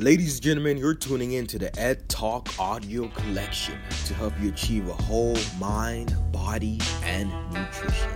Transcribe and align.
Ladies 0.00 0.36
and 0.36 0.42
gentlemen, 0.42 0.78
you're 0.78 0.94
tuning 0.94 1.32
in 1.32 1.46
to 1.48 1.58
the 1.58 1.78
Ed 1.78 2.08
Talk 2.08 2.58
audio 2.58 3.08
collection 3.08 3.78
to 4.06 4.14
help 4.14 4.32
you 4.40 4.48
achieve 4.48 4.88
a 4.88 4.94
whole 4.94 5.36
mind, 5.58 6.16
body, 6.32 6.80
and 7.02 7.28
nutrition. 7.52 8.08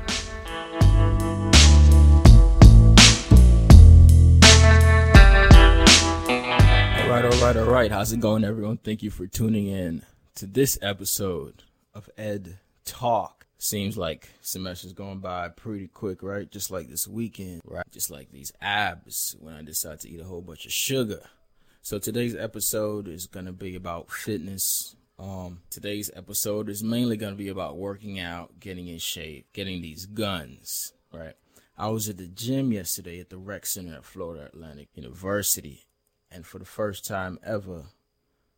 All 6.96 7.10
right, 7.10 7.24
all 7.26 7.42
right, 7.42 7.54
all 7.54 7.64
right. 7.66 7.92
How's 7.92 8.14
it 8.14 8.20
going, 8.20 8.44
everyone? 8.44 8.78
Thank 8.78 9.02
you 9.02 9.10
for 9.10 9.26
tuning 9.26 9.66
in 9.66 10.06
to 10.36 10.46
this 10.46 10.78
episode 10.80 11.64
of 11.92 12.08
Ed 12.16 12.60
Talk. 12.86 13.44
Seems 13.58 13.98
like 13.98 14.30
semester's 14.40 14.94
going 14.94 15.18
by 15.18 15.50
pretty 15.50 15.88
quick, 15.88 16.22
right? 16.22 16.50
Just 16.50 16.70
like 16.70 16.88
this 16.88 17.06
weekend, 17.06 17.60
right? 17.66 17.84
Just 17.92 18.10
like 18.10 18.32
these 18.32 18.54
abs 18.62 19.36
when 19.38 19.52
I 19.52 19.60
decide 19.60 20.00
to 20.00 20.08
eat 20.08 20.20
a 20.20 20.24
whole 20.24 20.40
bunch 20.40 20.64
of 20.64 20.72
sugar. 20.72 21.20
So 21.84 21.98
today's 21.98 22.34
episode 22.34 23.08
is 23.08 23.26
going 23.26 23.44
to 23.44 23.52
be 23.52 23.76
about 23.76 24.10
fitness. 24.10 24.96
Um, 25.18 25.60
today's 25.68 26.10
episode 26.16 26.70
is 26.70 26.82
mainly 26.82 27.18
going 27.18 27.34
to 27.34 27.38
be 27.38 27.50
about 27.50 27.76
working 27.76 28.18
out, 28.18 28.58
getting 28.58 28.88
in 28.88 28.96
shape, 28.96 29.52
getting 29.52 29.82
these 29.82 30.06
guns, 30.06 30.94
right? 31.12 31.34
I 31.76 31.88
was 31.88 32.08
at 32.08 32.16
the 32.16 32.26
gym 32.26 32.72
yesterday 32.72 33.20
at 33.20 33.28
the 33.28 33.36
rec 33.36 33.66
center 33.66 33.96
at 33.96 34.06
Florida 34.06 34.46
Atlantic 34.46 34.88
University, 34.94 35.84
and 36.30 36.46
for 36.46 36.58
the 36.58 36.64
first 36.64 37.04
time 37.04 37.38
ever, 37.44 37.82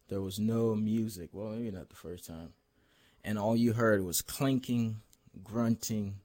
there 0.06 0.20
was 0.20 0.38
no 0.38 0.76
music. 0.76 1.30
Well, 1.32 1.50
maybe 1.50 1.72
not 1.72 1.88
the 1.88 1.96
first 1.96 2.28
time. 2.28 2.50
And 3.24 3.40
all 3.40 3.56
you 3.56 3.72
heard 3.72 4.04
was 4.04 4.22
clinking, 4.22 4.98
grunting, 5.42 6.20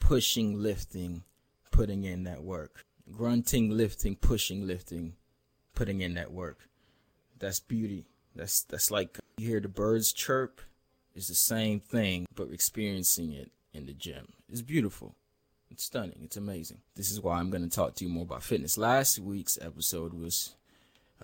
pushing, 0.00 0.60
lifting, 0.60 1.22
putting 1.70 2.02
in 2.02 2.24
that 2.24 2.42
work. 2.42 2.84
Grunting, 3.12 3.70
lifting, 3.70 4.16
pushing, 4.16 4.66
lifting, 4.66 5.12
putting 5.76 6.00
in 6.00 6.14
that 6.14 6.32
work. 6.32 6.68
That's 7.38 7.60
beauty. 7.60 8.06
That's 8.34 8.62
that's 8.62 8.90
like 8.90 9.20
you 9.38 9.46
hear 9.46 9.60
the 9.60 9.68
birds 9.68 10.12
chirp. 10.12 10.60
It's 11.14 11.28
the 11.28 11.34
same 11.34 11.78
thing, 11.78 12.26
but 12.34 12.50
experiencing 12.50 13.32
it 13.32 13.52
in 13.72 13.86
the 13.86 13.92
gym. 13.92 14.32
It's 14.50 14.62
beautiful. 14.62 15.14
It's 15.70 15.84
stunning. 15.84 16.20
It's 16.22 16.36
amazing. 16.36 16.78
This 16.94 17.10
is 17.10 17.20
why 17.20 17.38
I'm 17.38 17.50
going 17.50 17.62
to 17.62 17.74
talk 17.74 17.94
to 17.94 18.04
you 18.04 18.10
more 18.10 18.24
about 18.24 18.42
fitness. 18.42 18.76
Last 18.76 19.18
week's 19.18 19.58
episode 19.60 20.12
was 20.12 20.54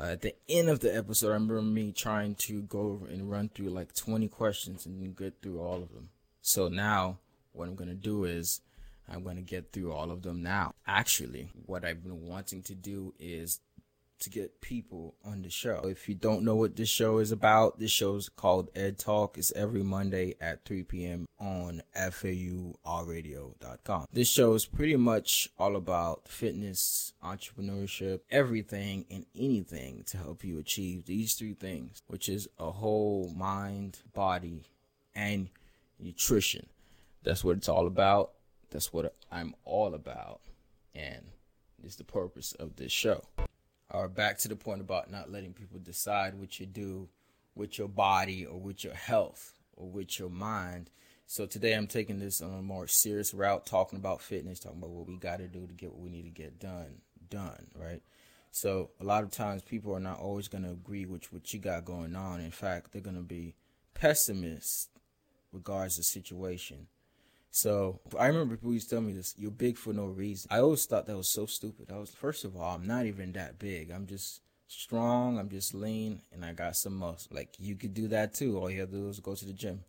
uh, 0.00 0.04
at 0.04 0.22
the 0.22 0.34
end 0.48 0.68
of 0.68 0.80
the 0.80 0.94
episode. 0.94 1.30
I 1.30 1.34
remember 1.34 1.62
me 1.62 1.92
trying 1.92 2.34
to 2.36 2.62
go 2.62 3.06
and 3.10 3.30
run 3.30 3.50
through 3.50 3.70
like 3.70 3.94
20 3.94 4.28
questions 4.28 4.86
and 4.86 5.16
get 5.16 5.34
through 5.42 5.60
all 5.60 5.82
of 5.82 5.92
them. 5.92 6.08
So 6.40 6.68
now 6.68 7.18
what 7.52 7.68
I'm 7.68 7.74
going 7.74 7.90
to 7.90 7.94
do 7.94 8.24
is 8.24 8.60
I'm 9.08 9.22
going 9.22 9.36
to 9.36 9.42
get 9.42 9.72
through 9.72 9.92
all 9.92 10.10
of 10.10 10.22
them 10.22 10.42
now. 10.42 10.74
Actually, 10.86 11.50
what 11.66 11.84
I've 11.84 12.02
been 12.02 12.26
wanting 12.26 12.62
to 12.62 12.74
do 12.74 13.14
is 13.18 13.60
to 14.22 14.30
get 14.30 14.60
people 14.60 15.14
on 15.24 15.42
the 15.42 15.50
show. 15.50 15.80
If 15.84 16.08
you 16.08 16.14
don't 16.14 16.44
know 16.44 16.54
what 16.54 16.76
this 16.76 16.88
show 16.88 17.18
is 17.18 17.32
about, 17.32 17.80
this 17.80 17.90
show 17.90 18.14
is 18.14 18.28
called 18.28 18.70
Ed 18.74 18.98
Talk. 18.98 19.36
It's 19.36 19.50
every 19.52 19.82
Monday 19.82 20.36
at 20.40 20.64
3 20.64 20.84
p.m. 20.84 21.26
on 21.40 21.82
FAURadio.com. 21.96 22.76
This 24.12 24.28
show 24.28 24.54
is 24.54 24.64
pretty 24.64 24.94
much 24.96 25.50
all 25.58 25.74
about 25.74 26.28
fitness, 26.28 27.12
entrepreneurship, 27.22 28.20
everything 28.30 29.06
and 29.10 29.26
anything 29.34 30.04
to 30.06 30.18
help 30.18 30.44
you 30.44 30.58
achieve 30.58 31.06
these 31.06 31.34
three 31.34 31.54
things, 31.54 32.00
which 32.06 32.28
is 32.28 32.48
a 32.58 32.70
whole 32.70 33.32
mind, 33.36 33.98
body, 34.14 34.62
and 35.14 35.48
nutrition. 35.98 36.66
That's 37.24 37.42
what 37.42 37.56
it's 37.56 37.68
all 37.68 37.88
about. 37.88 38.34
That's 38.70 38.92
what 38.92 39.16
I'm 39.30 39.54
all 39.64 39.94
about. 39.94 40.40
And 40.94 41.26
is 41.82 41.96
the 41.96 42.04
purpose 42.04 42.52
of 42.52 42.76
this 42.76 42.92
show 42.92 43.24
or 43.92 44.08
back 44.08 44.38
to 44.38 44.48
the 44.48 44.56
point 44.56 44.80
about 44.80 45.10
not 45.10 45.30
letting 45.30 45.52
people 45.52 45.78
decide 45.78 46.34
what 46.34 46.58
you 46.58 46.66
do 46.66 47.08
with 47.54 47.78
your 47.78 47.88
body 47.88 48.46
or 48.46 48.58
with 48.58 48.82
your 48.82 48.94
health 48.94 49.52
or 49.76 49.88
with 49.88 50.18
your 50.18 50.30
mind. 50.30 50.90
So 51.26 51.46
today 51.46 51.74
I'm 51.74 51.86
taking 51.86 52.18
this 52.18 52.40
on 52.40 52.52
a 52.58 52.62
more 52.62 52.86
serious 52.86 53.32
route, 53.34 53.66
talking 53.66 53.98
about 53.98 54.22
fitness, 54.22 54.58
talking 54.58 54.78
about 54.78 54.90
what 54.90 55.06
we 55.06 55.16
got 55.16 55.38
to 55.38 55.48
do 55.48 55.66
to 55.66 55.74
get 55.74 55.92
what 55.92 56.00
we 56.02 56.10
need 56.10 56.24
to 56.24 56.30
get 56.30 56.58
done, 56.58 57.00
done, 57.28 57.68
right? 57.74 58.02
So 58.50 58.90
a 59.00 59.04
lot 59.04 59.24
of 59.24 59.30
times 59.30 59.62
people 59.62 59.94
are 59.94 60.00
not 60.00 60.20
always 60.20 60.48
going 60.48 60.64
to 60.64 60.70
agree 60.70 61.06
with 61.06 61.32
what 61.32 61.52
you 61.52 61.60
got 61.60 61.84
going 61.84 62.16
on. 62.16 62.40
In 62.40 62.50
fact, 62.50 62.92
they're 62.92 63.00
going 63.00 63.16
to 63.16 63.22
be 63.22 63.54
pessimists 63.94 64.88
regards 65.52 65.96
the 65.96 66.02
situation. 66.02 66.86
So 67.52 68.00
I 68.18 68.28
remember 68.28 68.56
people 68.56 68.72
used 68.72 68.88
to 68.88 68.96
tell 68.96 69.02
me 69.02 69.12
this: 69.12 69.34
"You're 69.36 69.50
big 69.50 69.76
for 69.76 69.92
no 69.92 70.06
reason." 70.06 70.48
I 70.50 70.60
always 70.60 70.86
thought 70.86 71.06
that 71.06 71.16
was 71.16 71.28
so 71.28 71.44
stupid. 71.44 71.92
I 71.92 71.98
was 71.98 72.10
first 72.10 72.44
of 72.44 72.56
all, 72.56 72.74
I'm 72.74 72.86
not 72.86 73.04
even 73.04 73.32
that 73.32 73.58
big. 73.58 73.90
I'm 73.90 74.06
just 74.06 74.40
strong. 74.68 75.38
I'm 75.38 75.50
just 75.50 75.74
lean, 75.74 76.22
and 76.32 76.46
I 76.46 76.54
got 76.54 76.76
some 76.76 76.96
muscle. 76.96 77.36
Like 77.36 77.54
you 77.58 77.76
could 77.76 77.92
do 77.92 78.08
that 78.08 78.32
too. 78.32 78.58
All 78.58 78.70
you 78.70 78.80
have 78.80 78.90
to 78.90 78.96
do 78.96 79.08
is 79.08 79.20
go 79.20 79.34
to 79.34 79.44
the 79.44 79.52
gym. 79.52 79.84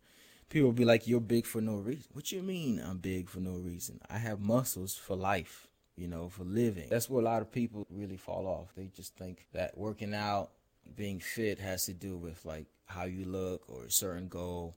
People 0.50 0.72
be 0.72 0.84
like, 0.84 1.08
"You're 1.08 1.20
big 1.20 1.46
for 1.46 1.62
no 1.62 1.76
reason." 1.76 2.04
What 2.12 2.30
you 2.30 2.42
mean? 2.42 2.78
I'm 2.78 2.98
big 2.98 3.30
for 3.30 3.40
no 3.40 3.54
reason? 3.56 3.98
I 4.10 4.18
have 4.18 4.40
muscles 4.40 4.94
for 4.94 5.16
life. 5.16 5.66
You 5.96 6.08
know, 6.08 6.28
for 6.28 6.44
living. 6.44 6.88
That's 6.90 7.08
where 7.08 7.22
a 7.22 7.24
lot 7.24 7.40
of 7.40 7.50
people 7.50 7.86
really 7.88 8.18
fall 8.18 8.46
off. 8.46 8.74
They 8.74 8.88
just 8.88 9.16
think 9.16 9.46
that 9.52 9.78
working 9.78 10.12
out, 10.12 10.50
being 10.96 11.18
fit, 11.20 11.60
has 11.60 11.86
to 11.86 11.94
do 11.94 12.16
with 12.18 12.44
like 12.44 12.66
how 12.86 13.04
you 13.04 13.24
look 13.24 13.62
or 13.68 13.84
a 13.84 13.90
certain 13.90 14.28
goal 14.28 14.76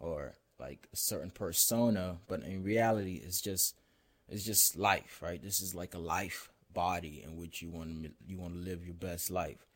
or 0.00 0.34
like 0.58 0.88
a 0.92 0.96
certain 0.96 1.30
persona, 1.30 2.18
but 2.26 2.42
in 2.42 2.62
reality, 2.62 3.20
it's 3.24 3.40
just 3.40 3.76
it's 4.28 4.44
just 4.44 4.76
life, 4.76 5.20
right? 5.22 5.42
This 5.42 5.60
is 5.60 5.74
like 5.74 5.94
a 5.94 5.98
life 5.98 6.50
body 6.72 7.22
in 7.24 7.36
which 7.36 7.62
you 7.62 7.70
want 7.70 8.04
to 8.04 8.10
you 8.26 8.38
want 8.38 8.54
to 8.54 8.60
live 8.60 8.84
your 8.84 8.94
best 8.94 9.30
life. 9.30 9.66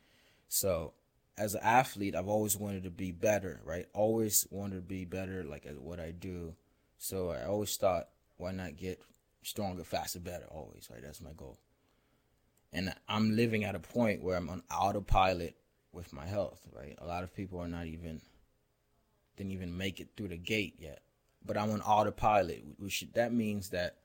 So, 0.49 0.95
as 1.39 1.55
an 1.55 1.61
athlete, 1.63 2.15
I've 2.15 2.29
always 2.29 2.57
wanted 2.57 2.85
to 2.85 2.91
be 2.91 3.13
better, 3.13 3.61
right? 3.65 3.87
Always 3.95 4.47
wanted 4.51 4.77
to 4.77 4.83
be 4.83 5.05
better, 5.05 5.45
like 5.45 5.67
at 5.67 5.81
what 5.81 6.01
I 6.01 6.11
do. 6.11 6.55
So 6.99 7.31
I 7.31 7.45
always 7.45 7.75
thought, 7.77 8.09
why 8.37 8.53
not 8.53 8.77
get 8.77 9.01
stronger, 9.43 9.85
faster, 9.85 10.21
better? 10.21 10.45
Always, 10.51 10.89
right? 10.93 11.01
That's 11.03 11.23
my 11.23 11.33
goal. 11.35 11.59
And 12.73 12.93
I'm 13.09 13.37
living 13.37 13.65
at 13.65 13.75
a 13.75 13.81
point 13.81 14.23
where 14.23 14.37
I'm 14.37 14.51
on 14.51 14.63
autopilot 14.71 15.57
with 15.93 16.13
my 16.13 16.27
health, 16.27 16.61
right? 16.77 16.97
A 17.01 17.07
lot 17.07 17.25
of 17.25 17.35
people 17.35 17.59
are 17.59 17.69
not 17.69 17.87
even 17.87 18.21
didn't 19.41 19.53
even 19.53 19.75
make 19.75 20.01
it 20.01 20.09
through 20.17 20.29
the 20.29 20.37
gate 20.37 20.75
yet. 20.79 21.01
But 21.43 21.57
I'm 21.57 21.71
on 21.71 21.81
autopilot, 21.81 22.63
which 22.79 23.07
that 23.15 23.33
means 23.33 23.71
that 23.71 23.97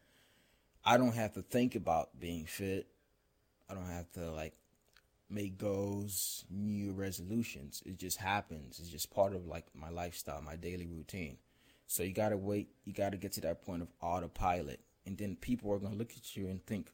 I 0.86 0.96
don't 0.96 1.14
have 1.14 1.34
to 1.34 1.42
think 1.42 1.76
about 1.76 2.18
being 2.18 2.46
fit. 2.46 2.88
I 3.70 3.74
don't 3.74 3.90
have 3.90 4.10
to 4.14 4.32
like 4.32 4.54
make 5.30 5.58
goals, 5.58 6.46
new 6.50 6.94
resolutions. 6.94 7.84
It 7.86 8.00
just 8.00 8.18
happens. 8.18 8.80
It's 8.80 8.88
just 8.88 9.14
part 9.14 9.36
of 9.36 9.46
like 9.46 9.66
my 9.76 9.90
lifestyle, 9.90 10.42
my 10.42 10.56
daily 10.56 10.88
routine. 10.88 11.38
So 11.86 12.04
you 12.04 12.14
gotta 12.14 12.38
wait. 12.38 12.70
You 12.86 12.94
gotta 12.94 13.18
get 13.18 13.34
to 13.34 13.42
that 13.42 13.66
point 13.66 13.82
of 13.82 13.90
autopilot, 14.02 14.80
and 15.06 15.18
then 15.18 15.36
people 15.36 15.70
are 15.74 15.80
gonna 15.80 15.96
look 15.96 16.14
at 16.16 16.38
you 16.38 16.48
and 16.48 16.66
think 16.66 16.94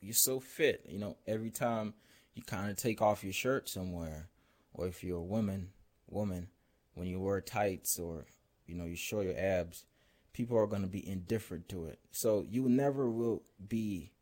you're 0.00 0.14
so 0.14 0.40
fit. 0.40 0.86
You 0.88 0.98
know, 0.98 1.18
every 1.26 1.50
time 1.50 1.92
you 2.34 2.42
kind 2.42 2.70
of 2.70 2.78
take 2.78 3.02
off 3.02 3.22
your 3.22 3.34
shirt 3.34 3.68
somewhere, 3.68 4.30
or 4.72 4.86
if 4.86 5.04
you're 5.04 5.18
a 5.18 5.22
woman, 5.22 5.68
woman, 6.08 6.48
when 6.98 7.06
you 7.06 7.20
wear 7.20 7.40
tights 7.40 7.98
or 7.98 8.26
you 8.66 8.74
know 8.74 8.84
you 8.84 8.96
show 8.96 9.20
your 9.20 9.38
abs, 9.38 9.84
people 10.32 10.58
are 10.58 10.66
going 10.66 10.82
to 10.82 10.88
be 10.88 11.08
indifferent 11.08 11.68
to 11.68 11.86
it. 11.86 12.00
So 12.10 12.44
you 12.48 12.68
never 12.68 13.08
will 13.08 13.42
be 13.68 14.12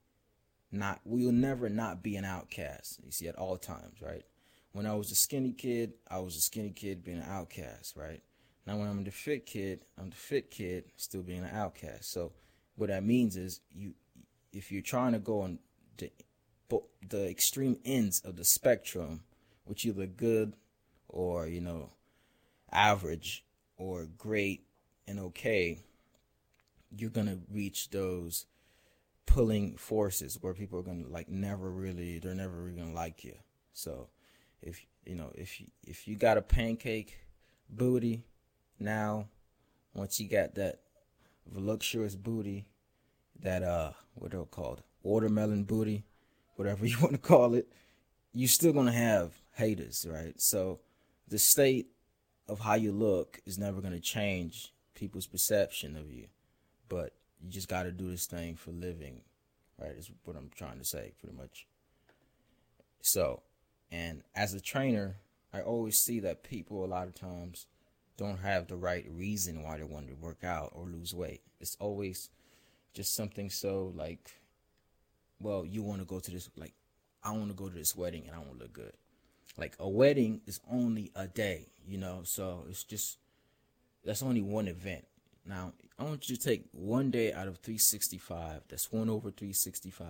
not 0.71 1.01
we'll 1.05 1.33
never 1.33 1.69
not 1.71 2.03
be 2.03 2.17
an 2.17 2.25
outcast. 2.25 3.01
You 3.03 3.11
see 3.11 3.29
at 3.29 3.37
all 3.37 3.57
times, 3.57 4.03
right? 4.03 4.25
When 4.73 4.87
I 4.87 4.95
was 4.95 5.11
a 5.11 5.15
skinny 5.15 5.53
kid, 5.53 5.95
I 6.11 6.19
was 6.19 6.37
a 6.37 6.41
skinny 6.41 6.71
kid 6.71 7.03
being 7.03 7.19
an 7.19 7.29
outcast, 7.29 7.97
right? 7.97 8.23
Now 8.67 8.77
when 8.77 8.89
I'm 8.89 9.05
the 9.05 9.11
fit 9.11 9.47
kid, 9.47 9.87
I'm 9.99 10.11
the 10.11 10.17
fit 10.17 10.51
kid 10.51 10.85
still 10.97 11.23
being 11.23 11.45
an 11.45 11.57
outcast. 11.57 12.13
So 12.13 12.33
what 12.75 12.91
that 12.91 13.05
means 13.05 13.37
is 13.37 13.61
you 13.73 13.95
if 14.53 14.71
you're 14.71 14.83
trying 14.83 15.13
to 15.13 15.19
go 15.19 15.41
on 15.41 15.59
the 15.97 16.11
the 17.09 17.31
extreme 17.31 17.79
ends 17.87 18.21
of 18.21 18.37
the 18.37 18.45
spectrum, 18.45 19.23
which 19.65 19.87
either 19.87 20.07
good 20.07 20.55
or 21.09 21.47
you 21.47 21.63
know 21.63 21.91
average 22.77 23.45
or 23.77 24.07
great 24.19 24.65
and 25.09 25.19
okay, 25.19 25.81
you're 26.95 27.11
gonna 27.11 27.39
reach 27.51 27.91
those 27.91 28.47
pulling 29.25 29.77
forces 29.77 30.39
where 30.41 30.55
people 30.55 30.79
are 30.79 30.83
gonna 30.83 31.07
like 31.09 31.29
never 31.29 31.71
really 31.71 32.19
they're 32.19 32.35
never 32.35 32.63
really 32.63 32.77
gonna 32.79 32.93
like 32.93 33.25
you. 33.25 33.35
So 33.73 34.09
if 34.63 34.85
you 35.05 35.15
know 35.15 35.33
if 35.35 35.61
if 35.87 36.07
you 36.07 36.17
got 36.17 36.39
a 36.39 36.43
pancake 36.43 37.19
booty 37.69 38.25
now, 38.79 39.29
once 39.95 40.21
you 40.21 40.29
got 40.29 40.55
that 40.57 40.81
voluptuous 41.47 42.15
booty, 42.15 42.67
that 43.41 43.63
uh 43.63 43.93
what 44.15 44.31
they're 44.33 44.45
called 44.45 44.83
watermelon 45.03 45.65
booty, 45.65 46.05
whatever 46.57 46.87
you 46.87 46.99
want 47.01 47.13
to 47.13 47.19
call 47.19 47.55
it, 47.55 47.69
you're 48.33 48.49
still 48.49 48.73
gonna 48.73 48.93
have 48.93 49.33
haters, 49.55 50.07
right? 50.09 50.39
So 50.41 50.81
the 51.29 51.39
state 51.39 51.89
of 52.49 52.61
how 52.61 52.75
you 52.75 52.93
look 52.93 53.41
is 53.45 53.59
never 53.59 53.81
going 53.81 53.95
to 53.95 54.01
change 54.01 54.73
people's 54.95 55.27
perception 55.27 55.97
of 55.97 56.11
you. 56.11 56.27
But 56.89 57.13
you 57.43 57.51
just 57.51 57.69
got 57.69 57.85
to 57.85 57.93
do 57.93 58.11
this 58.11 58.27
thing 58.27 58.57
for 58.57 58.71
living, 58.71 59.23
right? 59.81 59.93
Is 59.93 60.11
what 60.25 60.37
I'm 60.37 60.51
trying 60.55 60.79
to 60.79 60.85
say, 60.85 61.13
pretty 61.21 61.37
much. 61.37 61.67
So, 63.01 63.43
And 63.91 64.23
as 64.35 64.55
a 64.55 64.61
trainer, 64.61 65.17
I 65.53 65.61
always 65.61 65.99
see 65.99 66.21
that 66.21 66.43
people 66.43 66.85
a 66.85 66.87
lot 66.87 67.07
of 67.07 67.15
times 67.15 67.67
don't 68.17 68.39
have 68.39 68.67
the 68.67 68.77
right 68.77 69.07
reason 69.11 69.63
why 69.63 69.77
they 69.79 69.85
want 69.85 70.09
to 70.09 70.15
work 70.15 70.43
out 70.43 70.73
or 70.75 70.87
lose 70.87 71.15
weight. 71.15 71.43
It's 71.61 71.77
always 71.79 72.31
just 72.95 73.15
something 73.15 73.51
so 73.51 73.93
like, 73.95 74.41
well, 75.41 75.65
you 75.65 75.83
want 75.83 76.01
to 76.01 76.07
go 76.07 76.19
to 76.19 76.31
this, 76.31 76.51
like, 76.57 76.73
I 77.23 77.33
want 77.33 77.49
to 77.49 77.55
go 77.55 77.69
to 77.69 77.75
this 77.75 77.95
wedding 77.95 78.25
and 78.27 78.35
I 78.35 78.39
want 78.39 78.55
to 78.55 78.59
look 78.59 78.73
good. 78.73 78.93
Like, 79.57 79.77
a 79.79 79.89
wedding 79.89 80.43
is 80.47 80.61
only 80.71 81.13
a 81.15 81.27
day, 81.27 81.69
you 81.87 81.99
know, 81.99 82.21
so 82.25 82.65
it's 82.69 82.85
just, 82.85 83.19
that's 84.05 84.23
only 84.23 84.43
one 84.43 84.69
event. 84.69 85.07
Now, 85.47 85.73
I 85.99 86.05
want 86.05 86.29
you 86.29 86.37
to 86.37 86.43
take 86.43 86.65
one 86.73 87.11
day 87.11 87.33
out 87.33 87.49
of 87.49 87.59
365, 87.59 88.63
that's 88.69 88.93
1 88.93 89.09
over 89.09 89.31
365. 89.31 90.07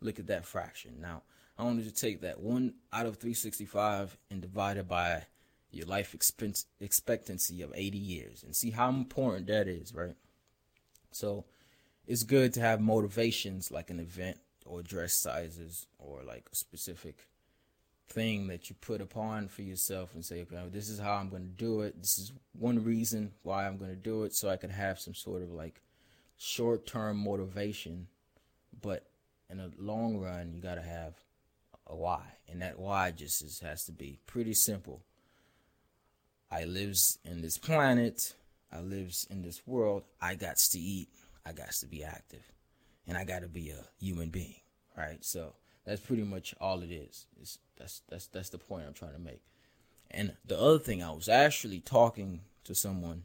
Look 0.00 0.18
at 0.18 0.26
that 0.26 0.46
fraction. 0.46 0.96
Now, 1.00 1.22
I 1.58 1.64
want 1.64 1.78
you 1.78 1.84
to 1.84 1.94
take 1.94 2.22
that 2.22 2.40
1 2.40 2.74
out 2.92 3.06
of 3.06 3.16
365 3.16 4.16
and 4.30 4.40
divide 4.40 4.78
it 4.78 4.88
by 4.88 5.26
your 5.70 5.86
life 5.86 6.14
expectancy 6.14 7.62
of 7.62 7.72
80 7.74 7.98
years 7.98 8.42
and 8.42 8.56
see 8.56 8.70
how 8.70 8.88
important 8.88 9.46
that 9.46 9.68
is, 9.68 9.94
right? 9.94 10.16
So 11.12 11.44
it's 12.06 12.24
good 12.24 12.52
to 12.54 12.60
have 12.60 12.80
motivations 12.80 13.70
like 13.70 13.90
an 13.90 14.00
event 14.00 14.38
or 14.66 14.82
dress 14.82 15.14
sizes 15.14 15.86
or 15.98 16.22
like 16.26 16.48
a 16.52 16.56
specific 16.56 17.28
thing 18.08 18.48
that 18.48 18.68
you 18.68 18.76
put 18.80 19.00
upon 19.00 19.48
for 19.48 19.62
yourself 19.62 20.14
and 20.14 20.24
say, 20.24 20.42
okay, 20.42 20.62
this 20.70 20.88
is 20.88 20.98
how 20.98 21.14
I'm 21.14 21.28
going 21.28 21.42
to 21.44 21.64
do 21.64 21.80
it. 21.82 21.98
This 22.00 22.18
is 22.18 22.32
one 22.58 22.84
reason 22.84 23.32
why 23.42 23.66
I'm 23.66 23.78
going 23.78 23.90
to 23.90 23.96
do 23.96 24.24
it 24.24 24.34
so 24.34 24.48
I 24.48 24.56
can 24.56 24.70
have 24.70 25.00
some 25.00 25.14
sort 25.14 25.42
of 25.42 25.50
like 25.50 25.80
short 26.36 26.86
term 26.86 27.16
motivation. 27.16 28.08
But 28.80 29.06
in 29.48 29.58
the 29.58 29.72
long 29.78 30.18
run, 30.18 30.52
you 30.54 30.60
got 30.60 30.74
to 30.76 30.82
have 30.82 31.14
a 31.86 31.94
why. 31.96 32.22
And 32.48 32.60
that 32.62 32.78
why 32.78 33.10
just 33.10 33.42
is, 33.42 33.60
has 33.60 33.84
to 33.86 33.92
be 33.92 34.18
pretty 34.26 34.54
simple. 34.54 35.02
I 36.50 36.64
lives 36.64 37.18
in 37.24 37.40
this 37.40 37.56
planet. 37.56 38.34
I 38.70 38.80
lives 38.80 39.26
in 39.30 39.42
this 39.42 39.62
world. 39.66 40.04
I 40.20 40.34
got 40.34 40.56
to 40.56 40.78
eat. 40.78 41.08
I 41.44 41.52
got 41.52 41.72
to 41.72 41.86
be 41.86 42.04
active, 42.04 42.52
and 43.06 43.18
I 43.18 43.24
got 43.24 43.42
to 43.42 43.48
be 43.48 43.70
a 43.70 43.84
human 43.98 44.28
being. 44.28 44.60
Right. 44.96 45.24
So 45.24 45.54
that's 45.84 46.00
pretty 46.00 46.22
much 46.22 46.54
all 46.60 46.82
it 46.82 46.90
is. 46.90 47.26
It's, 47.40 47.58
that's 47.76 48.02
that's 48.08 48.26
that's 48.28 48.48
the 48.50 48.58
point 48.58 48.84
I'm 48.86 48.92
trying 48.92 49.14
to 49.14 49.18
make. 49.18 49.42
And 50.10 50.36
the 50.44 50.58
other 50.58 50.78
thing, 50.78 51.02
I 51.02 51.10
was 51.10 51.28
actually 51.28 51.80
talking 51.80 52.42
to 52.64 52.74
someone, 52.74 53.24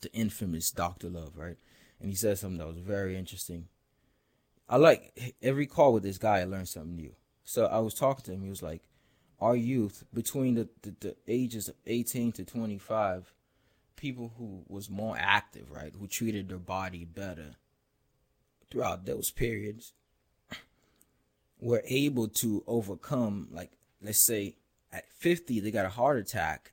the 0.00 0.12
infamous 0.12 0.70
Doctor 0.70 1.08
Love, 1.08 1.36
right? 1.36 1.56
And 2.00 2.10
he 2.10 2.16
said 2.16 2.38
something 2.38 2.58
that 2.58 2.66
was 2.66 2.78
very 2.78 3.16
interesting. 3.16 3.68
I 4.68 4.76
like 4.76 5.34
every 5.42 5.66
call 5.66 5.92
with 5.92 6.02
this 6.02 6.18
guy. 6.18 6.40
I 6.40 6.44
learned 6.44 6.68
something 6.68 6.96
new. 6.96 7.14
So 7.44 7.66
I 7.66 7.78
was 7.78 7.94
talking 7.94 8.24
to 8.24 8.32
him. 8.32 8.42
He 8.42 8.48
was 8.48 8.62
like, 8.62 8.82
our 9.40 9.56
youth 9.56 10.04
between 10.12 10.54
the, 10.54 10.68
the, 10.82 10.94
the 11.00 11.16
ages 11.28 11.68
of 11.68 11.74
18 11.86 12.32
to 12.32 12.44
25 12.44 13.34
people 13.96 14.32
who 14.38 14.64
was 14.68 14.90
more 14.90 15.16
active 15.18 15.70
right 15.70 15.92
who 15.98 16.06
treated 16.06 16.48
their 16.48 16.58
body 16.58 17.04
better 17.04 17.56
throughout 18.70 19.06
those 19.06 19.30
periods 19.30 19.92
were 21.64 21.82
able 21.86 22.28
to 22.28 22.62
overcome 22.66 23.48
like 23.50 23.72
let's 24.02 24.18
say 24.18 24.56
at 24.92 25.10
50 25.12 25.60
they 25.60 25.70
got 25.70 25.86
a 25.86 25.90
heart 25.90 26.18
attack 26.18 26.72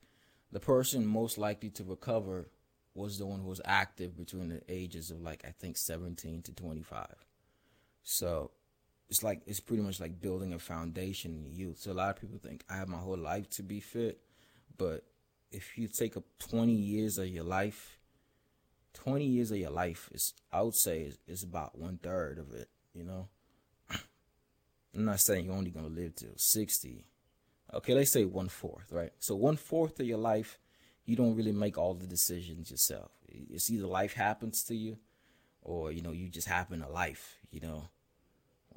the 0.51 0.59
person 0.59 1.05
most 1.05 1.38
likely 1.38 1.69
to 1.69 1.83
recover 1.83 2.49
was 2.93 3.17
the 3.17 3.25
one 3.25 3.39
who 3.39 3.47
was 3.47 3.61
active 3.63 4.17
between 4.17 4.49
the 4.49 4.61
ages 4.67 5.11
of 5.11 5.21
like 5.21 5.43
i 5.45 5.51
think 5.59 5.77
17 5.77 6.41
to 6.43 6.53
25 6.53 7.07
so 8.03 8.51
it's 9.11 9.23
like 9.23 9.41
it's 9.45 9.59
pretty 9.59 9.83
much 9.83 9.99
like 9.99 10.21
building 10.21 10.53
a 10.53 10.59
foundation 10.59 11.35
in 11.35 11.53
youth. 11.53 11.79
So 11.79 11.91
a 11.91 11.93
lot 11.93 12.09
of 12.11 12.21
people 12.21 12.39
think 12.41 12.63
I 12.69 12.77
have 12.77 12.88
my 12.88 12.97
whole 12.97 13.17
life 13.17 13.49
to 13.51 13.61
be 13.61 13.81
fit, 13.81 14.21
but 14.77 15.03
if 15.51 15.77
you 15.77 15.89
take 15.89 16.15
up 16.15 16.23
20 16.39 16.71
years 16.71 17.17
of 17.17 17.27
your 17.27 17.43
life, 17.43 17.99
20 18.93 19.25
years 19.25 19.51
of 19.51 19.57
your 19.57 19.69
life 19.69 20.09
is 20.13 20.33
I 20.51 20.61
would 20.61 20.75
say 20.75 21.01
is, 21.01 21.17
is 21.27 21.43
about 21.43 21.77
one 21.77 21.99
third 22.01 22.39
of 22.39 22.53
it. 22.53 22.69
You 22.93 23.03
know, 23.03 23.27
I'm 24.95 25.05
not 25.05 25.19
saying 25.19 25.45
you're 25.45 25.55
only 25.55 25.71
gonna 25.71 25.88
live 25.88 26.15
till 26.15 26.35
60. 26.35 27.05
Okay, 27.73 27.93
let's 27.93 28.11
say 28.11 28.25
one 28.25 28.49
fourth, 28.49 28.91
right? 28.91 29.11
So 29.19 29.35
one 29.35 29.55
fourth 29.55 29.99
of 29.99 30.05
your 30.05 30.17
life, 30.17 30.59
you 31.05 31.15
don't 31.15 31.35
really 31.35 31.53
make 31.53 31.77
all 31.77 31.93
the 31.93 32.07
decisions 32.07 32.69
yourself. 32.69 33.11
It's 33.27 33.69
either 33.69 33.88
life 33.88 34.13
happens 34.13 34.63
to 34.63 34.75
you, 34.75 34.97
or 35.61 35.91
you 35.91 36.01
know 36.01 36.11
you 36.11 36.27
just 36.27 36.47
happen 36.47 36.81
to 36.81 36.89
life. 36.89 37.38
You 37.51 37.61
know 37.61 37.89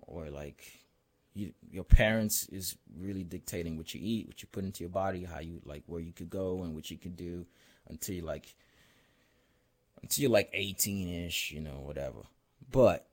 or 0.07 0.31
like 0.31 0.81
you, 1.35 1.53
your 1.71 1.85
parents 1.85 2.47
is 2.49 2.77
really 2.97 3.25
dictating 3.25 3.77
what 3.77 3.95
you 3.95 4.01
eat, 4.03 4.27
what 4.27 4.43
you 4.43 4.49
put 4.51 4.65
into 4.65 4.83
your 4.83 4.91
body, 4.91 5.25
how 5.25 5.41
you 5.41 5.61
like 5.65 5.83
where 5.87 6.01
you 6.01 6.13
could 6.13 6.31
go 6.31 6.63
and 6.63 6.75
what 6.75 6.91
you 6.91 6.97
could 6.97 7.17
do 7.17 7.47
until 7.89 8.15
you 8.15 8.23
like 8.23 8.55
until 10.03 10.23
you're 10.23 10.31
like 10.31 10.51
18 10.53 11.27
ish, 11.27 11.51
you 11.51 11.61
know, 11.61 11.81
whatever. 11.85 12.21
But 12.71 13.07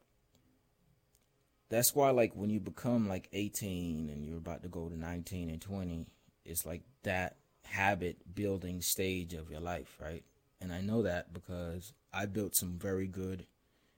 that's 1.72 1.96
why 1.96 2.10
like 2.12 2.34
when 2.36 2.50
you 2.50 2.60
become 2.60 3.08
like 3.08 3.30
18 3.32 4.10
and 4.10 4.26
you're 4.26 4.38
about 4.38 4.62
to 4.64 4.68
go 4.68 4.90
to 4.90 5.00
19 5.00 5.50
and 5.50 5.62
20, 5.62 6.06
it's 6.44 6.66
like 6.66 6.82
that 7.04 7.38
habit 7.64 8.36
building 8.36 8.82
stage 8.82 9.34
of 9.34 9.50
your 9.50 9.62
life, 9.62 9.98
right? 10.00 10.26
And 10.60 10.74
I 10.74 10.82
know 10.82 11.02
that 11.02 11.34
because 11.34 11.94
I 12.14 12.26
built 12.26 12.58
some 12.58 12.78
very 12.78 13.08
good 13.08 13.46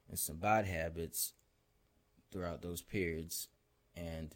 and 0.07 0.19
some 0.19 0.37
bad 0.37 0.65
habits 0.65 1.33
throughout 2.31 2.61
those 2.61 2.81
periods, 2.81 3.47
and 3.95 4.35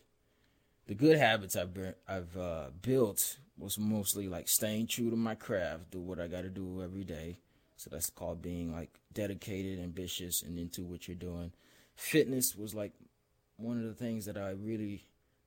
the 0.87 0.95
good 0.95 1.17
habits 1.17 1.55
I've 1.55 1.73
been, 1.75 1.93
I've 2.07 2.35
uh, 2.35 2.69
built 2.81 3.37
was 3.55 3.77
mostly 3.77 4.27
like 4.27 4.47
staying 4.47 4.87
true 4.87 5.11
to 5.11 5.15
my 5.15 5.35
craft, 5.35 5.91
do 5.91 5.99
what 5.99 6.19
I 6.19 6.27
got 6.27 6.41
to 6.41 6.49
do 6.49 6.81
every 6.81 7.03
day. 7.03 7.37
So 7.75 7.91
that's 7.91 8.09
called 8.09 8.41
being 8.41 8.73
like 8.73 8.99
dedicated, 9.13 9.79
ambitious, 9.79 10.41
and 10.41 10.57
into 10.57 10.83
what 10.83 11.07
you're 11.07 11.15
doing. 11.15 11.51
Fitness 11.95 12.55
was 12.55 12.73
like 12.73 12.93
one 13.57 13.77
of 13.77 13.83
the 13.83 13.93
things 13.93 14.25
that 14.25 14.37
I 14.37 14.51
really 14.51 15.03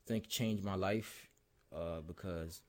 think 0.06 0.28
changed 0.28 0.64
my 0.64 0.74
life 0.74 1.28
uh, 1.74 2.00
because 2.00 2.62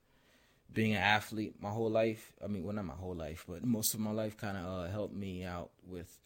being 0.72 0.92
an 0.92 1.02
athlete 1.02 1.54
my 1.60 1.70
whole 1.70 1.90
life, 1.90 2.32
I 2.42 2.46
mean, 2.46 2.64
well, 2.64 2.74
not 2.74 2.84
my 2.84 2.94
whole 2.94 3.14
life, 3.14 3.44
but 3.48 3.64
most 3.64 3.94
of 3.94 4.00
my 4.00 4.12
life 4.12 4.36
kind 4.36 4.56
of 4.56 4.66
uh, 4.66 4.90
helped 4.90 5.14
me 5.14 5.44
out 5.44 5.70
with 5.86 6.20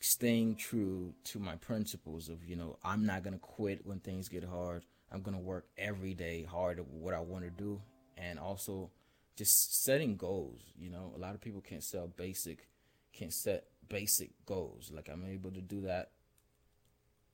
staying 0.00 0.54
true 0.56 1.14
to 1.24 1.38
my 1.38 1.56
principles 1.56 2.28
of 2.28 2.44
you 2.44 2.56
know 2.56 2.76
I'm 2.84 3.06
not 3.06 3.22
gonna 3.22 3.38
quit 3.38 3.86
when 3.86 4.00
things 4.00 4.28
get 4.28 4.44
hard. 4.44 4.82
I'm 5.12 5.22
gonna 5.22 5.38
work 5.38 5.66
every 5.78 6.14
day 6.14 6.44
hard 6.44 6.78
at 6.78 6.88
what 6.88 7.14
I 7.14 7.20
want 7.20 7.44
to 7.44 7.50
do, 7.50 7.80
and 8.16 8.38
also 8.38 8.90
just 9.36 9.84
setting 9.84 10.16
goals. 10.16 10.60
You 10.76 10.90
know, 10.90 11.12
a 11.14 11.18
lot 11.18 11.34
of 11.34 11.40
people 11.40 11.60
can't 11.60 11.82
set 11.82 12.16
basic, 12.16 12.68
can't 13.12 13.32
set 13.32 13.64
basic 13.88 14.30
goals. 14.46 14.90
Like 14.92 15.08
I'm 15.08 15.24
able 15.24 15.50
to 15.52 15.60
do 15.60 15.82
that 15.82 16.10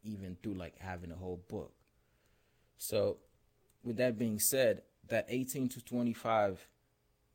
even 0.03 0.37
through 0.43 0.55
like 0.55 0.79
having 0.79 1.11
a 1.11 1.17
whole 1.17 1.43
book. 1.49 1.73
So, 2.79 3.19
with 3.83 3.97
that 3.97 4.19
being 4.19 4.39
said, 4.39 4.83
that 5.09 5.27
18 5.29 5.69
to 5.71 5.85
25 5.85 6.69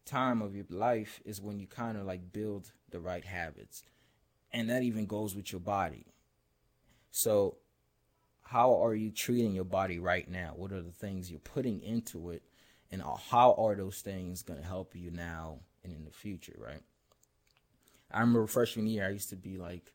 time 0.06 0.42
of 0.42 0.56
your 0.56 0.66
life 0.70 1.22
is 1.26 1.42
when 1.42 1.60
you 1.60 1.68
kind 1.68 1.98
of 1.98 2.06
like 2.06 2.32
build 2.32 2.72
the 2.92 3.00
right 3.00 3.26
habits 3.26 3.84
and 4.52 4.70
that 4.70 4.84
even 4.84 5.06
goes 5.06 5.36
with 5.36 5.52
your 5.52 5.60
body. 5.60 6.06
So, 7.12 7.58
how 8.42 8.84
are 8.84 8.94
you 8.94 9.12
treating 9.12 9.54
your 9.54 9.66
body 9.66 10.00
right 10.00 10.30
now? 10.30 10.54
What 10.56 10.72
are 10.72 10.82
the 10.82 10.92
things 10.92 11.30
you're 11.32 11.40
putting 11.40 11.82
into 11.82 12.30
it? 12.30 12.44
And 12.92 13.02
how 13.02 13.56
are 13.58 13.76
those 13.76 14.02
things 14.02 14.44
going 14.44 14.62
to 14.62 14.66
help 14.66 14.96
you 14.96 15.12
now 15.12 15.60
and 15.84 15.92
in 15.92 16.06
the 16.06 16.12
future, 16.12 16.56
right? 16.58 16.82
I 18.12 18.20
remember 18.22 18.48
freshman 18.48 18.88
year, 18.88 19.06
I 19.06 19.10
used 19.10 19.30
to 19.32 19.36
be 19.36 19.58
like, 19.58 19.92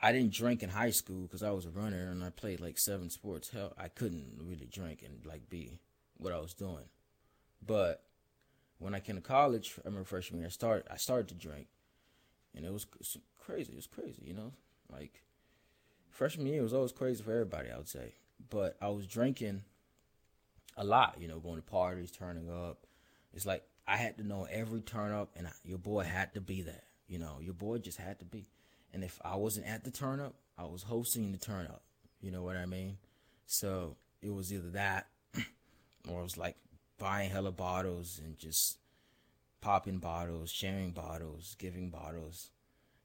I 0.00 0.12
didn't 0.12 0.32
drink 0.32 0.62
in 0.62 0.70
high 0.70 0.90
school 0.90 1.22
because 1.22 1.42
I 1.42 1.50
was 1.50 1.64
a 1.64 1.70
runner 1.70 2.10
and 2.10 2.22
I 2.22 2.30
played 2.30 2.60
like 2.60 2.78
seven 2.78 3.08
sports. 3.10 3.50
Hell, 3.50 3.72
I 3.78 3.88
couldn't 3.88 4.40
really 4.42 4.66
drink 4.66 5.02
and 5.02 5.24
like 5.24 5.48
be 5.48 5.80
what 6.18 6.32
I 6.32 6.38
was 6.38 6.54
doing. 6.54 6.84
But 7.64 8.02
when 8.78 8.94
I 8.94 9.00
came 9.00 9.16
to 9.16 9.22
college, 9.22 9.74
I 9.78 9.88
remember 9.88 10.04
freshman 10.04 10.40
year, 10.40 10.48
I 10.48 10.50
started 10.50 10.86
I 10.90 10.96
started 10.96 11.28
to 11.28 11.34
drink, 11.34 11.68
and 12.54 12.64
it 12.64 12.72
was 12.72 12.86
crazy. 13.38 13.72
It 13.72 13.76
was 13.76 13.86
crazy, 13.86 14.22
you 14.22 14.34
know. 14.34 14.52
Like 14.92 15.22
freshman 16.10 16.46
year 16.46 16.62
was 16.62 16.74
always 16.74 16.92
crazy 16.92 17.22
for 17.22 17.32
everybody, 17.32 17.70
I 17.70 17.78
would 17.78 17.88
say. 17.88 18.14
But 18.50 18.76
I 18.82 18.88
was 18.88 19.06
drinking 19.06 19.62
a 20.76 20.84
lot, 20.84 21.16
you 21.18 21.26
know, 21.26 21.38
going 21.38 21.56
to 21.56 21.62
parties, 21.62 22.10
turning 22.10 22.50
up. 22.50 22.86
It's 23.32 23.46
like 23.46 23.64
I 23.86 23.96
had 23.96 24.18
to 24.18 24.26
know 24.26 24.46
every 24.50 24.80
turn 24.82 25.12
up, 25.12 25.30
and 25.36 25.48
your 25.64 25.78
boy 25.78 26.04
had 26.04 26.34
to 26.34 26.40
be 26.40 26.62
there. 26.62 26.82
You 27.08 27.18
know, 27.18 27.38
your 27.40 27.54
boy 27.54 27.78
just 27.78 27.98
had 27.98 28.18
to 28.18 28.24
be. 28.24 28.48
And 28.96 29.04
if 29.04 29.20
I 29.22 29.36
wasn't 29.36 29.66
at 29.66 29.84
the 29.84 29.90
turn 29.90 30.20
up, 30.20 30.32
I 30.56 30.64
was 30.64 30.84
hosting 30.84 31.30
the 31.30 31.36
turn 31.36 31.66
up. 31.66 31.82
You 32.22 32.30
know 32.30 32.42
what 32.42 32.56
I 32.56 32.64
mean? 32.64 32.96
So 33.44 33.96
it 34.22 34.32
was 34.32 34.50
either 34.50 34.70
that, 34.70 35.08
or 36.08 36.20
it 36.20 36.22
was 36.22 36.38
like 36.38 36.56
buying 36.98 37.28
hella 37.28 37.52
bottles 37.52 38.18
and 38.24 38.38
just 38.38 38.78
popping 39.60 39.98
bottles, 39.98 40.50
sharing 40.50 40.92
bottles, 40.92 41.56
giving 41.58 41.90
bottles. 41.90 42.48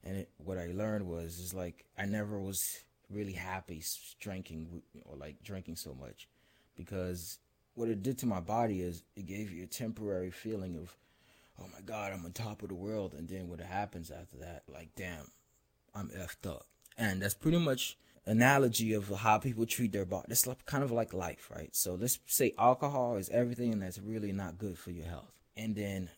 And 0.02 0.16
it, 0.16 0.30
what 0.38 0.58
I 0.58 0.68
learned 0.68 1.08
was 1.08 1.40
is 1.40 1.54
like 1.54 1.84
I 1.98 2.06
never 2.06 2.40
was 2.40 2.86
really 3.10 3.34
happy 3.34 3.84
drinking 4.22 4.84
or 5.04 5.18
like 5.18 5.44
drinking 5.44 5.76
so 5.76 5.94
much 5.94 6.30
because 6.78 7.38
what 7.74 7.90
it 7.90 8.02
did 8.02 8.18
to 8.20 8.26
my 8.26 8.40
body 8.40 8.80
is 8.80 9.04
it 9.18 9.26
gave 9.26 9.52
you 9.52 9.66
a 9.66 9.68
temporary 9.68 10.32
feeling 10.32 10.78
of, 10.78 10.96
oh 11.60 11.68
my 11.74 11.82
God, 11.82 12.14
I'm 12.14 12.24
on 12.24 12.32
top 12.32 12.64
of 12.64 12.70
the 12.70 12.76
world. 12.76 13.14
And 13.14 13.28
then 13.28 13.50
what 13.50 13.60
happens 13.60 14.10
after 14.10 14.38
that, 14.38 14.64
like, 14.72 14.96
damn, 14.96 15.30
I'm 15.94 16.10
effed 16.10 16.50
up. 16.50 16.66
And 16.98 17.22
that's 17.22 17.34
pretty 17.34 17.58
much 17.58 17.98
analogy 18.26 18.94
of 18.94 19.10
how 19.10 19.38
people 19.40 19.66
treat 19.66 19.92
their 19.92 20.06
body. 20.06 20.28
It's 20.30 20.48
like, 20.48 20.66
kind 20.66 20.84
of 20.84 20.92
like 20.92 21.14
life, 21.14 21.50
right? 21.54 21.76
So 21.76 21.96
let's 21.96 22.20
say 22.28 22.54
alcohol 22.58 23.16
is 23.18 23.30
everything 23.30 23.80
that's 23.80 24.00
really 24.00 24.32
not 24.32 24.58
good 24.58 24.78
for 24.78 24.92
your 24.92 25.06
health. 25.06 25.32
And 25.58 25.76
then 25.76 26.10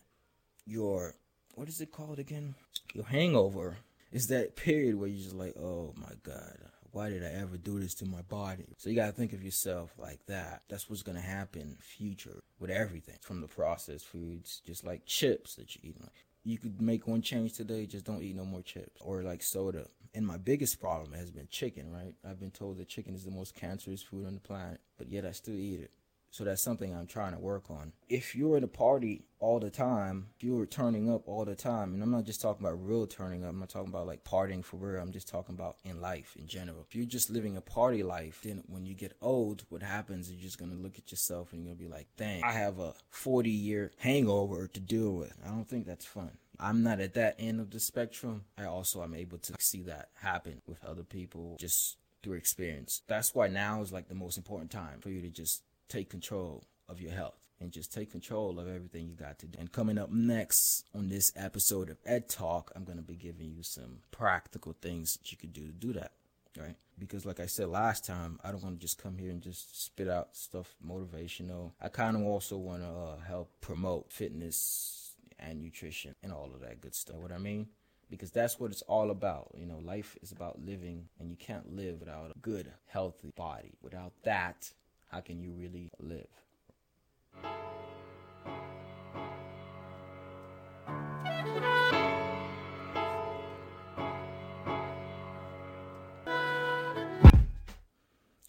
your, 0.66 1.14
what 1.54 1.68
is 1.68 1.80
it 1.80 1.92
called 1.92 2.18
again? 2.18 2.54
Your 2.92 3.06
hangover 3.06 3.78
is 4.12 4.28
that 4.28 4.56
period 4.56 4.96
where 4.96 5.08
you're 5.08 5.24
just 5.24 5.34
like, 5.34 5.56
oh 5.56 5.94
my 5.96 6.12
God, 6.22 6.58
why 6.92 7.08
did 7.08 7.24
I 7.24 7.40
ever 7.40 7.56
do 7.56 7.80
this 7.80 7.94
to 7.94 8.06
my 8.06 8.22
body? 8.22 8.66
So 8.78 8.88
you 8.88 8.94
gotta 8.94 9.12
think 9.12 9.32
of 9.32 9.42
yourself 9.42 9.90
like 9.98 10.24
that. 10.26 10.62
That's 10.68 10.88
what's 10.88 11.02
gonna 11.02 11.20
happen 11.20 11.76
future 11.80 12.42
with 12.60 12.70
everything 12.70 13.16
from 13.20 13.40
the 13.40 13.48
processed 13.48 14.06
foods, 14.06 14.62
just 14.64 14.86
like 14.86 15.04
chips 15.04 15.56
that 15.56 15.74
you 15.74 15.80
eat. 15.82 15.96
You 16.44 16.58
could 16.58 16.80
make 16.80 17.08
one 17.08 17.22
change 17.22 17.54
today, 17.54 17.86
just 17.86 18.04
don't 18.04 18.22
eat 18.22 18.36
no 18.36 18.44
more 18.44 18.60
chips 18.60 19.00
or 19.00 19.22
like 19.22 19.42
soda. 19.42 19.86
And 20.14 20.26
my 20.26 20.36
biggest 20.36 20.78
problem 20.78 21.12
has 21.14 21.30
been 21.30 21.48
chicken, 21.48 21.90
right? 21.90 22.14
I've 22.24 22.38
been 22.38 22.50
told 22.50 22.76
that 22.78 22.88
chicken 22.88 23.14
is 23.14 23.24
the 23.24 23.30
most 23.30 23.54
cancerous 23.54 24.02
food 24.02 24.26
on 24.26 24.34
the 24.34 24.40
planet, 24.40 24.80
but 24.98 25.08
yet 25.08 25.24
I 25.24 25.32
still 25.32 25.54
eat 25.54 25.80
it. 25.80 25.90
So 26.34 26.42
that's 26.42 26.62
something 26.62 26.92
I'm 26.92 27.06
trying 27.06 27.32
to 27.32 27.38
work 27.38 27.70
on. 27.70 27.92
If 28.08 28.34
you're 28.34 28.56
at 28.56 28.64
a 28.64 28.66
party 28.66 29.22
all 29.38 29.60
the 29.60 29.70
time, 29.70 30.30
you're 30.40 30.66
turning 30.66 31.08
up 31.08 31.28
all 31.28 31.44
the 31.44 31.54
time, 31.54 31.94
and 31.94 32.02
I'm 32.02 32.10
not 32.10 32.24
just 32.24 32.40
talking 32.40 32.66
about 32.66 32.84
real 32.84 33.06
turning 33.06 33.44
up, 33.44 33.50
I'm 33.50 33.60
not 33.60 33.68
talking 33.68 33.90
about 33.90 34.08
like 34.08 34.24
partying 34.24 34.64
for 34.64 34.78
real, 34.78 35.00
I'm 35.00 35.12
just 35.12 35.28
talking 35.28 35.54
about 35.54 35.76
in 35.84 36.00
life 36.00 36.34
in 36.36 36.48
general. 36.48 36.84
If 36.88 36.96
you're 36.96 37.06
just 37.06 37.30
living 37.30 37.56
a 37.56 37.60
party 37.60 38.02
life, 38.02 38.40
then 38.42 38.64
when 38.66 38.84
you 38.84 38.94
get 38.94 39.12
old, 39.22 39.62
what 39.68 39.84
happens 39.84 40.26
is 40.26 40.32
you're 40.32 40.42
just 40.42 40.58
gonna 40.58 40.74
look 40.74 40.98
at 40.98 41.12
yourself 41.12 41.52
and 41.52 41.62
you're 41.62 41.72
gonna 41.72 41.88
be 41.88 41.94
like, 41.94 42.08
dang, 42.16 42.42
I 42.42 42.50
have 42.50 42.80
a 42.80 42.94
40 43.10 43.48
year 43.48 43.92
hangover 43.98 44.66
to 44.66 44.80
deal 44.80 45.12
with. 45.12 45.36
I 45.46 45.50
don't 45.50 45.68
think 45.68 45.86
that's 45.86 46.04
fun. 46.04 46.32
I'm 46.58 46.82
not 46.82 46.98
at 46.98 47.14
that 47.14 47.36
end 47.38 47.60
of 47.60 47.70
the 47.70 47.78
spectrum. 47.78 48.46
I 48.58 48.64
also 48.64 49.04
am 49.04 49.14
able 49.14 49.38
to 49.38 49.54
see 49.60 49.82
that 49.82 50.08
happen 50.14 50.62
with 50.66 50.84
other 50.84 51.04
people 51.04 51.56
just 51.60 51.96
through 52.24 52.38
experience. 52.38 53.02
That's 53.06 53.36
why 53.36 53.46
now 53.46 53.82
is 53.82 53.92
like 53.92 54.08
the 54.08 54.16
most 54.16 54.36
important 54.36 54.72
time 54.72 54.98
for 55.00 55.10
you 55.10 55.20
to 55.20 55.28
just 55.28 55.62
take 55.88 56.10
control 56.10 56.64
of 56.88 57.00
your 57.00 57.12
health 57.12 57.38
and 57.60 57.72
just 57.72 57.92
take 57.92 58.10
control 58.10 58.58
of 58.58 58.68
everything 58.68 59.08
you 59.08 59.14
got 59.14 59.38
to 59.38 59.46
do. 59.46 59.58
And 59.58 59.72
coming 59.72 59.98
up 59.98 60.10
next 60.10 60.84
on 60.94 61.08
this 61.08 61.32
episode 61.36 61.88
of 61.88 61.98
Ed 62.04 62.28
Talk, 62.28 62.72
I'm 62.74 62.84
going 62.84 62.98
to 62.98 63.02
be 63.02 63.14
giving 63.16 63.52
you 63.52 63.62
some 63.62 63.98
practical 64.10 64.74
things 64.80 65.16
that 65.16 65.32
you 65.32 65.38
could 65.38 65.52
do 65.52 65.66
to 65.66 65.72
do 65.72 65.92
that. 65.94 66.12
Right? 66.56 66.76
Because, 66.98 67.26
like 67.26 67.40
I 67.40 67.46
said 67.46 67.68
last 67.68 68.06
time, 68.06 68.38
I 68.44 68.52
don't 68.52 68.62
want 68.62 68.78
to 68.78 68.80
just 68.80 69.02
come 69.02 69.18
here 69.18 69.30
and 69.30 69.42
just 69.42 69.84
spit 69.84 70.08
out 70.08 70.36
stuff 70.36 70.76
motivational. 70.86 71.72
I 71.80 71.88
kind 71.88 72.16
of 72.16 72.22
also 72.22 72.56
want 72.56 72.82
to 72.82 72.88
uh, 72.88 73.18
help 73.26 73.50
promote 73.60 74.12
fitness 74.12 75.14
and 75.38 75.60
nutrition 75.60 76.14
and 76.22 76.32
all 76.32 76.52
of 76.54 76.60
that 76.60 76.80
good 76.80 76.94
stuff. 76.94 77.16
What 77.16 77.32
I 77.32 77.38
mean? 77.38 77.66
Because 78.08 78.30
that's 78.30 78.60
what 78.60 78.70
it's 78.70 78.82
all 78.82 79.10
about. 79.10 79.50
You 79.58 79.66
know, 79.66 79.80
life 79.82 80.16
is 80.22 80.30
about 80.30 80.64
living, 80.64 81.08
and 81.18 81.28
you 81.28 81.36
can't 81.36 81.74
live 81.74 81.98
without 81.98 82.30
a 82.30 82.38
good, 82.38 82.70
healthy 82.86 83.32
body. 83.34 83.72
Without 83.82 84.12
that, 84.22 84.70
how 85.14 85.20
can 85.20 85.40
you 85.40 85.52
really 85.52 85.92
live? 86.00 86.26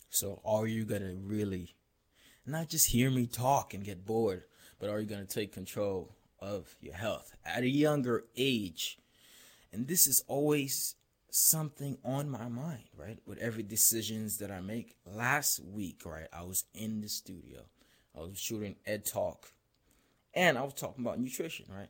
So, 0.10 0.42
are 0.44 0.66
you 0.66 0.86
going 0.86 1.02
to 1.02 1.16
really 1.22 1.76
not 2.48 2.70
just 2.70 2.88
hear 2.88 3.12
me 3.12 3.28
talk 3.28 3.76
and 3.76 3.84
get 3.84 4.04
bored, 4.04 4.46
but 4.80 4.90
are 4.90 5.00
you 5.00 5.06
going 5.06 5.24
to 5.24 5.32
take 5.32 5.54
control 5.54 6.16
of 6.40 6.76
your 6.82 6.96
health 6.96 7.32
at 7.46 7.62
a 7.62 7.70
younger 7.70 8.24
age? 8.36 8.98
And 9.72 9.88
this 9.88 10.08
is 10.08 10.24
always 10.28 10.96
something 11.36 11.98
on 12.06 12.30
my 12.30 12.48
mind, 12.48 12.86
right? 12.98 13.20
With 13.26 13.40
every 13.40 13.64
decisions 13.64 14.38
that 14.38 14.52
I 14.52 14.62
make. 14.62 14.96
Last 15.06 15.60
week, 15.60 16.04
right, 16.06 16.28
I 16.32 16.44
was 16.44 16.64
in 16.74 17.02
the 17.02 17.10
studio. 17.10 17.64
I 18.18 18.22
was 18.22 18.40
shooting 18.40 18.78
Ed 18.86 19.06
Talk. 19.06 19.52
And 20.34 20.58
I 20.58 20.64
was 20.64 20.74
talking 20.74 21.04
about 21.04 21.20
nutrition, 21.20 21.66
right? 21.70 21.90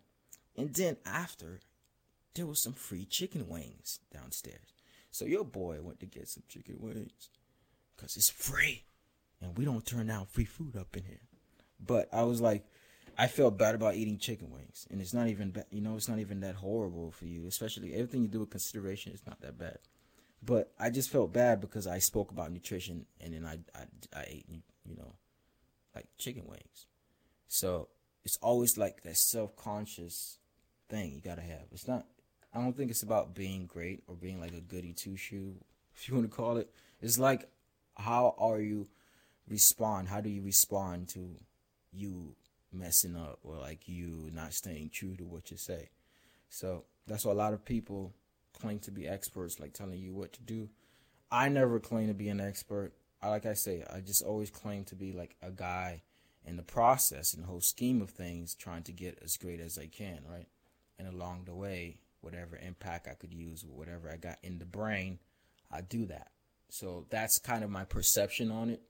And 0.57 0.73
then 0.73 0.97
after, 1.05 1.59
there 2.33 2.47
was 2.47 2.61
some 2.61 2.73
free 2.73 3.05
chicken 3.05 3.47
wings 3.47 3.99
downstairs. 4.11 4.73
So 5.11 5.25
your 5.25 5.45
boy 5.45 5.79
went 5.81 5.99
to 5.99 6.07
get 6.07 6.27
some 6.27 6.43
chicken 6.49 6.77
wings. 6.79 7.29
Cause 7.97 8.17
it's 8.17 8.29
free. 8.29 8.83
And 9.41 9.57
we 9.57 9.63
don't 9.63 9.85
turn 9.85 10.07
down 10.07 10.25
free 10.25 10.45
food 10.45 10.75
up 10.75 10.97
in 10.97 11.03
here. 11.03 11.21
But 11.79 12.09
I 12.11 12.23
was 12.23 12.41
like, 12.41 12.65
I 13.17 13.27
felt 13.27 13.57
bad 13.57 13.75
about 13.75 13.95
eating 13.95 14.17
chicken 14.17 14.51
wings, 14.51 14.87
and 14.91 15.01
it's 15.01 15.13
not 15.13 15.27
even 15.27 15.51
bad. 15.51 15.65
You 15.71 15.81
know, 15.81 15.95
it's 15.95 16.09
not 16.09 16.19
even 16.19 16.41
that 16.41 16.55
horrible 16.55 17.11
for 17.11 17.25
you. 17.25 17.47
Especially 17.47 17.93
everything 17.93 18.21
you 18.21 18.27
do 18.27 18.41
with 18.41 18.49
consideration 18.49 19.13
is 19.13 19.25
not 19.25 19.41
that 19.41 19.57
bad. 19.57 19.79
But 20.43 20.73
I 20.79 20.89
just 20.89 21.09
felt 21.09 21.33
bad 21.33 21.61
because 21.61 21.87
I 21.87 21.99
spoke 21.99 22.31
about 22.31 22.51
nutrition, 22.51 23.05
and 23.21 23.33
then 23.33 23.45
I 23.45 23.59
I, 23.77 23.85
I 24.19 24.25
ate 24.27 24.45
you 24.85 24.95
know 24.95 25.13
like 25.95 26.07
chicken 26.17 26.43
wings. 26.45 26.87
So 27.47 27.89
it's 28.23 28.37
always 28.41 28.77
like 28.77 29.01
that 29.03 29.17
self 29.17 29.55
conscious 29.55 30.39
thing 30.89 31.13
you 31.13 31.21
gotta 31.21 31.41
have. 31.41 31.67
It's 31.71 31.87
not. 31.87 32.05
I 32.53 32.61
don't 32.61 32.75
think 32.75 32.91
it's 32.91 33.03
about 33.03 33.33
being 33.35 33.65
great 33.65 34.03
or 34.07 34.15
being 34.15 34.39
like 34.39 34.53
a 34.53 34.61
goody 34.61 34.93
two 34.93 35.17
shoe, 35.17 35.55
if 35.95 36.07
you 36.07 36.15
want 36.15 36.29
to 36.29 36.35
call 36.35 36.57
it. 36.57 36.69
It's 37.01 37.19
like 37.19 37.49
how 37.97 38.35
are 38.37 38.59
you 38.59 38.87
respond? 39.47 40.09
How 40.09 40.21
do 40.21 40.29
you 40.29 40.41
respond 40.41 41.07
to 41.09 41.37
you 41.91 42.35
messing 42.75 43.15
up 43.15 43.39
or 43.43 43.57
like 43.57 43.87
you 43.87 44.29
not 44.33 44.53
staying 44.53 44.89
true 44.89 45.15
to 45.15 45.25
what 45.25 45.51
you 45.51 45.57
say. 45.57 45.89
So 46.49 46.85
that's 47.07 47.25
why 47.25 47.31
a 47.31 47.35
lot 47.35 47.53
of 47.53 47.65
people 47.65 48.13
claim 48.53 48.79
to 48.79 48.91
be 48.91 49.07
experts, 49.07 49.59
like 49.59 49.73
telling 49.73 49.99
you 49.99 50.13
what 50.13 50.33
to 50.33 50.41
do. 50.41 50.69
I 51.31 51.49
never 51.49 51.79
claim 51.79 52.07
to 52.07 52.13
be 52.13 52.29
an 52.29 52.39
expert. 52.39 52.93
Like 53.23 53.45
I 53.45 53.53
say, 53.53 53.83
I 53.91 54.01
just 54.01 54.23
always 54.23 54.51
claim 54.51 54.83
to 54.85 54.95
be 54.95 55.11
like 55.11 55.35
a 55.41 55.51
guy 55.51 56.03
in 56.45 56.57
the 56.57 56.63
process, 56.63 57.33
in 57.33 57.41
the 57.41 57.47
whole 57.47 57.61
scheme 57.61 58.01
of 58.01 58.11
things, 58.11 58.53
trying 58.53 58.83
to 58.83 58.91
get 58.91 59.19
as 59.23 59.37
great 59.37 59.59
as 59.59 59.77
I 59.77 59.87
can, 59.87 60.19
right? 60.29 60.47
And 60.99 61.07
along 61.07 61.45
the 61.45 61.55
way, 61.55 61.97
whatever 62.21 62.57
impact 62.57 63.07
I 63.07 63.15
could 63.15 63.33
use, 63.33 63.65
whatever 63.67 64.09
I 64.09 64.17
got 64.17 64.37
in 64.43 64.59
the 64.59 64.65
brain, 64.65 65.19
I 65.71 65.81
do 65.81 66.05
that. 66.05 66.31
So 66.69 67.05
that's 67.09 67.39
kind 67.39 67.63
of 67.63 67.69
my 67.69 67.83
perception 67.83 68.51
on 68.51 68.69
it. 68.69 68.81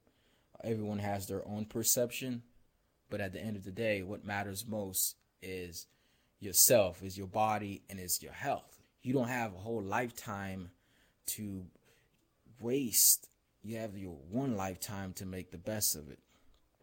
Everyone 0.64 1.00
has 1.00 1.28
their 1.28 1.48
own 1.48 1.66
perception. 1.66 2.44
But 3.10 3.22
at 3.22 3.34
the 3.34 3.42
end 3.42 3.56
of 3.56 3.64
the 3.64 3.72
day, 3.72 4.04
what 4.04 4.26
matters 4.26 4.66
most 4.68 5.16
is 5.42 5.88
yourself, 6.40 7.04
is 7.04 7.18
your 7.18 7.28
body, 7.28 7.82
and 7.90 8.00
is 8.00 8.22
your 8.22 8.34
health. 8.34 8.80
You 9.02 9.14
don't 9.14 9.28
have 9.28 9.54
a 9.54 9.60
whole 9.60 9.82
lifetime 9.82 10.72
to 11.28 11.66
waste. 12.60 13.30
You 13.64 13.78
have 13.78 13.98
your 13.98 14.18
one 14.30 14.56
lifetime 14.56 15.14
to 15.14 15.26
make 15.26 15.52
the 15.52 15.58
best 15.58 15.96
of 15.96 16.10
it. 16.10 16.20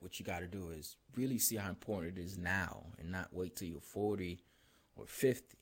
What 0.00 0.18
you 0.18 0.26
got 0.26 0.40
to 0.40 0.46
do 0.46 0.70
is 0.70 0.96
really 1.16 1.38
see 1.38 1.56
how 1.56 1.68
important 1.68 2.18
it 2.18 2.20
is 2.20 2.36
now 2.36 2.86
and 2.98 3.10
not 3.10 3.28
wait 3.32 3.56
till 3.56 3.68
you're 3.68 3.80
40 3.80 4.40
or 4.96 5.06
50. 5.06 5.56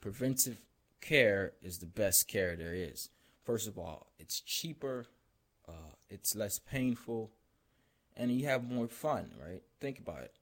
Preventive 0.00 0.60
care 1.00 1.52
is 1.62 1.78
the 1.78 1.86
best 1.86 2.28
care 2.28 2.56
there 2.56 2.74
is. 2.74 3.10
First 3.44 3.68
of 3.68 3.78
all, 3.78 4.08
it's 4.18 4.40
cheaper, 4.40 5.06
uh, 5.68 5.92
it's 6.08 6.34
less 6.34 6.58
painful, 6.58 7.30
and 8.16 8.30
you 8.30 8.46
have 8.46 8.68
more 8.70 8.88
fun, 8.88 9.32
right? 9.40 9.62
Think 9.80 9.98
about 9.98 10.22
it. 10.22 10.34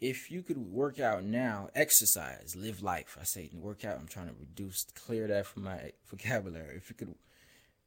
If 0.00 0.30
you 0.30 0.42
could 0.42 0.58
work 0.58 1.00
out 1.00 1.24
now, 1.24 1.70
exercise, 1.74 2.54
live 2.56 2.82
life. 2.82 3.18
I 3.20 3.24
say 3.24 3.50
work 3.52 3.84
out. 3.84 3.98
I'm 3.98 4.06
trying 4.06 4.28
to 4.28 4.34
reduce, 4.38 4.86
clear 4.94 5.26
that 5.26 5.46
from 5.46 5.64
my 5.64 5.92
vocabulary. 6.08 6.76
If 6.76 6.88
you 6.88 6.94
could 6.94 7.14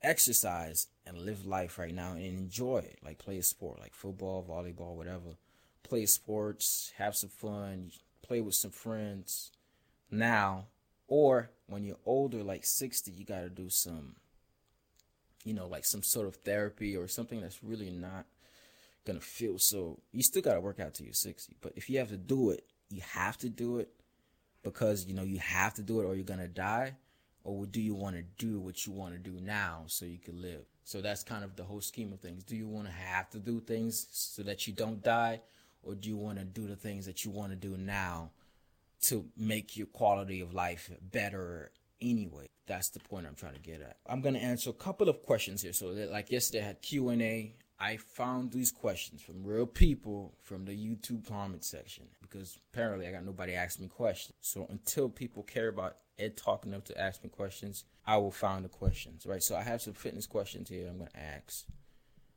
exercise 0.02 0.88
and 1.06 1.18
live 1.18 1.46
life 1.46 1.80
right 1.80 1.94
now 1.94 2.14
and 2.14 2.26
enjoy 2.26 2.80
it, 2.80 3.00
like 3.04 3.18
play 3.18 3.38
a 3.38 3.44
sport, 3.44 3.80
like 3.80 3.94
football, 3.94 4.44
volleyball, 4.44 4.96
whatever. 4.96 5.38
Play 5.84 6.06
sports, 6.06 6.92
have 6.98 7.16
some 7.16 7.30
fun, 7.30 7.92
play 8.22 8.42
with 8.42 8.56
some 8.56 8.72
friends 8.72 9.52
now. 10.10 10.68
Or 11.08 11.50
when 11.68 11.84
you're 11.84 11.98
older, 12.06 12.44
like 12.44 12.66
60, 12.66 13.12
you 13.12 13.26
got 13.26 13.42
to 13.42 13.50
do 13.50 13.70
some, 13.70 14.16
you 15.46 15.54
know, 15.54 15.68
like 15.68 15.86
some 15.86 16.04
sort 16.04 16.28
of 16.28 16.36
therapy 16.38 16.96
or 16.96 17.08
something 17.08 17.42
that's 17.42 17.64
really 17.64 17.90
not 17.90 18.26
gonna 19.06 19.20
feel 19.20 19.58
so 19.58 20.00
you 20.12 20.22
still 20.22 20.42
gotta 20.42 20.62
work 20.62 20.80
out 20.80 20.94
till 20.94 21.06
you're 21.06 21.14
60 21.14 21.56
but 21.62 21.74
if 21.76 21.90
you 21.90 22.00
have 22.00 22.10
to 22.10 22.18
do 22.18 22.52
it 22.52 22.66
you 22.90 23.02
have 23.02 23.38
to 23.38 23.50
do 23.50 23.78
it 23.78 23.90
because 24.64 25.06
you 25.06 25.14
know 25.14 25.24
you 25.24 25.40
have 25.40 25.74
to 25.74 25.82
do 25.82 26.02
it 26.02 26.06
or 26.06 26.16
you're 26.16 26.24
gonna 26.24 26.48
die 26.48 26.96
or 27.44 27.66
do 27.66 27.82
you 27.82 27.96
want 27.96 28.16
to 28.16 28.24
do 28.38 28.60
what 28.60 28.86
you 28.86 28.92
want 28.92 29.14
to 29.14 29.20
do 29.20 29.40
now 29.42 29.84
so 29.88 30.06
you 30.06 30.20
can 30.20 30.42
live? 30.42 30.62
So 30.84 31.02
that's 31.02 31.24
kind 31.24 31.44
of 31.44 31.56
the 31.56 31.64
whole 31.64 31.82
scheme 31.82 32.14
of 32.14 32.20
things. 32.20 32.44
Do 32.44 32.56
you 32.56 32.68
want 32.68 32.88
to 32.88 32.94
have 32.94 33.30
to 33.32 33.40
do 33.40 33.60
things 33.60 34.08
so 34.12 34.44
that 34.44 34.68
you 34.68 34.74
don't 34.74 35.04
die 35.04 35.42
or 35.84 35.96
do 35.96 36.10
you 36.10 36.18
want 36.18 36.38
to 36.38 36.46
do 36.46 36.68
the 36.68 36.76
things 36.76 37.06
that 37.06 37.26
you 37.26 37.32
want 37.32 37.52
to 37.52 37.56
do 37.56 37.78
now 37.78 38.32
to 39.04 39.26
make 39.36 39.76
your 39.76 39.88
quality 39.88 40.42
of 40.42 40.54
life 40.54 40.92
better 41.02 41.72
anyway? 42.00 42.48
That's 42.68 42.90
the 42.90 43.00
point 43.00 43.26
i'm 43.28 43.36
trying 43.36 43.54
to 43.56 43.60
get 43.60 43.82
at. 43.82 43.98
I'm 44.06 44.22
going 44.22 44.36
to 44.36 44.42
answer 44.42 44.70
a 44.70 44.74
couple 44.74 45.10
of 45.10 45.24
questions 45.24 45.62
here. 45.62 45.74
So 45.74 45.94
that 45.96 46.12
like 46.12 46.32
yesterday 46.32 46.64
i 46.64 46.68
had 46.68 46.82
q&a 46.82 47.56
I 47.82 47.98
found 47.98 48.52
these 48.52 48.72
questions 48.72 49.24
from 49.24 49.44
real 49.44 49.66
people 49.66 50.36
from 50.44 50.66
the 50.66 50.72
YouTube 50.72 51.28
comment 51.28 51.66
section 51.66 52.04
because 52.22 52.60
apparently 52.72 53.08
I 53.08 53.12
got 53.12 53.26
nobody 53.26 53.56
asking 53.56 53.86
me 53.86 53.90
questions. 53.90 54.38
So 54.42 54.68
until 54.70 55.10
people 55.10 55.42
care 55.42 55.68
about 55.68 55.98
Ed 56.20 56.38
talking 56.38 56.72
enough 56.72 56.84
to 56.86 57.02
ask 57.02 57.24
me 57.24 57.30
questions, 57.32 57.86
I 58.06 58.18
will 58.18 58.30
find 58.30 58.64
the 58.64 58.70
questions, 58.70 59.26
right? 59.26 59.42
So 59.42 59.56
I 59.56 59.64
have 59.64 59.82
some 59.82 59.96
fitness 59.96 60.28
questions 60.28 60.70
here 60.70 60.88
I'm 60.88 61.00
going 61.00 61.10
to 61.10 61.20
ask. 61.20 61.66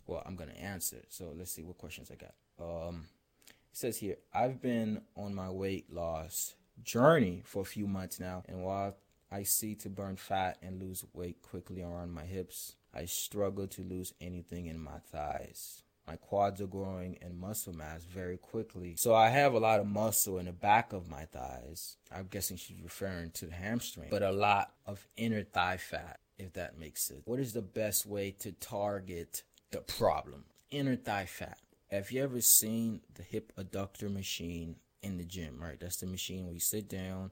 Well, 0.06 0.22
I'm 0.24 0.34
going 0.34 0.48
to 0.48 0.58
answer. 0.58 1.02
So 1.10 1.34
let's 1.36 1.52
see 1.52 1.62
what 1.62 1.76
questions 1.76 2.10
I 2.10 2.14
got. 2.14 2.88
Um, 2.88 3.04
it 3.46 3.76
says 3.76 3.98
here, 3.98 4.16
I've 4.32 4.62
been 4.62 5.02
on 5.14 5.34
my 5.34 5.50
weight 5.50 5.92
loss 5.92 6.54
journey 6.82 7.42
for 7.44 7.60
a 7.60 7.66
few 7.66 7.86
months 7.86 8.18
now, 8.18 8.44
and 8.48 8.62
while 8.62 8.96
I 9.30 9.42
see 9.42 9.74
to 9.76 9.90
burn 9.90 10.16
fat 10.16 10.56
and 10.62 10.80
lose 10.80 11.04
weight 11.12 11.42
quickly 11.42 11.82
around 11.82 12.12
my 12.12 12.24
hips, 12.24 12.76
I 12.94 13.06
struggle 13.06 13.66
to 13.68 13.82
lose 13.82 14.14
anything 14.20 14.66
in 14.66 14.78
my 14.78 14.98
thighs. 15.10 15.82
My 16.06 16.16
quads 16.16 16.60
are 16.60 16.66
growing 16.66 17.16
in 17.22 17.40
muscle 17.40 17.72
mass 17.72 18.04
very 18.04 18.36
quickly. 18.36 18.94
So 18.96 19.14
I 19.14 19.30
have 19.30 19.54
a 19.54 19.58
lot 19.58 19.80
of 19.80 19.86
muscle 19.86 20.38
in 20.38 20.46
the 20.46 20.52
back 20.52 20.92
of 20.92 21.08
my 21.08 21.24
thighs. 21.24 21.96
I'm 22.14 22.26
guessing 22.26 22.58
she's 22.58 22.82
referring 22.82 23.30
to 23.32 23.46
the 23.46 23.54
hamstring, 23.54 24.08
but 24.10 24.22
a 24.22 24.30
lot 24.30 24.72
of 24.86 25.06
inner 25.16 25.42
thigh 25.42 25.78
fat, 25.78 26.20
if 26.38 26.52
that 26.52 26.78
makes 26.78 27.04
sense. 27.04 27.22
What 27.24 27.40
is 27.40 27.54
the 27.54 27.62
best 27.62 28.04
way 28.04 28.32
to 28.40 28.52
target 28.52 29.42
the 29.70 29.78
problem? 29.78 30.44
Inner 30.70 30.96
thigh 30.96 31.26
fat. 31.26 31.58
Have 31.90 32.10
you 32.10 32.22
ever 32.22 32.42
seen 32.42 33.00
the 33.14 33.22
hip 33.22 33.52
adductor 33.58 34.12
machine 34.12 34.76
in 35.02 35.16
the 35.16 35.24
gym, 35.24 35.58
right? 35.60 35.80
That's 35.80 35.96
the 35.96 36.06
machine 36.06 36.44
where 36.44 36.54
you 36.54 36.60
sit 36.60 36.88
down 36.88 37.30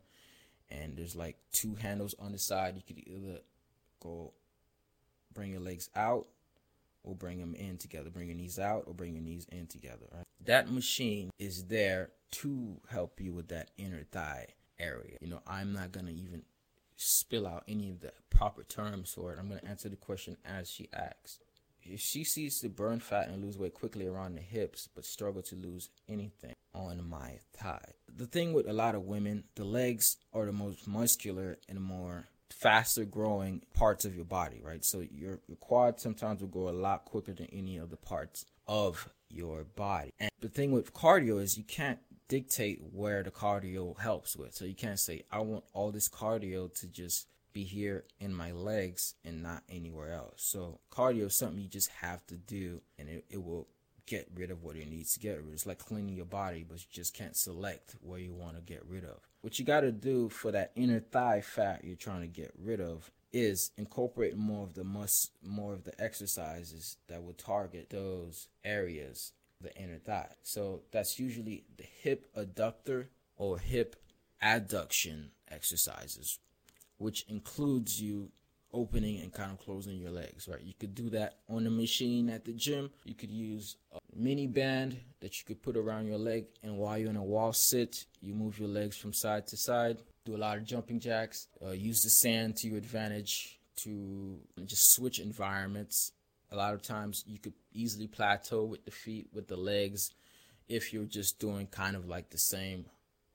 and 0.70 0.96
there's 0.96 1.16
like 1.16 1.36
two 1.52 1.74
handles 1.74 2.14
on 2.18 2.32
the 2.32 2.38
side. 2.38 2.76
You 2.76 2.82
could 2.86 3.06
either 3.06 3.40
go 4.00 4.32
bring 5.42 5.50
your 5.50 5.60
legs 5.60 5.90
out 5.96 6.28
or 7.02 7.16
bring 7.16 7.40
them 7.40 7.56
in 7.56 7.76
together. 7.76 8.10
Bring 8.10 8.28
your 8.28 8.36
knees 8.36 8.60
out 8.60 8.84
or 8.86 8.94
bring 8.94 9.14
your 9.14 9.24
knees 9.24 9.44
in 9.50 9.66
together. 9.66 10.06
Right? 10.14 10.22
That 10.44 10.70
machine 10.70 11.30
is 11.36 11.64
there 11.64 12.10
to 12.32 12.76
help 12.88 13.20
you 13.20 13.32
with 13.32 13.48
that 13.48 13.72
inner 13.76 14.04
thigh 14.04 14.46
area. 14.78 15.16
You 15.20 15.26
know, 15.26 15.40
I'm 15.44 15.72
not 15.72 15.90
gonna 15.90 16.12
even 16.12 16.44
spill 16.94 17.44
out 17.44 17.64
any 17.66 17.90
of 17.90 17.98
the 17.98 18.12
proper 18.30 18.62
terms 18.62 19.12
for 19.12 19.32
it. 19.32 19.40
I'm 19.40 19.48
gonna 19.48 19.68
answer 19.68 19.88
the 19.88 19.96
question 19.96 20.36
as 20.44 20.70
she 20.70 20.88
asks. 20.92 21.40
If 21.82 21.98
she 21.98 22.22
sees 22.22 22.60
to 22.60 22.68
burn 22.68 23.00
fat 23.00 23.26
and 23.26 23.42
lose 23.42 23.58
weight 23.58 23.74
quickly 23.74 24.06
around 24.06 24.36
the 24.36 24.42
hips, 24.42 24.88
but 24.94 25.04
struggle 25.04 25.42
to 25.42 25.56
lose 25.56 25.90
anything 26.08 26.54
on 26.72 27.04
my 27.08 27.40
thigh. 27.52 27.94
The 28.06 28.26
thing 28.26 28.52
with 28.52 28.68
a 28.68 28.72
lot 28.72 28.94
of 28.94 29.02
women, 29.02 29.42
the 29.56 29.64
legs 29.64 30.18
are 30.32 30.46
the 30.46 30.52
most 30.52 30.86
muscular 30.86 31.58
and 31.68 31.80
more 31.80 32.28
faster 32.52 33.04
growing 33.04 33.62
parts 33.74 34.04
of 34.04 34.14
your 34.14 34.24
body, 34.24 34.60
right? 34.62 34.84
So 34.84 35.00
your, 35.00 35.40
your 35.48 35.56
quad 35.58 36.00
sometimes 36.00 36.40
will 36.40 36.48
grow 36.48 36.68
a 36.68 36.70
lot 36.70 37.04
quicker 37.04 37.32
than 37.32 37.48
any 37.52 37.78
other 37.78 37.96
parts 37.96 38.46
of 38.66 39.08
your 39.28 39.64
body. 39.64 40.12
And 40.20 40.30
the 40.40 40.48
thing 40.48 40.72
with 40.72 40.94
cardio 40.94 41.40
is 41.40 41.58
you 41.58 41.64
can't 41.64 41.98
dictate 42.28 42.80
where 42.92 43.22
the 43.22 43.30
cardio 43.30 43.98
helps 43.98 44.36
with. 44.36 44.54
So 44.54 44.64
you 44.64 44.74
can't 44.74 44.98
say, 44.98 45.22
I 45.30 45.40
want 45.40 45.64
all 45.72 45.90
this 45.90 46.08
cardio 46.08 46.72
to 46.80 46.86
just 46.86 47.26
be 47.52 47.64
here 47.64 48.04
in 48.20 48.32
my 48.32 48.52
legs 48.52 49.14
and 49.24 49.42
not 49.42 49.62
anywhere 49.68 50.12
else. 50.12 50.42
So 50.42 50.80
cardio 50.90 51.26
is 51.26 51.34
something 51.34 51.60
you 51.60 51.68
just 51.68 51.90
have 52.00 52.26
to 52.28 52.36
do 52.36 52.80
and 52.98 53.08
it, 53.08 53.24
it 53.28 53.44
will 53.44 53.68
get 54.06 54.28
rid 54.34 54.50
of 54.50 54.62
what 54.62 54.76
it 54.76 54.88
needs 54.88 55.14
to 55.14 55.20
get 55.20 55.36
rid 55.36 55.46
of. 55.46 55.52
It's 55.52 55.66
like 55.66 55.78
cleaning 55.78 56.16
your 56.16 56.26
body, 56.26 56.64
but 56.68 56.78
you 56.78 56.86
just 56.90 57.14
can't 57.14 57.36
select 57.36 57.96
where 58.00 58.18
you 58.18 58.32
want 58.32 58.56
to 58.56 58.62
get 58.62 58.84
rid 58.86 59.04
of. 59.04 59.20
What 59.40 59.58
you 59.58 59.64
got 59.64 59.80
to 59.80 59.92
do 59.92 60.28
for 60.28 60.52
that 60.52 60.72
inner 60.74 61.00
thigh 61.00 61.40
fat 61.40 61.84
you're 61.84 61.96
trying 61.96 62.22
to 62.22 62.26
get 62.26 62.52
rid 62.58 62.80
of 62.80 63.10
is 63.32 63.70
incorporate 63.78 64.36
more 64.36 64.64
of 64.64 64.74
the 64.74 64.84
mus 64.84 65.30
more 65.42 65.72
of 65.72 65.84
the 65.84 65.98
exercises 66.02 66.98
that 67.08 67.24
will 67.24 67.32
target 67.32 67.88
those 67.88 68.48
areas 68.62 69.32
the 69.62 69.74
inner 69.76 69.98
thigh. 69.98 70.28
So 70.42 70.82
that's 70.90 71.18
usually 71.18 71.64
the 71.76 71.84
hip 71.84 72.26
adductor 72.36 73.06
or 73.36 73.58
hip 73.58 73.96
adduction 74.42 75.28
exercises, 75.50 76.38
which 76.98 77.24
includes 77.28 78.02
you 78.02 78.30
opening 78.72 79.20
and 79.20 79.32
kind 79.32 79.52
of 79.52 79.58
closing 79.58 79.96
your 79.96 80.10
legs, 80.10 80.48
right? 80.48 80.62
You 80.62 80.74
could 80.78 80.94
do 80.94 81.10
that 81.10 81.38
on 81.48 81.64
the 81.64 81.70
machine 81.70 82.30
at 82.30 82.44
the 82.44 82.52
gym. 82.52 82.90
You 83.04 83.14
could 83.14 83.30
use 83.30 83.76
a 83.94 83.98
mini 84.14 84.46
band 84.46 84.96
that 85.20 85.38
you 85.38 85.44
could 85.44 85.62
put 85.62 85.76
around 85.76 86.06
your 86.06 86.18
leg, 86.18 86.46
and 86.62 86.78
while 86.78 86.98
you're 86.98 87.10
in 87.10 87.16
a 87.16 87.22
wall 87.22 87.52
sit, 87.52 88.06
you 88.20 88.34
move 88.34 88.58
your 88.58 88.68
legs 88.68 88.96
from 88.96 89.12
side 89.12 89.46
to 89.48 89.56
side. 89.56 89.98
Do 90.24 90.36
a 90.36 90.38
lot 90.38 90.56
of 90.56 90.64
jumping 90.64 91.00
jacks. 91.00 91.48
Uh, 91.64 91.70
use 91.70 92.02
the 92.02 92.10
sand 92.10 92.56
to 92.58 92.68
your 92.68 92.78
advantage 92.78 93.58
to 93.76 94.38
just 94.64 94.92
switch 94.94 95.18
environments. 95.18 96.12
A 96.50 96.56
lot 96.56 96.74
of 96.74 96.82
times 96.82 97.24
you 97.26 97.38
could 97.38 97.54
easily 97.72 98.06
plateau 98.06 98.64
with 98.64 98.84
the 98.84 98.90
feet, 98.90 99.28
with 99.32 99.48
the 99.48 99.56
legs, 99.56 100.10
if 100.68 100.92
you're 100.92 101.04
just 101.04 101.38
doing 101.38 101.66
kind 101.66 101.96
of 101.96 102.08
like 102.08 102.30
the 102.30 102.38
same 102.38 102.86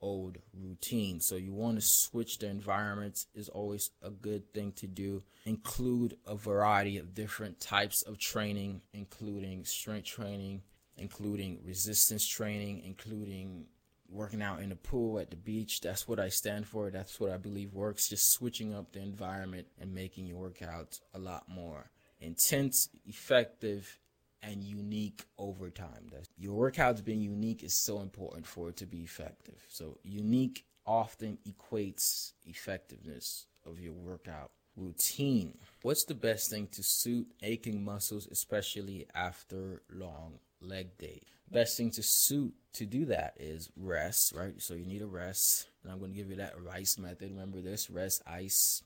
old 0.01 0.37
routine. 0.53 1.19
So 1.19 1.35
you 1.35 1.53
want 1.53 1.79
to 1.79 1.85
switch 1.85 2.39
the 2.39 2.47
environments 2.47 3.27
is 3.33 3.49
always 3.49 3.91
a 4.01 4.09
good 4.09 4.53
thing 4.53 4.71
to 4.73 4.87
do. 4.87 5.23
Include 5.45 6.17
a 6.25 6.35
variety 6.35 6.97
of 6.97 7.13
different 7.13 7.59
types 7.59 8.01
of 8.01 8.17
training, 8.17 8.81
including 8.93 9.65
strength 9.65 10.07
training, 10.07 10.61
including 10.97 11.59
resistance 11.63 12.25
training, 12.25 12.81
including 12.85 13.65
working 14.09 14.41
out 14.41 14.61
in 14.61 14.69
the 14.69 14.75
pool 14.75 15.19
at 15.19 15.29
the 15.29 15.35
beach. 15.35 15.81
That's 15.81 16.07
what 16.07 16.19
I 16.19 16.29
stand 16.29 16.67
for. 16.67 16.89
That's 16.89 17.19
what 17.19 17.31
I 17.31 17.37
believe 17.37 17.73
works. 17.73 18.09
Just 18.09 18.31
switching 18.31 18.73
up 18.73 18.91
the 18.93 19.01
environment 19.01 19.67
and 19.79 19.93
making 19.93 20.27
your 20.27 20.49
workouts 20.49 21.01
a 21.13 21.19
lot 21.19 21.43
more 21.49 21.91
intense, 22.19 22.89
effective, 23.05 23.99
and 24.47 24.63
unique 24.63 25.25
over 25.37 25.69
time. 25.69 26.07
That 26.11 26.27
your 26.37 26.71
workouts 26.71 27.03
being 27.03 27.21
unique 27.21 27.63
is 27.63 27.73
so 27.73 27.99
important 27.99 28.47
for 28.47 28.69
it 28.69 28.77
to 28.77 28.85
be 28.85 29.01
effective. 29.01 29.65
So 29.69 29.97
unique 30.03 30.65
often 30.85 31.37
equates 31.47 32.31
effectiveness 32.45 33.45
of 33.65 33.79
your 33.79 33.93
workout 33.93 34.51
routine. 34.75 35.57
What's 35.81 36.05
the 36.05 36.15
best 36.15 36.49
thing 36.49 36.67
to 36.67 36.83
suit 36.83 37.27
aching 37.43 37.83
muscles, 37.83 38.27
especially 38.31 39.05
after 39.13 39.81
long 39.91 40.39
leg 40.61 40.97
day? 40.97 41.21
Best 41.51 41.77
thing 41.77 41.91
to 41.91 42.03
suit 42.03 42.53
to 42.73 42.85
do 42.85 43.05
that 43.05 43.33
is 43.37 43.69
rest, 43.75 44.33
right? 44.33 44.61
So 44.61 44.73
you 44.73 44.85
need 44.85 45.01
a 45.01 45.07
rest. 45.07 45.67
And 45.83 45.91
I'm 45.91 45.99
going 45.99 46.11
to 46.11 46.17
give 46.17 46.29
you 46.29 46.37
that 46.37 46.59
RICE 46.61 46.99
method. 46.99 47.31
Remember 47.31 47.61
this 47.61 47.89
rest, 47.89 48.21
ice, 48.27 48.83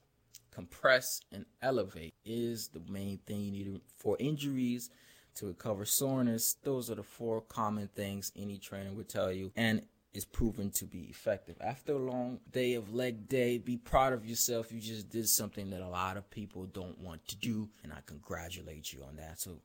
compress, 0.51 1.21
and 1.31 1.45
elevate 1.61 2.13
is 2.25 2.69
the 2.69 2.81
main 2.87 3.19
thing 3.25 3.41
you 3.41 3.51
need 3.51 3.81
for 3.97 4.15
injuries 4.19 4.89
to 5.35 5.47
recover 5.47 5.85
soreness. 5.85 6.55
Those 6.63 6.89
are 6.89 6.95
the 6.95 7.03
four 7.03 7.41
common 7.41 7.87
things 7.87 8.31
any 8.35 8.57
trainer 8.57 8.91
would 8.91 9.09
tell 9.09 9.31
you. 9.31 9.51
And 9.55 9.83
is 10.13 10.25
proven 10.25 10.69
to 10.71 10.85
be 10.85 11.03
effective. 11.03 11.55
After 11.61 11.93
a 11.93 11.97
long 11.97 12.39
day 12.51 12.73
of 12.73 12.93
leg 12.93 13.29
day, 13.29 13.57
be 13.57 13.77
proud 13.77 14.13
of 14.13 14.25
yourself. 14.25 14.71
You 14.71 14.79
just 14.79 15.09
did 15.09 15.27
something 15.29 15.69
that 15.69 15.81
a 15.81 15.87
lot 15.87 16.17
of 16.17 16.29
people 16.29 16.65
don't 16.65 16.99
want 16.99 17.27
to 17.29 17.35
do, 17.37 17.69
and 17.83 17.93
I 17.93 17.99
congratulate 18.05 18.91
you 18.91 19.03
on 19.03 19.15
that. 19.17 19.39
So 19.39 19.61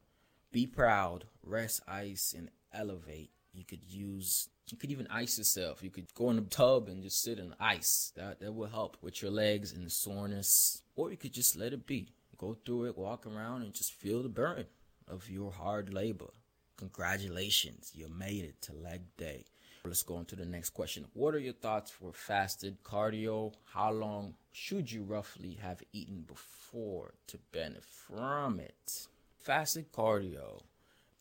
be 0.53 0.67
proud, 0.67 1.25
rest, 1.43 1.83
ice, 1.89 2.35
and 2.37 2.51
elevate. 2.73 3.31
You 3.53 3.65
could 3.65 3.85
use 3.89 4.49
you 4.71 4.77
could 4.77 4.91
even 4.91 5.07
ice 5.11 5.39
yourself. 5.39 5.83
You 5.83 5.91
could 5.91 6.13
go 6.15 6.29
in 6.31 6.37
the 6.37 6.43
tub 6.43 6.89
and 6.89 7.03
just 7.03 7.23
sit 7.23 7.39
in 7.39 7.55
ice. 7.61 8.13
That 8.17 8.41
that 8.41 8.53
will 8.53 8.69
help 8.69 8.97
with 9.01 9.23
your 9.23 9.31
legs 9.31 9.73
and 9.73 9.87
the 9.87 9.91
soreness. 9.91 10.83
Or 10.95 11.11
you 11.11 11.17
could 11.17 11.33
just 11.33 11.57
let 11.57 11.73
it 11.73 11.87
be. 11.87 12.09
Go 12.39 12.57
through 12.65 12.87
it, 12.87 12.99
walk 12.99 13.27
around 13.27 13.63
and 13.63 13.73
just 13.73 13.95
feel 13.95 14.23
the 14.23 14.29
burn 14.29 14.67
of 15.09 15.31
your 15.31 15.53
hard 15.53 15.93
labor. 15.93 16.31
Congratulations, 16.77 17.93
you 17.95 18.09
made 18.09 18.45
it 18.45 18.61
to 18.63 18.73
leg 18.73 19.03
day. 19.17 19.45
Let's 19.85 20.03
go 20.03 20.17
on 20.17 20.25
to 20.27 20.37
the 20.37 20.45
next 20.45 20.71
question. 20.71 21.07
What 21.15 21.35
are 21.35 21.39
your 21.39 21.53
thoughts 21.53 21.91
for 21.91 22.13
fasted 22.13 22.83
cardio? 22.83 23.53
How 23.73 23.93
long 23.93 24.35
should 24.53 24.91
you 24.91 25.05
roughly 25.05 25.59
have 25.63 25.83
eaten 25.93 26.25
before 26.27 27.15
to 27.29 27.39
benefit 27.53 27.85
from 27.85 28.59
it? 28.59 29.07
Fasted 29.39 29.93
cardio 29.93 30.63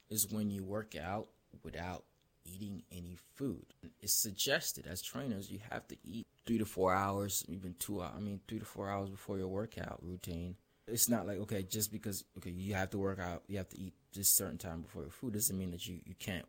is 0.10 0.32
when 0.32 0.50
you 0.50 0.64
work 0.64 0.96
out 0.96 1.28
without 1.64 2.06
eating 2.44 2.84
any 2.92 3.18
food. 3.36 3.66
It's 4.02 4.14
suggested 4.14 4.88
as 4.88 5.02
trainers 5.02 5.52
you 5.52 5.60
have 5.70 5.88
to 5.88 5.98
eat 6.04 6.28
three 6.46 6.58
to 6.58 6.66
four 6.66 6.94
hours, 6.94 7.44
even 7.48 7.76
two. 7.80 8.02
I 8.02 8.20
mean, 8.20 8.40
three 8.48 8.60
to 8.60 8.66
four 8.66 8.90
hours 8.90 9.10
before 9.10 9.38
your 9.38 9.48
workout 9.48 10.00
routine 10.02 10.56
it's 10.88 11.10
not 11.10 11.28
like 11.28 11.40
okay, 11.40 11.64
just 11.64 11.92
because 11.92 12.24
okay 12.38 12.52
you 12.52 12.74
have 12.74 12.90
to 12.92 12.98
work 12.98 13.20
out, 13.20 13.44
you 13.48 13.58
have 13.58 13.70
to 13.70 13.80
eat 13.80 13.94
this 14.14 14.30
certain 14.30 14.58
time 14.58 14.82
before 14.82 15.04
your 15.04 15.12
food 15.12 15.34
doesn't 15.34 15.58
mean 15.58 15.72
that 15.72 15.88
you 15.88 16.00
you 16.06 16.16
can't 16.20 16.46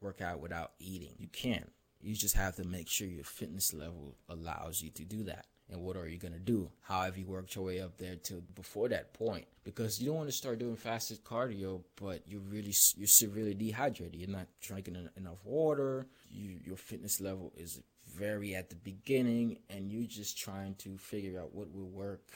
work 0.00 0.20
out 0.20 0.40
without 0.40 0.72
eating. 0.78 1.14
You 1.18 1.28
can. 1.28 1.70
You 2.00 2.14
just 2.14 2.36
have 2.36 2.56
to 2.56 2.64
make 2.64 2.88
sure 2.88 3.06
your 3.06 3.24
fitness 3.24 3.74
level 3.74 4.16
allows 4.28 4.80
you 4.80 4.90
to 4.90 5.04
do 5.04 5.24
that. 5.24 5.46
And 5.68 5.82
what 5.82 5.96
are 5.96 6.08
you 6.08 6.18
gonna 6.18 6.38
do? 6.38 6.70
How 6.80 7.02
have 7.02 7.16
you 7.16 7.26
worked 7.26 7.54
your 7.54 7.64
way 7.64 7.80
up 7.80 7.98
there 7.98 8.16
to 8.16 8.42
before 8.54 8.88
that 8.88 9.12
point? 9.12 9.46
Because 9.62 10.00
you 10.00 10.06
don't 10.06 10.16
want 10.16 10.28
to 10.28 10.36
start 10.36 10.58
doing 10.58 10.76
fasted 10.76 11.22
cardio, 11.22 11.82
but 11.96 12.22
you're 12.26 12.40
really 12.40 12.74
you're 12.96 13.06
severely 13.06 13.54
dehydrated. 13.54 14.18
You're 14.18 14.30
not 14.30 14.48
drinking 14.60 15.08
enough 15.16 15.44
water. 15.44 16.06
You, 16.28 16.58
your 16.64 16.76
fitness 16.76 17.20
level 17.20 17.52
is 17.56 17.80
very 18.16 18.54
at 18.54 18.70
the 18.70 18.76
beginning, 18.76 19.58
and 19.68 19.92
you're 19.92 20.08
just 20.08 20.38
trying 20.38 20.74
to 20.76 20.96
figure 20.96 21.40
out 21.40 21.54
what 21.54 21.72
will 21.72 21.88
work 21.88 22.32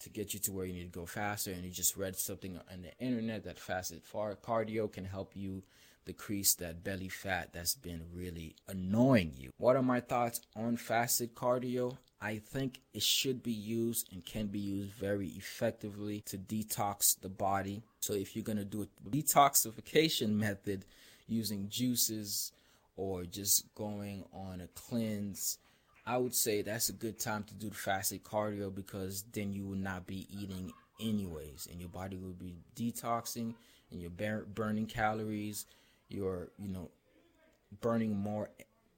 to 0.00 0.10
get 0.10 0.32
you 0.32 0.40
to 0.40 0.52
where 0.52 0.64
you 0.64 0.72
need 0.72 0.92
to 0.92 0.98
go 0.98 1.06
faster 1.06 1.50
and 1.50 1.64
you 1.64 1.70
just 1.70 1.96
read 1.96 2.16
something 2.16 2.58
on 2.72 2.82
the 2.82 2.96
internet 3.04 3.44
that 3.44 3.58
fasted 3.58 4.02
far 4.02 4.34
cardio 4.34 4.90
can 4.90 5.04
help 5.04 5.32
you 5.34 5.62
decrease 6.08 6.54
that 6.54 6.82
belly 6.82 7.08
fat 7.08 7.52
that's 7.52 7.74
been 7.74 8.00
really 8.14 8.56
annoying 8.66 9.32
you. 9.36 9.50
What 9.58 9.76
are 9.76 9.82
my 9.82 10.00
thoughts 10.00 10.40
on 10.56 10.76
fasted 10.76 11.34
cardio? 11.34 11.98
I 12.20 12.38
think 12.38 12.80
it 12.94 13.02
should 13.02 13.42
be 13.42 13.52
used 13.52 14.12
and 14.12 14.24
can 14.24 14.46
be 14.46 14.58
used 14.58 14.92
very 14.92 15.28
effectively 15.28 16.22
to 16.22 16.38
detox 16.38 17.20
the 17.20 17.28
body. 17.28 17.82
So 18.00 18.14
if 18.14 18.34
you're 18.34 18.44
going 18.44 18.58
to 18.58 18.64
do 18.64 18.82
a 18.82 19.10
detoxification 19.10 20.30
method 20.46 20.84
using 21.28 21.68
juices 21.68 22.52
or 22.96 23.24
just 23.24 23.72
going 23.74 24.24
on 24.32 24.60
a 24.60 24.66
cleanse, 24.68 25.58
I 26.08 26.16
would 26.16 26.34
say 26.34 26.62
that's 26.62 26.88
a 26.88 26.94
good 26.94 27.18
time 27.18 27.44
to 27.44 27.54
do 27.54 27.68
the 27.68 27.74
fasted 27.74 28.24
cardio 28.24 28.74
because 28.74 29.24
then 29.30 29.52
you 29.52 29.66
will 29.66 29.76
not 29.76 30.06
be 30.06 30.26
eating 30.30 30.72
anyways 30.98 31.68
and 31.70 31.78
your 31.78 31.90
body 31.90 32.16
will 32.16 32.32
be 32.32 32.56
detoxing 32.74 33.52
and 33.90 34.00
you're 34.00 34.40
burning 34.54 34.86
calories 34.86 35.66
you're 36.08 36.48
you 36.58 36.68
know 36.70 36.90
burning 37.82 38.16
more 38.16 38.48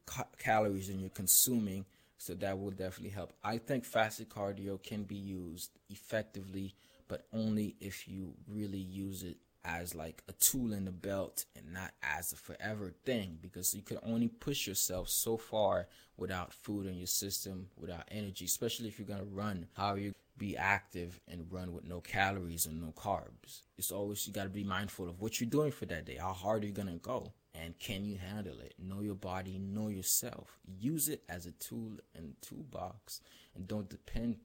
ca- 0.06 0.28
calories 0.38 0.86
than 0.86 1.00
you're 1.00 1.10
consuming 1.10 1.84
so 2.16 2.34
that 2.34 2.58
will 2.60 2.70
definitely 2.70 3.08
help. 3.10 3.32
I 3.42 3.58
think 3.58 3.84
fasted 3.84 4.28
cardio 4.28 4.80
can 4.80 5.02
be 5.02 5.16
used 5.16 5.72
effectively 5.90 6.74
but 7.08 7.26
only 7.32 7.74
if 7.80 8.06
you 8.06 8.34
really 8.46 8.78
use 8.78 9.24
it 9.24 9.36
as 9.64 9.94
like 9.94 10.22
a 10.28 10.32
tool 10.32 10.72
in 10.72 10.84
the 10.84 10.90
belt 10.90 11.44
and 11.56 11.72
not 11.72 11.92
as 12.02 12.32
a 12.32 12.36
forever 12.36 12.92
thing 13.04 13.38
because 13.40 13.74
you 13.74 13.82
can 13.82 13.98
only 14.02 14.28
push 14.28 14.66
yourself 14.66 15.08
so 15.08 15.36
far 15.36 15.86
without 16.16 16.52
food 16.52 16.86
in 16.86 16.96
your 16.96 17.06
system 17.06 17.66
without 17.76 18.04
energy 18.10 18.44
especially 18.44 18.88
if 18.88 18.98
you're 18.98 19.06
going 19.06 19.20
to 19.20 19.24
run 19.26 19.66
how 19.74 19.88
are 19.88 19.98
you 19.98 20.12
be 20.40 20.56
active 20.56 21.20
and 21.28 21.52
run 21.52 21.72
with 21.72 21.84
no 21.84 22.00
calories 22.00 22.64
and 22.64 22.80
no 22.80 22.92
carbs. 22.92 23.60
It's 23.76 23.92
always 23.92 24.26
you 24.26 24.32
got 24.32 24.44
to 24.44 24.48
be 24.48 24.64
mindful 24.64 25.08
of 25.08 25.20
what 25.20 25.38
you're 25.38 25.50
doing 25.50 25.70
for 25.70 25.84
that 25.86 26.06
day. 26.06 26.16
How 26.18 26.32
hard 26.32 26.64
are 26.64 26.66
you 26.66 26.72
going 26.72 26.88
to 26.88 26.94
go? 26.94 27.34
And 27.54 27.78
can 27.78 28.06
you 28.06 28.16
handle 28.16 28.58
it? 28.60 28.74
Know 28.78 29.02
your 29.02 29.14
body, 29.14 29.58
know 29.58 29.88
yourself. 29.88 30.58
Use 30.66 31.08
it 31.10 31.22
as 31.28 31.44
a 31.44 31.52
tool 31.52 31.92
and 32.16 32.34
toolbox 32.40 33.20
and 33.54 33.68
don't 33.68 33.90
depend 33.90 34.38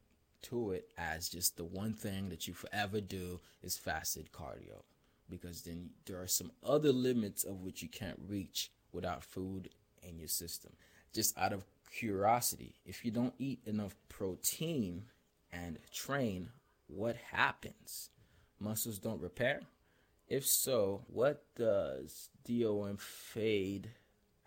to 0.44 0.72
it 0.72 0.90
as 0.98 1.30
just 1.30 1.56
the 1.56 1.64
one 1.64 1.94
thing 1.94 2.30
that 2.30 2.46
you 2.46 2.54
forever 2.54 3.00
do 3.00 3.40
is 3.64 3.78
fasted 3.78 4.32
cardio 4.32 4.84
because 5.30 5.62
then 5.62 5.90
there 6.06 6.22
are 6.22 6.28
some 6.28 6.52
other 6.64 6.92
limits 6.92 7.44
of 7.44 7.62
which 7.62 7.82
you 7.82 7.90
can't 7.90 8.20
reach 8.28 8.72
without 8.92 9.24
food 9.24 9.70
in 10.04 10.20
your 10.20 10.28
system. 10.28 10.74
Just 11.14 11.38
out 11.38 11.54
of 11.54 11.66
curiosity, 11.92 12.76
if 12.86 13.06
you 13.06 13.12
don't 13.12 13.34
eat 13.40 13.60
enough 13.66 13.96
protein 14.10 15.04
and 15.52 15.80
train, 15.94 16.50
what 16.88 17.16
happens? 17.32 18.10
Muscles 18.60 19.00
don't 19.00 19.22
repair? 19.22 19.62
If 20.28 20.46
so, 20.46 21.02
what 21.08 21.44
does 21.56 22.30
DOMS 22.46 23.02
fade 23.02 23.92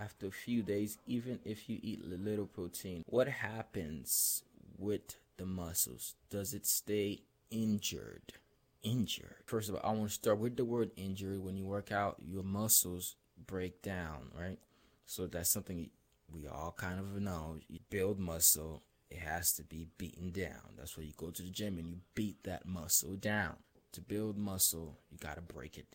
after 0.01 0.27
a 0.27 0.33
few 0.33 0.62
days, 0.62 0.99
even 1.07 1.38
if 1.45 1.69
you 1.69 1.79
eat 1.83 2.05
little 2.05 2.47
protein? 2.47 3.05
What 3.07 3.29
happens 3.29 4.43
with 4.77 5.17
the 5.37 5.47
muscles? 5.47 6.14
Does 6.31 6.55
it 6.55 6.67
stay 6.67 7.21
injured? 7.51 8.35
Injured. 8.83 9.37
First 9.47 9.69
of 9.69 9.75
all, 9.75 9.81
I 9.85 9.93
want 9.93 10.09
to 10.09 10.14
start 10.14 10.38
with 10.38 10.57
the 10.57 10.64
word 10.64 10.91
injury. 10.97 11.38
When 11.38 11.57
you 11.57 11.67
work 11.67 11.91
out, 11.93 12.17
your 12.25 12.43
muscles 12.43 13.17
break 13.47 13.83
down, 13.83 14.31
right? 14.38 14.59
So 15.07 15.27
that's 15.27 15.51
something 15.51 15.91
we 16.33 16.47
all 16.47 16.75
kind 16.77 16.99
of 17.01 17.21
know. 17.21 17.59
You 17.69 17.81
build 17.91 18.19
muscle 18.19 18.83
it 19.11 19.19
has 19.19 19.53
to 19.55 19.62
be 19.62 19.87
beaten 19.97 20.31
down. 20.31 20.75
That's 20.77 20.97
why 20.97 21.05
you 21.05 21.12
go 21.17 21.31
to 21.31 21.43
the 21.43 21.51
gym 21.51 21.79
and 21.79 21.88
you 21.88 21.97
beat 22.14 22.45
that 22.45 22.67
muscle 22.67 23.17
down. 23.17 23.57
To 23.93 24.01
build 24.03 24.37
muscle, 24.37 24.99
you 25.11 25.17
got 25.19 25.37
to 25.37 25.41
break 25.41 25.79
it 25.79 25.87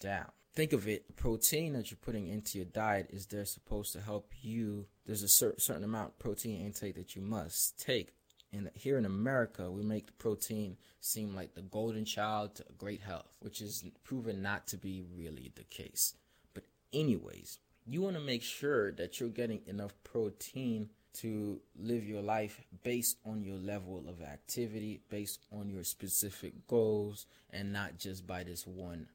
down. 0.00 0.30
Think 0.54 0.72
of 0.72 0.88
it, 0.88 1.16
protein 1.16 1.74
that 1.74 1.90
you're 1.90 1.98
putting 2.00 2.26
into 2.26 2.58
your 2.58 2.64
diet 2.64 3.10
is 3.10 3.26
there 3.26 3.44
supposed 3.44 3.92
to 3.92 4.00
help 4.00 4.32
you. 4.40 4.86
There's 5.04 5.22
a 5.22 5.28
certain 5.28 5.60
certain 5.60 5.84
amount 5.84 6.08
of 6.08 6.18
protein 6.18 6.64
intake 6.64 6.96
that 6.96 7.14
you 7.14 7.22
must 7.22 7.78
take. 7.78 8.14
And 8.56 8.70
here 8.74 8.96
in 8.96 9.04
America, 9.04 9.70
we 9.70 9.82
make 9.82 10.06
the 10.06 10.12
protein 10.12 10.78
seem 11.00 11.34
like 11.34 11.54
the 11.54 11.62
golden 11.62 12.04
child 12.04 12.54
to 12.56 12.64
great 12.78 13.02
health, 13.02 13.28
which 13.40 13.60
is 13.60 13.84
proven 14.02 14.42
not 14.42 14.66
to 14.68 14.78
be 14.78 15.02
really 15.14 15.52
the 15.54 15.64
case. 15.64 16.14
But 16.54 16.64
anyways, 16.92 17.58
you 17.86 18.00
want 18.00 18.16
to 18.16 18.22
make 18.22 18.42
sure 18.42 18.92
that 18.92 19.20
you're 19.20 19.28
getting 19.28 19.60
enough 19.66 19.92
protein 20.04 20.88
to 21.18 21.60
live 21.78 22.06
your 22.06 22.22
life 22.22 22.62
based 22.82 23.18
on 23.26 23.42
your 23.42 23.56
level 23.56 24.04
of 24.08 24.22
activity, 24.22 25.00
based 25.10 25.40
on 25.52 25.68
your 25.68 25.84
specific 25.84 26.66
goals, 26.66 27.26
and 27.50 27.72
not 27.72 27.98
just 27.98 28.26
by 28.26 28.42
this 28.42 28.66
one 28.66 29.06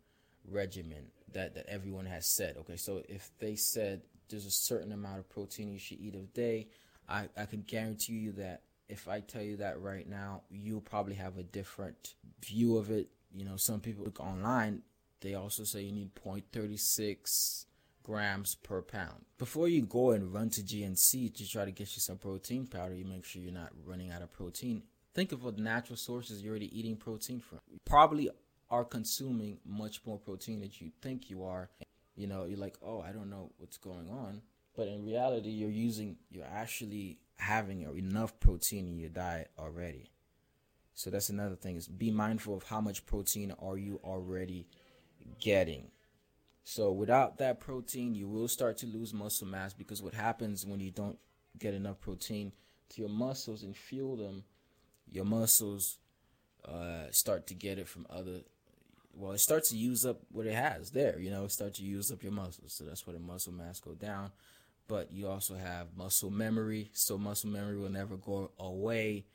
regimen 0.50 1.08
that, 1.34 1.56
that 1.56 1.66
everyone 1.68 2.06
has 2.06 2.26
said. 2.26 2.58
Okay, 2.58 2.78
so 2.78 3.02
if 3.10 3.32
they 3.40 3.56
said 3.56 4.02
there's 4.30 4.46
a 4.46 4.52
certain 4.52 4.92
amount 4.92 5.20
of 5.20 5.30
protein 5.30 5.72
you 5.72 5.80
should 5.80 6.00
eat 6.00 6.16
a 6.16 6.20
day, 6.20 6.68
I, 7.10 7.28
I 7.36 7.46
can 7.46 7.64
guarantee 7.64 8.14
you 8.14 8.32
that 8.34 8.62
if 8.92 9.08
I 9.08 9.22
tell 9.22 9.42
you 9.42 9.58
that 9.58 9.82
right 9.82 10.08
now, 10.08 10.42
you'll 10.50 10.82
probably 10.82 11.16
have 11.16 11.38
a 11.38 11.44
different 11.44 12.16
view 12.46 12.78
of 12.78 12.92
it. 12.92 13.08
You 13.34 13.46
know, 13.46 13.56
some 13.56 13.80
people 13.80 14.04
look 14.04 14.20
online, 14.20 14.82
they 15.22 15.34
also 15.34 15.64
say 15.64 15.82
you 15.82 15.94
need 15.94 16.14
0.36 16.16 17.66
grams 18.04 18.56
per 18.56 18.82
pound. 18.82 19.24
Before 19.38 19.70
you 19.70 19.84
go 19.84 20.12
and 20.12 20.34
run 20.34 20.50
to 20.52 20.62
GNC 20.62 21.34
to 21.36 21.50
try 21.50 21.64
to 21.64 21.72
get 21.72 21.96
you 21.96 22.02
some 22.02 22.18
protein 22.18 22.68
powder, 22.68 22.94
you 22.94 23.06
make 23.06 23.24
sure 23.24 23.42
you're 23.42 23.54
not 23.54 23.72
running 23.86 24.12
out 24.12 24.22
of 24.22 24.34
protein. 24.34 24.84
Think 25.14 25.32
of 25.32 25.44
what 25.44 25.58
natural 25.58 25.96
sources 25.98 26.42
you're 26.42 26.52
already 26.52 26.78
eating 26.78 26.98
protein 26.98 27.40
from. 27.40 27.60
You 27.70 27.78
probably 27.86 28.30
are 28.70 28.84
consuming 28.84 29.60
much 29.66 30.02
more 30.06 30.18
protein 30.18 30.60
than 30.60 30.72
you 30.80 30.92
think 31.02 31.30
you 31.30 31.44
are. 31.46 31.70
You 32.16 32.28
know, 32.28 32.44
you're 32.44 32.58
like, 32.58 32.78
oh, 32.84 33.02
I 33.02 33.12
don't 33.12 33.30
know 33.30 33.52
what's 33.58 33.78
going 33.78 34.10
on. 34.10 34.42
But 34.76 34.88
in 34.88 35.06
reality, 35.06 35.50
you're 35.50 35.70
using, 35.70 36.18
you're 36.30 36.46
actually 36.46 37.20
having 37.38 37.82
enough 37.82 38.40
protein 38.40 38.88
in 38.88 38.98
your 38.98 39.10
diet 39.10 39.52
already. 39.60 40.12
So 40.94 41.10
that's 41.10 41.30
another 41.30 41.56
thing 41.56 41.78
is 41.78 41.88
be 41.88 42.12
mindful 42.12 42.56
of 42.56 42.64
how 42.64 42.82
much 42.82 43.06
protein 43.06 43.54
are 43.60 43.78
you 43.78 44.00
already 44.04 44.68
getting 45.40 45.92
so 46.64 46.92
without 46.92 47.38
that 47.40 47.60
protein, 47.60 48.16
you 48.16 48.28
will 48.28 48.48
start 48.48 48.78
to 48.78 48.86
lose 48.86 49.14
muscle 49.14 49.48
mass 49.48 49.74
because 49.74 50.02
what 50.02 50.14
happens 50.14 50.66
when 50.66 50.80
you 50.80 50.92
don't 50.92 51.18
get 51.58 51.74
enough 51.74 52.00
protein 52.00 52.52
to 52.90 53.02
your 53.02 53.10
muscles 53.10 53.64
and 53.64 53.76
fuel 53.76 54.16
them, 54.16 54.44
your 55.12 55.26
muscles 55.26 55.98
uh, 56.66 57.10
start 57.12 57.48
to 57.48 57.54
get 57.54 57.80
it 57.80 57.88
from 57.88 58.06
other. 58.10 58.42
Well, 59.14 59.34
it 59.34 59.40
starts 59.40 59.72
to 59.72 59.78
use 59.78 60.06
up 60.06 60.22
what 60.32 60.46
it 60.46 60.54
has 60.54 60.92
there. 60.92 61.20
You 61.20 61.32
know, 61.32 61.44
it 61.46 61.52
starts 61.52 61.80
to 61.80 61.84
use 61.84 62.12
up 62.12 62.24
your 62.24 62.32
muscles, 62.32 62.74
so 62.74 62.86
that's 62.86 63.06
why 63.06 63.14
the 63.14 63.20
muscle 63.20 63.52
mass 63.52 63.80
go 63.80 63.94
down. 63.94 64.32
But 64.92 65.12
you 65.12 65.30
also 65.30 65.56
have 65.56 65.96
muscle 65.96 66.30
memory, 66.30 66.90
so 66.92 67.18
muscle 67.18 67.50
memory 67.50 67.78
will 67.78 67.90
never 67.90 68.18
go 68.18 68.52
away 68.60 69.26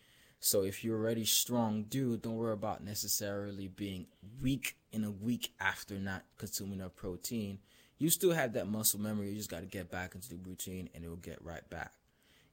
so 0.41 0.63
if 0.63 0.85
you're 0.85 0.99
already 0.99 1.25
strong, 1.25 1.85
dude, 1.89 2.23
don't 2.23 2.37
worry 2.37 2.53
about 2.53 2.85
necessarily 2.85 3.69
being 3.69 4.07
weak 4.41 4.77
in 4.93 5.05
a 5.05 5.11
week 5.11 5.53
after 5.61 5.95
not 5.95 6.25
consuming 6.39 6.79
enough 6.79 6.95
protein. 6.95 7.59
You 7.99 8.11
still 8.11 8.33
have 8.33 8.53
that 8.53 8.69
muscle 8.69 9.01
memory. 9.01 9.31
You 9.31 9.37
just 9.37 9.51
got 9.51 9.61
to 9.61 9.67
get 9.67 9.91
back 9.91 10.15
into 10.15 10.29
the 10.29 10.37
routine 10.37 10.91
and 10.95 11.05
it 11.05 11.09
will 11.09 11.17
get 11.17 11.43
right 11.43 11.69
back. 11.71 11.93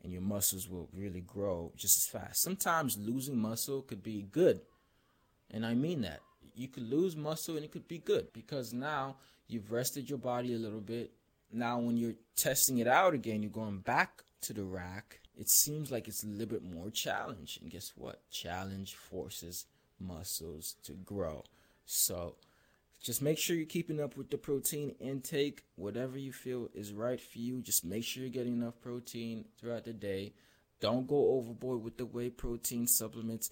And 0.01 0.11
your 0.11 0.21
muscles 0.21 0.69
will 0.69 0.89
really 0.93 1.21
grow 1.21 1.71
just 1.75 1.97
as 1.97 2.05
fast. 2.05 2.41
Sometimes 2.41 2.97
losing 2.97 3.37
muscle 3.37 3.81
could 3.81 4.01
be 4.01 4.23
good. 4.23 4.61
And 5.51 5.65
I 5.65 5.75
mean 5.75 6.01
that. 6.01 6.21
You 6.55 6.67
could 6.67 6.89
lose 6.89 7.15
muscle 7.15 7.55
and 7.55 7.65
it 7.65 7.71
could 7.71 7.87
be 7.87 7.97
good 7.97 8.31
because 8.33 8.73
now 8.73 9.17
you've 9.47 9.71
rested 9.71 10.09
your 10.09 10.19
body 10.19 10.53
a 10.53 10.57
little 10.57 10.81
bit. 10.81 11.11
Now, 11.53 11.79
when 11.79 11.97
you're 11.97 12.15
testing 12.35 12.79
it 12.79 12.87
out 12.87 13.13
again, 13.13 13.43
you're 13.43 13.51
going 13.51 13.79
back 13.79 14.23
to 14.41 14.53
the 14.53 14.63
rack 14.63 15.21
it 15.35 15.49
seems 15.49 15.91
like 15.91 16.07
it's 16.07 16.23
a 16.23 16.27
little 16.27 16.45
bit 16.45 16.63
more 16.63 16.89
challenge. 16.89 17.59
And 17.61 17.71
guess 17.71 17.93
what? 17.95 18.29
Challenge 18.29 18.95
forces 18.95 19.65
muscles 19.99 20.75
to 20.83 20.93
grow. 20.93 21.43
So 21.85 22.35
just 23.01 23.21
make 23.21 23.37
sure 23.37 23.55
you're 23.55 23.65
keeping 23.65 23.99
up 23.99 24.15
with 24.15 24.29
the 24.29 24.37
protein 24.37 24.95
intake. 24.99 25.63
Whatever 25.75 26.17
you 26.17 26.31
feel 26.31 26.69
is 26.73 26.93
right 26.93 27.19
for 27.19 27.39
you, 27.39 27.61
just 27.61 27.83
make 27.83 28.03
sure 28.03 28.23
you're 28.23 28.31
getting 28.31 28.53
enough 28.53 28.79
protein 28.81 29.45
throughout 29.59 29.85
the 29.85 29.93
day. 29.93 30.33
Don't 30.79 31.07
go 31.07 31.31
overboard 31.31 31.83
with 31.83 31.97
the 31.97 32.05
whey 32.05 32.29
protein 32.29 32.87
supplements. 32.87 33.49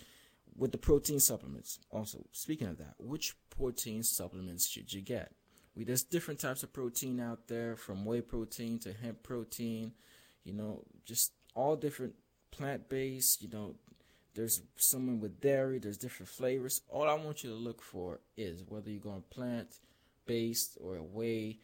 With 0.58 0.74
the 0.74 0.78
protein 0.78 1.22
supplements, 1.22 1.80
also 1.92 2.26
speaking 2.34 2.68
of 2.68 2.78
that, 2.78 2.96
which 3.00 3.36
protein 3.50 4.04
supplements 4.04 4.68
should 4.68 4.92
you 4.92 5.00
get? 5.00 5.32
We 5.76 5.84
there's 5.84 6.04
different 6.04 6.40
types 6.40 6.64
of 6.64 6.74
protein 6.74 7.20
out 7.20 7.48
there, 7.48 7.76
from 7.76 8.06
whey 8.06 8.22
protein 8.22 8.80
to 8.80 8.94
hemp 8.94 9.24
protein. 9.24 9.94
You 10.44 10.54
know, 10.54 10.84
just 11.06 11.32
all 11.56 11.76
different 11.76 12.16
plant 12.52 12.90
based, 12.90 13.42
you 13.42 13.50
know, 13.50 13.76
there's 14.34 14.62
someone 14.76 15.20
with 15.20 15.42
dairy, 15.42 15.80
there's 15.80 15.98
different 15.98 16.30
flavors. 16.30 16.82
All 16.90 17.08
I 17.08 17.14
want 17.14 17.44
you 17.44 17.50
to 17.50 17.56
look 17.56 17.82
for 17.82 18.20
is 18.38 18.64
whether 18.68 18.90
you're 18.90 19.00
going 19.00 19.24
plant 19.30 19.80
based 20.26 20.78
or 20.82 20.96
whey, 20.98 21.60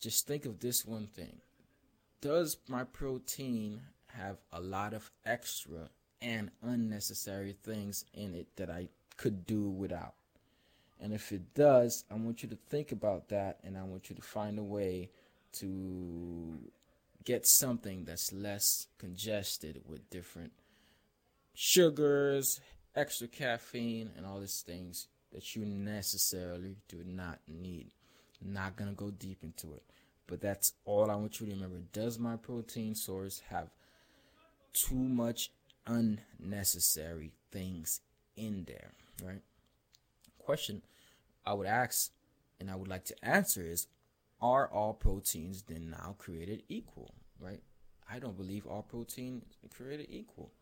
just 0.00 0.26
think 0.26 0.44
of 0.44 0.60
this 0.60 0.84
one 0.84 1.06
thing. 1.06 1.38
Does 2.20 2.58
my 2.68 2.84
protein 2.84 3.82
have 4.16 4.38
a 4.52 4.60
lot 4.60 4.94
of 4.94 5.10
extra 5.24 5.88
and 6.20 6.50
unnecessary 6.62 7.56
things 7.64 8.04
in 8.14 8.34
it 8.34 8.46
that 8.56 8.70
I 8.70 8.88
could 9.16 9.46
do 9.46 9.68
without. 9.68 10.14
And 11.02 11.12
if 11.12 11.32
it 11.32 11.52
does, 11.52 12.04
I 12.10 12.14
want 12.14 12.44
you 12.44 12.48
to 12.50 12.58
think 12.70 12.92
about 12.92 13.28
that 13.30 13.58
and 13.64 13.76
I 13.76 13.82
want 13.82 14.08
you 14.08 14.14
to 14.14 14.22
find 14.22 14.56
a 14.56 14.62
way 14.62 15.10
to 15.54 16.58
get 17.24 17.44
something 17.44 18.04
that's 18.04 18.32
less 18.32 18.86
congested 18.98 19.82
with 19.84 20.08
different 20.10 20.52
sugars, 21.54 22.60
extra 22.94 23.26
caffeine, 23.26 24.10
and 24.16 24.24
all 24.24 24.38
these 24.38 24.62
things 24.64 25.08
that 25.32 25.56
you 25.56 25.64
necessarily 25.64 26.76
do 26.88 27.02
not 27.04 27.40
need. 27.48 27.90
not 28.44 28.74
gonna 28.74 28.92
go 28.92 29.10
deep 29.10 29.44
into 29.44 29.72
it, 29.72 29.84
but 30.26 30.40
that's 30.40 30.72
all 30.84 31.10
I 31.10 31.14
want 31.14 31.40
you 31.40 31.46
to 31.46 31.52
remember. 31.52 31.78
Does 31.92 32.18
my 32.18 32.34
protein 32.36 32.96
source 32.96 33.40
have 33.50 33.68
too 34.72 34.96
much 34.96 35.52
unnecessary 35.86 37.30
things 37.52 38.00
in 38.36 38.64
there? 38.64 38.94
Right? 39.24 39.42
Question 40.44 40.82
I 41.46 41.54
would 41.54 41.66
ask 41.66 42.12
and 42.60 42.70
I 42.70 42.76
would 42.76 42.88
like 42.88 43.04
to 43.06 43.24
answer 43.24 43.62
is 43.62 43.86
are 44.40 44.68
all 44.68 44.92
proteins 44.92 45.62
then 45.62 45.90
now 45.90 46.16
created 46.18 46.62
equal? 46.68 47.14
Right? 47.40 47.62
I 48.10 48.18
don't 48.18 48.36
believe 48.36 48.66
all 48.66 48.82
protein 48.82 49.42
created 49.74 50.06
equal 50.10 50.52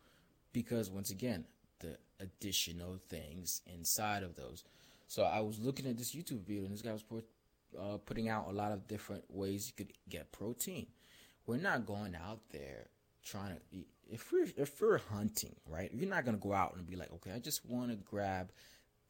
because 0.53 0.91
once 0.91 1.11
again, 1.11 1.45
the 1.81 1.97
additional 2.21 2.99
things 3.09 3.63
inside 3.67 4.23
of 4.23 4.37
those. 4.37 4.65
So 5.07 5.25
I 5.25 5.41
was 5.41 5.59
looking 5.59 5.87
at 5.87 5.99
this 5.99 6.15
YouTube 6.15 6.47
video, 6.47 6.65
and 6.65 6.73
this 6.73 6.83
guy 6.83 6.93
was 6.93 7.05
uh, 7.79 7.97
putting 7.99 8.29
out 8.29 8.47
a 8.49 8.53
lot 8.53 8.73
of 8.73 8.87
different 8.87 9.25
ways 9.29 9.67
you 9.67 9.85
could 9.85 9.93
get 10.09 10.31
protein. 10.31 10.87
We're 11.47 11.57
not 11.57 11.87
going 11.87 12.15
out 12.15 12.41
there 12.53 12.87
trying 13.25 13.55
to. 13.55 13.61
If 14.09 14.31
we're 14.33 14.47
if 14.57 14.81
we're 14.81 14.99
hunting, 14.99 15.57
right? 15.67 15.91
You're 15.93 16.09
not 16.09 16.25
gonna 16.25 16.37
go 16.37 16.53
out 16.53 16.77
and 16.77 16.87
be 16.87 16.97
like, 16.97 17.13
okay, 17.15 17.33
I 17.33 17.39
just 17.39 17.65
want 17.67 17.91
to 17.91 17.97
grab 17.97 18.51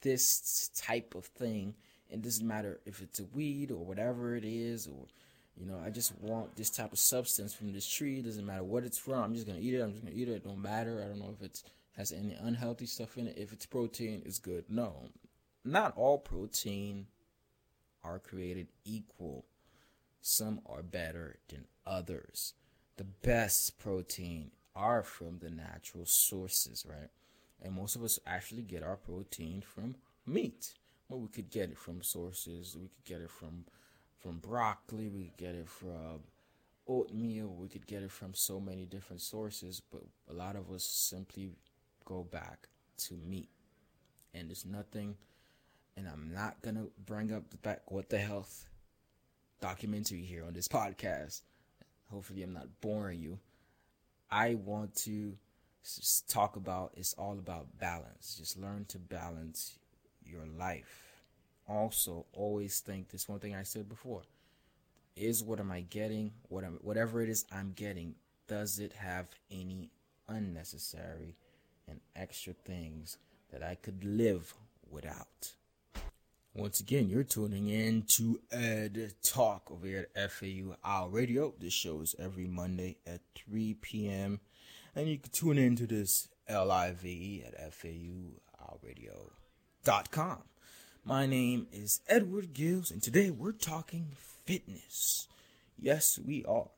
this 0.03 0.71
type 0.77 1.15
of 1.15 1.27
thing. 1.27 1.75
It 2.09 2.23
doesn't 2.23 2.47
matter 2.47 2.81
if 2.87 3.01
it's 3.03 3.21
a 3.21 3.25
weed 3.25 3.71
or 3.71 3.85
whatever 3.85 4.35
it 4.35 4.45
is, 4.45 4.87
or 4.87 5.07
you 5.57 5.67
know, 5.67 5.81
I 5.85 5.91
just 5.91 6.19
want 6.21 6.57
this 6.57 6.71
type 6.71 6.93
of 6.93 6.99
substance 6.99 7.55
from 7.55 7.73
this 7.73 7.89
tree. 7.89 8.19
It 8.19 8.25
doesn't 8.25 8.47
matter 8.47 8.65
what 8.65 8.85
it's 8.85 8.99
from. 8.99 9.23
I'm 9.23 9.35
just 9.35 9.47
gonna 9.47 9.61
eat 9.61 9.75
it. 9.75 9.81
I'm 9.81 9.93
just 9.93 10.05
gonna 10.05 10.17
eat 10.17 10.29
it. 10.29 10.33
It 10.33 10.45
don't 10.45 10.63
matter. 10.63 11.03
I 11.05 11.09
don't 11.09 11.19
know 11.19 11.35
if 11.37 11.45
it 11.45 11.63
has 11.97 12.13
any 12.13 12.33
unhealthy 12.33 12.87
stuff 12.87 13.19
in 13.19 13.29
it. 13.29 13.37
If 13.37 13.53
it's 13.53 13.67
protein, 13.67 14.23
it's 14.25 14.39
good. 14.39 14.65
No, 14.69 15.09
not 15.65 15.97
all 15.97 16.19
protein 16.19 17.07
are 18.03 18.19
created 18.19 18.69
equal. 18.85 19.45
Some 20.23 20.61
are 20.67 20.83
better 20.83 21.39
than 21.49 21.67
others. 21.87 22.55
The 22.97 23.05
best 23.05 23.79
protein 23.79 24.51
are 24.75 25.03
from 25.03 25.39
the 25.39 25.51
natural 25.51 26.07
sources, 26.07 26.87
right? 26.89 27.11
And 27.63 27.75
most 27.75 27.97
of 27.97 28.03
us 28.03 28.19
actually 28.27 28.63
get 28.63 28.83
our 28.83 28.97
protein 28.97 29.63
from 29.63 29.97
meat. 30.27 30.75
Well, 31.09 31.21
we 31.21 31.29
could 31.29 31.51
get 31.51 31.71
it 31.71 31.79
from 31.79 32.03
sources. 32.03 32.77
We 32.81 32.89
could 32.89 33.05
get 33.05 33.21
it 33.21 33.31
from 33.31 33.65
from 34.19 34.39
broccoli. 34.39 35.09
We 35.09 35.25
could 35.25 35.37
get 35.37 35.55
it 35.55 35.69
from 35.69 36.21
oatmeal. 36.87 37.49
We 37.49 37.69
could 37.69 37.87
get 37.87 38.03
it 38.03 38.11
from 38.11 38.35
so 38.35 38.61
many 38.61 38.87
different 38.87 39.23
sources. 39.23 39.81
But 39.81 40.03
a 40.29 40.33
lot 40.33 40.57
of 40.57 40.71
us 40.71 40.85
simply 40.85 41.53
go 42.05 42.23
back 42.23 42.69
to 43.09 43.15
meat. 43.15 43.49
And 44.33 44.49
there's 44.49 44.65
nothing, 44.65 45.17
and 45.97 46.07
I'm 46.07 46.33
not 46.33 46.63
gonna 46.63 46.87
bring 47.05 47.33
up 47.33 47.51
the 47.51 47.57
back 47.57 47.91
what 47.91 48.09
the 48.09 48.19
health 48.19 48.69
documentary 49.61 50.23
here 50.23 50.45
on 50.45 50.53
this 50.53 50.69
podcast. 50.81 51.43
Hopefully, 52.11 52.43
I'm 52.43 52.53
not 52.53 52.81
boring 52.81 53.21
you. 53.21 53.39
I 54.31 54.55
want 54.55 54.95
to 54.97 55.37
talk 56.29 56.57
about 56.57 56.93
it's 56.97 57.15
all 57.15 57.39
about 57.39 57.79
balance. 57.79 58.37
Just 58.39 58.59
learn 58.59 58.85
to 58.87 58.99
balance 58.99 59.79
your 60.25 60.47
life. 60.59 61.23
Also, 61.69 62.27
always 62.33 62.81
think 62.81 63.11
this 63.11 63.29
one 63.29 63.39
thing 63.39 63.55
I 63.55 63.63
said 63.63 63.89
before 63.89 64.23
is 65.17 65.43
what 65.43 65.61
am 65.61 65.71
I 65.71 65.83
getting? 65.83 66.33
What 66.49 66.65
am, 66.65 66.79
whatever 66.83 67.23
it 67.23 67.29
is 67.29 67.45
I'm 67.53 67.73
getting, 67.75 68.15
does 68.49 68.79
it 68.79 68.93
have 68.95 69.27
any 69.51 69.91
unnecessary 70.29 71.37
and 71.89 72.01
extra 72.17 72.53
things 72.53 73.19
that 73.53 73.63
I 73.63 73.75
could 73.75 74.05
live 74.05 74.55
without. 74.89 75.53
Once 76.55 76.81
again, 76.81 77.09
you're 77.09 77.23
tuning 77.23 77.69
in 77.69 78.03
to 78.03 78.41
Ed 78.51 79.15
Talk 79.23 79.71
over 79.71 79.87
here 79.87 80.09
at 80.17 80.33
FAU 80.33 80.75
Our 80.85 81.09
Radio. 81.09 81.55
This 81.59 81.73
show 81.73 82.01
is 82.01 82.17
every 82.19 82.47
Monday 82.47 82.97
at 83.07 83.21
3 83.37 83.75
p.m. 83.75 84.41
And 84.97 85.09
you 85.09 85.19
can 85.19 85.31
tune 85.31 85.57
into 85.57 85.87
this 85.87 86.27
live 86.49 87.05
at 87.05 87.73
FAURadio.com. 87.73 90.39
My 91.05 91.27
name 91.27 91.69
is 91.73 92.01
Edward 92.09 92.53
Gills, 92.53 92.91
and 92.91 93.01
today 93.01 93.31
we're 93.31 93.53
talking 93.53 94.09
fitness. 94.45 95.29
Yes, 95.79 96.19
we 96.19 96.45
are. 96.45 96.71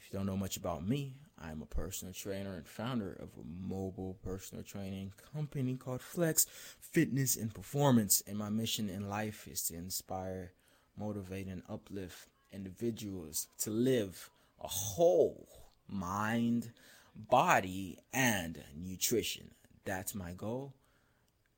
If 0.00 0.12
you 0.12 0.18
don't 0.18 0.26
know 0.26 0.36
much 0.36 0.56
about 0.56 0.84
me, 0.84 1.14
I'm 1.40 1.62
a 1.62 1.66
personal 1.66 2.12
trainer 2.12 2.56
and 2.56 2.66
founder 2.66 3.12
of 3.12 3.28
a 3.38 3.68
mobile 3.68 4.16
personal 4.24 4.64
training 4.64 5.12
company 5.32 5.76
called 5.76 6.02
Flex 6.02 6.46
Fitness 6.80 7.36
and 7.36 7.54
Performance. 7.54 8.20
And 8.26 8.36
my 8.36 8.48
mission 8.48 8.90
in 8.90 9.08
life 9.08 9.46
is 9.46 9.62
to 9.68 9.76
inspire, 9.76 10.50
motivate, 10.98 11.46
and 11.46 11.62
uplift 11.68 12.26
individuals 12.52 13.46
to 13.58 13.70
live 13.70 14.28
a 14.60 14.66
whole 14.66 15.46
mind, 15.88 16.72
body, 17.14 17.98
and 18.12 18.62
nutrition. 18.76 19.50
That's 19.84 20.14
my 20.14 20.32
goal. 20.32 20.74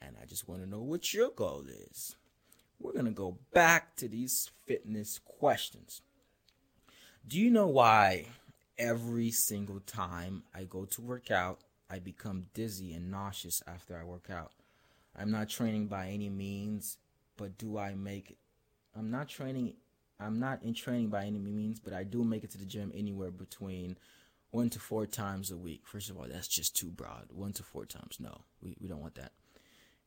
And 0.01 0.17
I 0.21 0.27
just 0.27 0.49
want 0.49 0.63
to 0.63 0.69
know 0.69 0.83
what 0.83 1.15
your 1.15 1.31
goal 1.31 1.65
is. 1.91 2.17
We're 2.79 2.93
going 2.93 3.07
to 3.07 3.11
go 3.11 3.39
back 3.53 3.97
to 3.97 4.09
these 4.09 4.51
fitness 4.67 5.19
questions. 5.25 6.03
Do 7.27 7.39
you 7.39 7.51
know 7.51 7.67
why 7.67 8.27
every 8.79 9.31
single 9.31 9.81
time 9.81 10.43
I 10.55 10.65
go 10.65 10.85
to 10.85 11.01
work 11.01 11.31
out, 11.31 11.61
I 11.89 11.99
become 11.99 12.47
dizzy 12.53 12.93
and 12.93 13.11
nauseous 13.11 13.63
after 13.67 13.99
I 13.99 14.05
work 14.05 14.29
out. 14.31 14.53
I'm 15.19 15.31
not 15.31 15.49
training 15.49 15.87
by 15.87 16.09
any 16.09 16.29
means, 16.29 16.99
but 17.37 17.57
do 17.57 17.79
I 17.79 17.95
make 17.95 18.33
it? 18.33 18.39
I'm 18.95 19.11
not 19.11 19.29
training 19.29 19.75
I'm 20.19 20.39
not 20.39 20.63
in 20.63 20.73
training 20.73 21.09
by 21.09 21.25
any 21.25 21.39
means, 21.39 21.79
but 21.79 21.93
I 21.93 22.03
do 22.03 22.25
make 22.25 22.43
it 22.43 22.51
to 22.53 22.59
the 22.59 22.65
gym 22.65 22.91
anywhere 22.95 23.31
between 23.31 23.99
one 24.57 24.71
to 24.71 24.81
four 24.81 25.05
times 25.05 25.51
a 25.51 25.57
week. 25.57 25.83
First 25.85 26.09
of 26.09 26.17
all, 26.17 26.25
that's 26.27 26.49
just 26.49 26.75
too 26.75 26.87
broad. 26.87 27.27
One 27.31 27.53
to 27.53 27.63
four 27.63 27.85
times. 27.85 28.17
No, 28.19 28.41
we, 28.63 28.75
we 28.81 28.89
don't 28.89 29.03
want 29.03 29.17
that. 29.17 29.33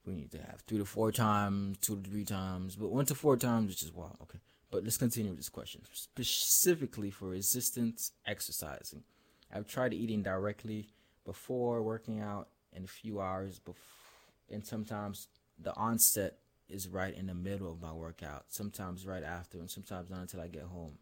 We 0.08 0.16
need 0.16 0.32
to 0.32 0.40
have 0.40 0.62
three 0.66 0.80
to 0.80 0.86
four 0.86 1.12
times, 1.12 1.78
two 1.78 2.02
to 2.02 2.10
three 2.10 2.26
times, 2.26 2.76
but 2.76 2.90
one 2.90 3.06
to 3.06 3.16
four 3.16 3.38
times, 3.38 3.68
which 3.70 3.84
is 3.84 3.94
wild. 3.94 4.18
Okay. 4.24 4.40
But 4.72 4.84
let's 4.84 4.98
continue 4.98 5.30
with 5.30 5.40
this 5.40 5.50
question. 5.50 5.82
Specifically 5.94 7.12
for 7.12 7.28
resistance 7.30 8.12
exercising, 8.26 9.04
I've 9.54 9.68
tried 9.68 9.94
eating 9.94 10.24
directly 10.24 10.90
before 11.26 11.84
working 11.84 12.20
out 12.20 12.48
in 12.74 12.84
a 12.84 12.88
few 12.88 13.22
hours, 13.22 13.60
before, 13.60 13.84
and 14.50 14.66
sometimes 14.66 15.28
the 15.60 15.76
onset 15.76 16.40
is 16.68 16.88
right 16.88 17.16
in 17.16 17.28
the 17.28 17.36
middle 17.36 17.72
of 17.72 17.82
my 17.82 17.94
workout, 17.94 18.46
sometimes 18.50 19.06
right 19.06 19.24
after, 19.24 19.60
and 19.60 19.70
sometimes 19.70 20.10
not 20.10 20.22
until 20.22 20.42
I 20.42 20.48
get 20.48 20.64
home 20.64 20.98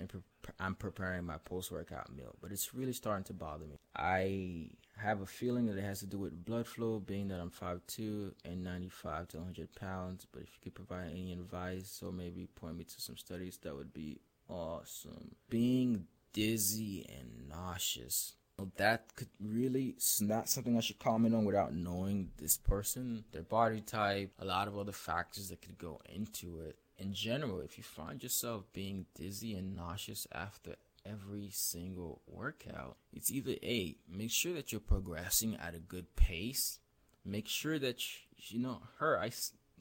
and 0.00 0.08
pre- 0.08 0.54
I'm 0.58 0.74
preparing 0.74 1.24
my 1.24 1.38
post 1.38 1.70
workout 1.70 2.14
meal. 2.14 2.34
But 2.40 2.50
it's 2.50 2.74
really 2.74 2.92
starting 2.92 3.24
to 3.24 3.32
bother 3.32 3.66
me. 3.66 3.76
I 3.94 4.70
have 4.96 5.20
a 5.20 5.26
feeling 5.26 5.66
that 5.66 5.78
it 5.78 5.84
has 5.84 6.00
to 6.00 6.06
do 6.06 6.18
with 6.18 6.44
blood 6.44 6.66
flow, 6.66 6.98
being 6.98 7.28
that 7.28 7.40
I'm 7.40 7.50
5'2 7.50 8.32
and 8.44 8.64
95 8.64 9.28
to 9.28 9.36
100 9.38 9.74
pounds. 9.74 10.26
But 10.32 10.42
if 10.42 10.48
you 10.54 10.60
could 10.64 10.74
provide 10.74 11.10
any 11.10 11.32
advice 11.32 12.02
or 12.04 12.12
maybe 12.12 12.46
point 12.46 12.76
me 12.76 12.84
to 12.84 13.00
some 13.00 13.16
studies, 13.16 13.58
that 13.62 13.76
would 13.76 13.92
be 13.92 14.20
awesome. 14.48 15.36
Being 15.48 16.06
dizzy 16.32 17.06
and 17.08 17.48
nauseous. 17.48 18.34
That 18.76 19.16
could 19.16 19.28
really 19.42 19.94
it's 19.96 20.20
not 20.20 20.50
something 20.50 20.76
I 20.76 20.80
should 20.80 20.98
comment 20.98 21.34
on 21.34 21.46
without 21.46 21.74
knowing 21.74 22.30
this 22.36 22.58
person, 22.58 23.24
their 23.32 23.42
body 23.42 23.80
type, 23.80 24.32
a 24.38 24.44
lot 24.44 24.68
of 24.68 24.76
other 24.76 24.92
factors 24.92 25.48
that 25.48 25.62
could 25.62 25.78
go 25.78 25.98
into 26.14 26.60
it. 26.60 26.76
In 27.00 27.14
general, 27.14 27.60
if 27.60 27.78
you 27.78 27.82
find 27.82 28.22
yourself 28.22 28.64
being 28.74 29.06
dizzy 29.14 29.54
and 29.54 29.74
nauseous 29.74 30.26
after 30.32 30.76
every 31.06 31.48
single 31.50 32.20
workout. 32.26 32.96
It's 33.12 33.30
either 33.30 33.52
A, 33.62 33.96
make 34.08 34.30
sure 34.30 34.52
that 34.52 34.70
you're 34.70 34.80
progressing 34.80 35.56
at 35.56 35.74
a 35.74 35.78
good 35.78 36.14
pace. 36.14 36.78
Make 37.24 37.48
sure 37.48 37.78
that, 37.78 38.02
you, 38.36 38.58
know, 38.58 38.82
her, 38.98 39.18
I, 39.18 39.30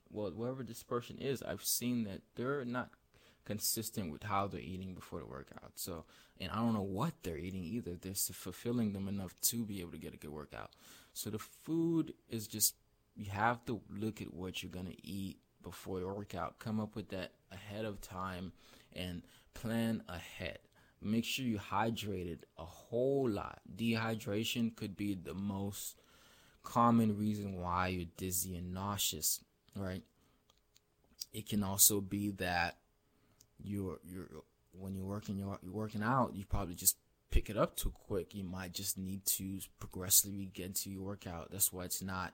well, 0.09 0.31
whoever 0.31 0.63
this 0.63 0.83
person 0.83 1.17
is, 1.17 1.43
I've 1.43 1.63
seen 1.63 2.03
that 2.05 2.21
they're 2.35 2.65
not 2.65 2.91
consistent 3.45 4.11
with 4.11 4.23
how 4.23 4.47
they're 4.47 4.61
eating 4.61 4.93
before 4.93 5.19
the 5.19 5.25
workout. 5.25 5.71
So, 5.75 6.05
and 6.39 6.51
I 6.51 6.55
don't 6.55 6.73
know 6.73 6.81
what 6.81 7.13
they're 7.23 7.37
eating 7.37 7.63
either. 7.63 7.95
They're 7.95 8.13
fulfilling 8.13 8.93
them 8.93 9.07
enough 9.07 9.33
to 9.41 9.65
be 9.65 9.81
able 9.81 9.91
to 9.91 9.97
get 9.97 10.13
a 10.13 10.17
good 10.17 10.31
workout. 10.31 10.71
So 11.13 11.29
the 11.29 11.39
food 11.39 12.13
is 12.29 12.47
just, 12.47 12.75
you 13.15 13.31
have 13.31 13.65
to 13.65 13.81
look 13.89 14.21
at 14.21 14.33
what 14.33 14.61
you're 14.61 14.71
going 14.71 14.85
to 14.85 15.05
eat 15.05 15.39
before 15.63 15.99
your 15.99 16.13
workout. 16.13 16.59
Come 16.59 16.79
up 16.79 16.95
with 16.95 17.09
that 17.09 17.31
ahead 17.51 17.85
of 17.85 18.01
time 18.01 18.53
and 18.93 19.23
plan 19.53 20.03
ahead 20.07 20.59
make 21.01 21.25
sure 21.25 21.45
you 21.45 21.57
hydrated 21.57 22.39
a 22.57 22.65
whole 22.65 23.29
lot. 23.29 23.59
Dehydration 23.75 24.75
could 24.75 24.97
be 24.97 25.15
the 25.15 25.33
most 25.33 25.95
common 26.63 27.17
reason 27.17 27.59
why 27.59 27.87
you're 27.87 28.07
dizzy 28.17 28.55
and 28.55 28.73
nauseous, 28.73 29.41
right? 29.75 30.03
It 31.33 31.47
can 31.47 31.63
also 31.63 32.01
be 32.01 32.31
that 32.31 32.77
you're 33.61 33.99
you're 34.03 34.27
when 34.71 34.95
you're 34.95 35.05
working 35.05 35.37
you're, 35.37 35.59
you're 35.61 35.71
working 35.71 36.03
out, 36.03 36.33
you 36.35 36.45
probably 36.45 36.75
just 36.75 36.97
pick 37.31 37.49
it 37.49 37.57
up 37.57 37.75
too 37.75 37.91
quick. 37.91 38.33
You 38.33 38.43
might 38.43 38.73
just 38.73 38.97
need 38.97 39.25
to 39.25 39.59
progressively 39.79 40.49
get 40.53 40.67
into 40.67 40.89
your 40.89 41.03
workout. 41.03 41.51
That's 41.51 41.71
why 41.71 41.85
it's 41.85 42.01
not 42.01 42.33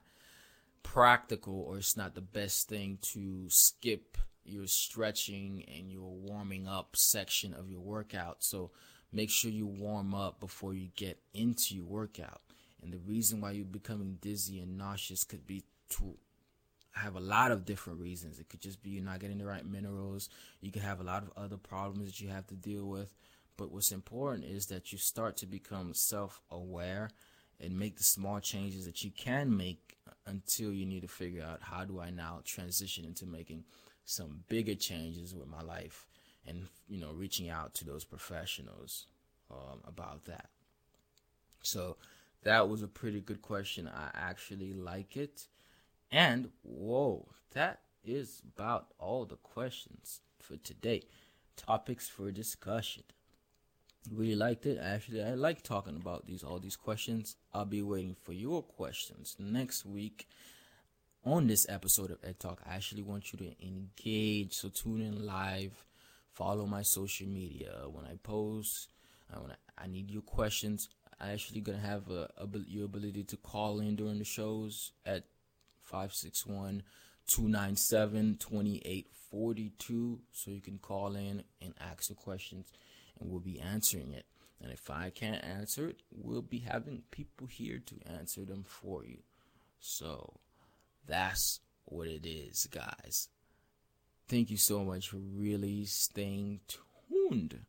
practical 0.86 1.62
or 1.68 1.78
it's 1.78 1.98
not 1.98 2.14
the 2.14 2.22
best 2.22 2.70
thing 2.70 3.00
to 3.02 3.50
skip 3.50 4.20
your 4.44 4.68
stretching 4.68 5.66
and 5.68 5.92
your 5.92 6.12
warming 6.12 6.68
up 6.68 6.96
section 6.96 7.56
of 7.56 7.72
your 7.72 7.82
workout. 7.82 8.44
So 8.44 8.70
make 9.12 9.32
sure 9.32 9.50
you 9.50 9.66
warm 9.66 10.14
up 10.14 10.40
before 10.40 10.76
you 10.76 10.90
get 10.96 11.20
into 11.34 11.76
your 11.76 11.86
workout. 11.86 12.42
And 12.84 12.94
the 12.94 13.00
reason 13.00 13.42
why 13.42 13.52
you're 13.52 13.66
becoming 13.66 14.20
dizzy 14.22 14.60
and 14.60 14.78
nauseous 14.78 15.24
could 15.24 15.48
be 15.48 15.64
to 15.90 16.18
have 16.92 17.16
a 17.16 17.20
lot 17.20 17.52
of 17.52 17.66
different 17.66 18.00
reasons. 18.00 18.40
It 18.40 18.48
could 18.48 18.62
just 18.62 18.84
be 18.84 18.92
you're 18.92 19.04
not 19.04 19.20
getting 19.20 19.40
the 19.40 19.46
right 19.46 19.66
minerals. 19.66 20.30
You 20.62 20.72
could 20.72 20.84
have 20.84 21.00
a 21.00 21.04
lot 21.04 21.24
of 21.24 21.32
other 21.36 21.58
problems 21.58 22.06
that 22.06 22.22
you 22.22 22.30
have 22.30 22.46
to 22.48 22.56
deal 22.56 22.86
with. 22.86 23.12
But 23.58 23.72
what's 23.72 23.92
important 23.92 24.46
is 24.46 24.68
that 24.68 24.92
you 24.92 25.00
start 25.00 25.36
to 25.38 25.48
become 25.48 25.96
self 25.96 26.42
aware 26.52 27.10
and 27.60 27.80
make 27.80 27.98
the 27.98 28.04
small 28.04 28.40
changes 28.40 28.86
that 28.86 29.04
you 29.04 29.10
can 29.10 29.58
make 29.58 29.95
until 30.28 30.74
you 30.74 30.86
need 30.86 31.02
to 31.02 31.08
figure 31.08 31.44
out 31.44 31.60
how 31.62 31.86
do 31.86 32.00
I 32.00 32.10
now 32.10 32.42
transition 32.44 33.06
into 33.06 33.26
making 33.26 33.64
some 34.06 34.44
bigger 34.48 34.76
changes 34.76 35.34
with 35.34 35.48
my 35.48 35.62
life 35.62 36.06
and 36.46 36.68
you 36.88 37.00
know 37.00 37.12
reaching 37.12 37.50
out 37.50 37.74
to 37.76 37.86
those 37.86 38.04
professionals 38.04 39.08
um, 39.52 39.82
about 39.86 40.26
that? 40.26 40.50
So 41.62 41.98
that 42.44 42.70
was 42.70 42.84
a 42.84 42.88
pretty 42.88 43.22
good 43.22 43.42
question. 43.42 43.88
I 43.88 44.10
actually 44.14 44.74
like 44.74 45.18
it. 45.18 45.48
And 46.12 46.50
whoa 46.62 47.28
that 47.56 47.80
is 48.04 48.44
about 48.56 48.88
all 49.00 49.26
the 49.26 49.38
questions 49.38 50.22
for 50.40 50.58
today. 50.58 51.02
Topics 51.56 52.08
for 52.08 52.32
discussion 52.32 53.04
really 54.12 54.36
liked 54.36 54.66
it 54.66 54.78
actually 54.82 55.24
i 55.24 55.34
like 55.34 55.62
talking 55.64 55.96
about 55.96 56.26
these 56.26 56.44
all 56.44 56.60
these 56.60 56.76
questions 56.76 57.36
i'll 57.54 57.66
be 57.66 57.82
waiting 57.82 58.16
for 58.24 58.34
your 58.34 58.62
questions 58.62 59.36
next 59.40 59.86
week 59.86 60.28
on 61.26 61.48
this 61.48 61.66
episode 61.68 62.12
of 62.12 62.20
Ed 62.24 62.40
Talk, 62.40 62.62
I 62.70 62.76
actually 62.76 63.02
want 63.02 63.34
you 63.34 63.40
to 63.40 63.66
engage. 63.66 64.54
So 64.54 64.70
tune 64.70 65.02
in 65.02 65.26
live, 65.26 65.74
follow 66.34 66.66
my 66.68 66.84
social 66.84 67.28
media. 67.28 67.72
When 67.92 68.06
I 68.06 68.16
post, 68.22 68.90
uh, 69.34 69.38
I 69.38 69.40
want 69.40 69.54
I 69.78 69.88
need 69.88 70.12
your 70.12 70.22
questions. 70.22 70.88
I 71.20 71.32
actually 71.32 71.62
gonna 71.62 71.80
have 71.80 72.10
a, 72.10 72.30
a, 72.38 72.48
your 72.68 72.86
ability 72.86 73.24
to 73.24 73.38
call 73.38 73.80
in 73.80 73.96
during 73.96 74.20
the 74.20 74.26
shows 74.26 74.92
at 75.06 75.24
561 75.82 76.84
297 77.28 78.38
2842. 78.40 80.20
So 80.32 80.52
you 80.52 80.62
can 80.62 80.78
call 80.78 81.16
in 81.16 81.44
and 81.62 81.74
ask 81.80 82.10
the 82.10 82.14
questions, 82.14 82.72
and 83.20 83.30
we'll 83.30 83.40
be 83.40 83.60
answering 83.60 84.14
it. 84.14 84.26
And 84.62 84.72
if 84.72 84.90
I 84.90 85.10
can't 85.10 85.44
answer 85.44 85.88
it, 85.88 86.02
we'll 86.12 86.42
be 86.42 86.60
having 86.60 87.04
people 87.12 87.48
here 87.48 87.80
to 87.86 87.96
answer 88.18 88.46
them 88.46 88.64
for 88.68 89.06
you. 89.06 89.20
So 89.80 90.40
that's 91.06 91.60
what 91.86 92.08
it 92.08 92.26
is, 92.26 92.68
guys. 92.68 93.30
Thank 94.28 94.50
you 94.50 94.58
so 94.58 94.84
much 94.84 95.10
for 95.10 95.18
really 95.18 95.86
staying 95.86 96.62
tuned 96.68 97.60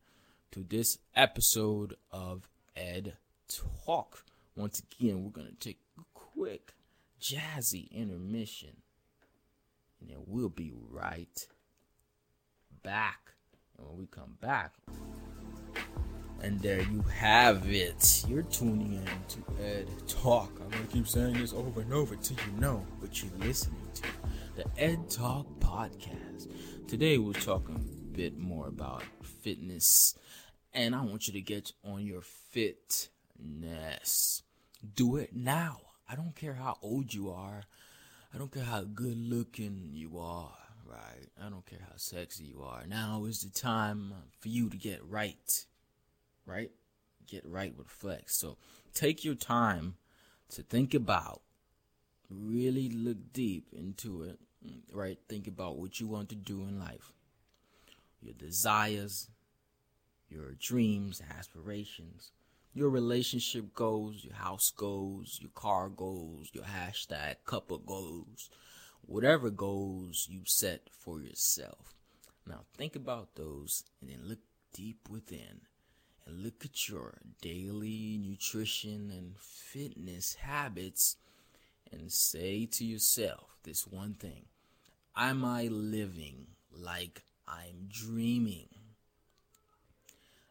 to 0.52 0.62
this 0.62 0.98
episode 1.14 1.96
of 2.10 2.48
Ed 2.74 3.18
Talk. 3.48 4.24
Once 4.56 4.80
again, 4.80 5.22
we're 5.22 5.30
going 5.30 5.48
to 5.48 5.54
take 5.54 5.80
a 5.98 6.02
quick 6.14 6.72
jazzy 7.20 7.90
intermission. 7.90 8.76
And 10.00 10.08
then 10.08 10.18
we'll 10.26 10.48
be 10.48 10.72
right 10.90 11.46
back. 12.82 13.32
And 13.76 13.86
when 13.86 13.98
we 13.98 14.06
come 14.06 14.36
back, 14.40 14.72
and 16.42 16.60
there 16.60 16.82
you 16.82 17.02
have 17.02 17.70
it. 17.72 18.24
You're 18.28 18.42
tuning 18.42 18.92
in 18.92 19.08
to 19.28 19.44
Ed 19.62 19.88
Talk. 20.06 20.52
I'm 20.60 20.70
going 20.70 20.86
to 20.86 20.92
keep 20.92 21.08
saying 21.08 21.34
this 21.34 21.52
over 21.52 21.80
and 21.80 21.92
over 21.92 22.14
till 22.16 22.36
you 22.46 22.60
know 22.60 22.86
what 23.00 23.22
you're 23.22 23.32
listening 23.38 23.88
to. 23.94 24.02
The 24.56 24.64
Ed 24.80 25.10
Talk 25.10 25.46
Podcast. 25.60 26.48
Today 26.88 27.18
we're 27.18 27.32
talking 27.32 27.76
a 27.76 28.16
bit 28.16 28.38
more 28.38 28.68
about 28.68 29.02
fitness. 29.22 30.14
And 30.72 30.94
I 30.94 31.02
want 31.02 31.26
you 31.26 31.32
to 31.32 31.40
get 31.40 31.72
on 31.84 32.06
your 32.06 32.22
fitness. 32.22 33.10
Do 34.94 35.16
it 35.16 35.34
now. 35.34 35.80
I 36.08 36.14
don't 36.14 36.36
care 36.36 36.54
how 36.54 36.78
old 36.82 37.12
you 37.12 37.30
are. 37.30 37.64
I 38.32 38.38
don't 38.38 38.52
care 38.52 38.64
how 38.64 38.82
good 38.82 39.16
looking 39.16 39.90
you 39.92 40.18
are, 40.18 40.54
right? 40.88 41.28
I 41.44 41.48
don't 41.48 41.66
care 41.66 41.86
how 41.88 41.96
sexy 41.96 42.44
you 42.44 42.62
are. 42.62 42.86
Now 42.86 43.24
is 43.24 43.42
the 43.42 43.50
time 43.50 44.12
for 44.38 44.48
you 44.48 44.68
to 44.70 44.76
get 44.76 45.04
right 45.04 45.66
right? 46.46 46.70
Get 47.26 47.44
right 47.44 47.76
with 47.76 47.88
flex. 47.88 48.36
So 48.36 48.56
take 48.94 49.24
your 49.24 49.34
time 49.34 49.96
to 50.50 50.62
think 50.62 50.94
about, 50.94 51.42
really 52.30 52.88
look 52.88 53.32
deep 53.32 53.66
into 53.72 54.22
it, 54.22 54.38
right? 54.92 55.18
Think 55.28 55.46
about 55.46 55.76
what 55.76 56.00
you 56.00 56.06
want 56.06 56.28
to 56.30 56.36
do 56.36 56.62
in 56.62 56.78
life, 56.78 57.12
your 58.22 58.34
desires, 58.34 59.28
your 60.28 60.52
dreams, 60.52 61.20
aspirations, 61.36 62.30
your 62.72 62.90
relationship 62.90 63.74
goals, 63.74 64.22
your 64.22 64.34
house 64.34 64.70
goals, 64.70 65.38
your 65.40 65.50
car 65.54 65.88
goals, 65.88 66.50
your 66.52 66.64
hashtag 66.64 67.36
couple 67.44 67.78
goals, 67.78 68.50
whatever 69.06 69.50
goals 69.50 70.26
you 70.30 70.40
set 70.44 70.88
for 70.90 71.20
yourself. 71.20 71.94
Now 72.46 72.64
think 72.76 72.94
about 72.94 73.34
those 73.34 73.84
and 74.00 74.10
then 74.10 74.28
look 74.28 74.40
deep 74.72 75.08
within 75.08 75.62
and 76.26 76.42
look 76.42 76.64
at 76.64 76.88
your 76.88 77.18
daily 77.40 78.18
nutrition 78.20 79.10
and 79.16 79.36
fitness 79.38 80.34
habits 80.34 81.16
and 81.90 82.12
say 82.12 82.66
to 82.66 82.84
yourself 82.84 83.56
this 83.62 83.86
one 83.86 84.14
thing 84.14 84.46
Am 85.16 85.44
I 85.44 85.64
living 85.64 86.48
like 86.70 87.22
I'm 87.48 87.88
dreaming? 87.88 88.68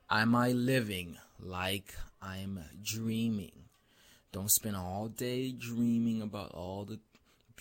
Am 0.09 0.35
I 0.35 0.51
living 0.51 1.17
like 1.39 1.93
I'm 2.21 2.59
dreaming? 2.81 3.65
Don't 4.31 4.51
spend 4.51 4.75
all 4.75 5.07
day 5.07 5.51
dreaming 5.51 6.21
about 6.21 6.51
all 6.51 6.85
the 6.85 6.99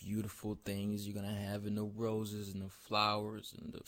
beautiful 0.05 0.59
things 0.65 1.07
you're 1.07 1.15
gonna 1.15 1.35
have 1.35 1.67
in 1.67 1.77
the 1.77 1.85
roses 1.85 2.53
and 2.53 2.63
the 2.63 2.69
flowers 2.69 3.55
and 3.59 3.73
the 3.73 3.81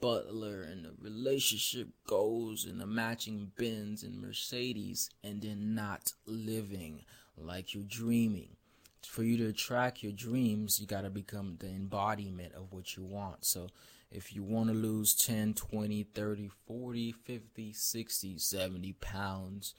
butler 0.00 0.62
and 0.62 0.84
the 0.84 0.92
relationship 1.00 1.88
goals 2.06 2.64
and 2.64 2.80
the 2.80 2.86
matching 2.86 3.50
Benz 3.56 4.02
and 4.02 4.20
Mercedes 4.20 5.10
and 5.22 5.40
then 5.40 5.74
not 5.74 6.12
living 6.26 7.04
like 7.36 7.74
you're 7.74 7.84
dreaming. 7.84 8.56
For 9.02 9.22
you 9.22 9.36
to 9.38 9.48
attract 9.48 10.02
your 10.02 10.12
dreams, 10.12 10.80
you 10.80 10.86
got 10.86 11.02
to 11.02 11.10
become 11.10 11.56
the 11.58 11.68
embodiment 11.68 12.54
of 12.54 12.72
what 12.72 12.96
you 12.96 13.04
want. 13.04 13.44
So 13.44 13.68
if 14.10 14.34
you 14.34 14.42
want 14.42 14.68
to 14.68 14.74
lose 14.74 15.14
10, 15.14 15.54
20, 15.54 16.04
30, 16.04 16.50
40, 16.66 17.12
50, 17.12 17.72
60, 17.72 18.38
70 18.38 18.92
pounds, 18.94 19.74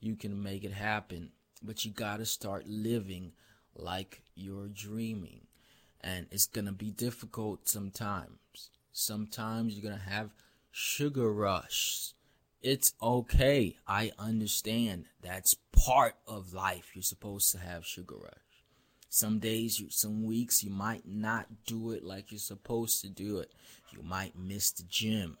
you 0.00 0.16
can 0.16 0.42
make 0.42 0.64
it 0.64 0.72
happen. 0.72 1.32
But 1.62 1.84
you 1.84 1.90
got 1.90 2.18
to 2.18 2.26
start 2.26 2.66
living 2.66 3.32
like 3.76 4.22
you're 4.34 4.68
dreaming. 4.68 5.46
And 6.00 6.26
it's 6.30 6.46
going 6.46 6.66
to 6.66 6.72
be 6.72 6.90
difficult 6.90 7.68
sometimes 7.68 8.70
Sometimes 8.92 9.72
you're 9.72 9.90
going 9.90 10.00
to 10.00 10.10
have 10.10 10.34
sugar 10.70 11.32
rush. 11.32 12.12
It's 12.60 12.92
okay. 13.02 13.76
I 13.88 14.12
understand. 14.18 15.06
That's 15.22 15.56
part 15.72 16.14
of 16.28 16.52
life. 16.52 16.90
You're 16.94 17.02
supposed 17.02 17.50
to 17.52 17.58
have 17.58 17.86
sugar 17.86 18.16
rush. 18.16 18.34
Some 19.08 19.38
days, 19.38 19.82
some 19.90 20.24
weeks, 20.24 20.62
you 20.62 20.70
might 20.70 21.06
not 21.06 21.46
do 21.66 21.90
it 21.92 22.04
like 22.04 22.30
you're 22.30 22.38
supposed 22.38 23.00
to 23.00 23.08
do 23.08 23.38
it. 23.38 23.50
You 23.92 24.02
might 24.02 24.38
miss 24.38 24.70
the 24.70 24.84
gym. 24.84 25.38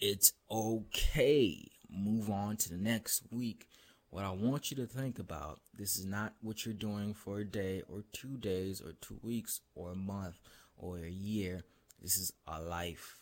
It's 0.00 0.32
okay. 0.50 1.70
Move 1.90 2.30
on 2.30 2.56
to 2.56 2.70
the 2.70 2.76
next 2.76 3.24
week. 3.30 3.68
What 4.14 4.24
I 4.24 4.30
want 4.30 4.70
you 4.70 4.76
to 4.76 4.86
think 4.86 5.18
about 5.18 5.58
this 5.76 5.98
is 5.98 6.06
not 6.06 6.34
what 6.40 6.64
you're 6.64 6.72
doing 6.72 7.14
for 7.14 7.40
a 7.40 7.44
day 7.44 7.82
or 7.88 8.04
two 8.12 8.36
days 8.36 8.80
or 8.80 8.92
two 9.00 9.18
weeks 9.24 9.60
or 9.74 9.90
a 9.90 9.96
month 9.96 10.38
or 10.78 10.98
a 10.98 11.10
year. 11.10 11.64
This 12.00 12.16
is 12.16 12.32
a 12.46 12.60
life 12.60 13.18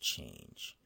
change. 0.00 0.78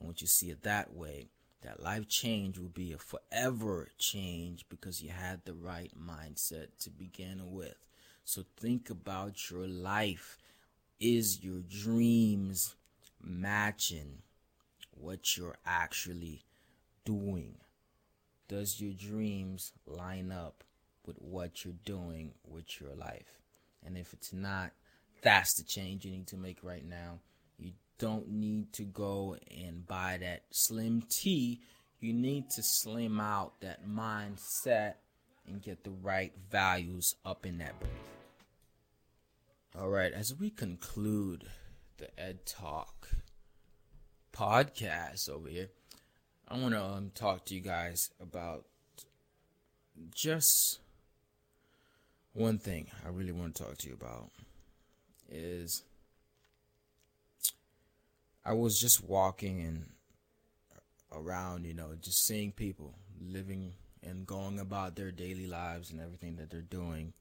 And 0.00 0.08
once 0.08 0.20
you 0.20 0.26
see 0.26 0.50
it 0.50 0.64
that 0.64 0.94
way, 0.94 1.28
that 1.62 1.80
life 1.80 2.08
change 2.08 2.58
will 2.58 2.70
be 2.70 2.92
a 2.92 2.98
forever 2.98 3.86
change 3.98 4.64
because 4.68 5.00
you 5.00 5.10
had 5.10 5.44
the 5.44 5.54
right 5.54 5.92
mindset 5.96 6.66
to 6.80 6.90
begin 6.90 7.52
with. 7.52 7.76
So 8.24 8.42
think 8.56 8.90
about 8.90 9.48
your 9.48 9.68
life. 9.68 10.38
Is 10.98 11.44
your 11.44 11.60
dreams 11.60 12.74
matching 13.22 14.22
what 14.90 15.36
you're 15.36 15.58
actually 15.64 16.42
doing? 17.04 17.58
Does 18.48 18.80
your 18.80 18.94
dreams 18.94 19.72
line 19.86 20.32
up 20.32 20.64
with 21.08 21.16
what 21.22 21.64
you're 21.64 21.74
doing 21.84 22.34
with 22.46 22.80
your 22.80 22.94
life. 22.94 23.40
And 23.84 23.96
if 23.96 24.12
it's 24.12 24.32
not, 24.32 24.72
that's 25.22 25.54
the 25.54 25.64
change 25.64 26.04
you 26.04 26.12
need 26.12 26.28
to 26.28 26.36
make 26.36 26.62
right 26.62 26.86
now. 26.86 27.20
You 27.58 27.72
don't 27.98 28.28
need 28.28 28.72
to 28.74 28.82
go 28.82 29.36
and 29.50 29.86
buy 29.86 30.18
that 30.20 30.42
slim 30.50 31.02
tea. 31.08 31.62
You 31.98 32.12
need 32.12 32.50
to 32.50 32.62
slim 32.62 33.18
out 33.18 33.60
that 33.62 33.88
mindset 33.88 34.94
and 35.46 35.62
get 35.62 35.82
the 35.82 35.90
right 35.90 36.32
values 36.50 37.16
up 37.24 37.46
in 37.46 37.58
that 37.58 37.80
brain. 37.80 37.92
All 39.76 39.88
right, 39.88 40.12
as 40.12 40.34
we 40.34 40.50
conclude 40.50 41.44
the 41.96 42.08
Ed 42.20 42.44
Talk 42.44 43.08
podcast 44.32 45.30
over 45.30 45.48
here, 45.48 45.70
I 46.50 46.56
want 46.56 46.72
to 46.72 46.82
um, 46.82 47.10
talk 47.14 47.44
to 47.46 47.54
you 47.54 47.60
guys 47.60 48.10
about 48.22 48.64
just 50.14 50.80
one 52.32 52.58
thing 52.58 52.86
I 53.04 53.10
really 53.10 53.32
want 53.32 53.54
to 53.54 53.64
talk 53.64 53.76
to 53.78 53.88
you 53.88 53.94
about 53.94 54.30
is 55.30 55.82
I 58.46 58.54
was 58.54 58.80
just 58.80 59.04
walking 59.04 59.60
and 59.60 59.86
around, 61.12 61.66
you 61.66 61.74
know, 61.74 61.90
just 62.00 62.24
seeing 62.24 62.52
people 62.52 62.94
living 63.20 63.74
and 64.02 64.26
going 64.26 64.58
about 64.58 64.96
their 64.96 65.10
daily 65.10 65.46
lives 65.46 65.90
and 65.90 66.00
everything 66.00 66.36
that 66.36 66.48
they're 66.48 66.62
doing. 66.62 67.12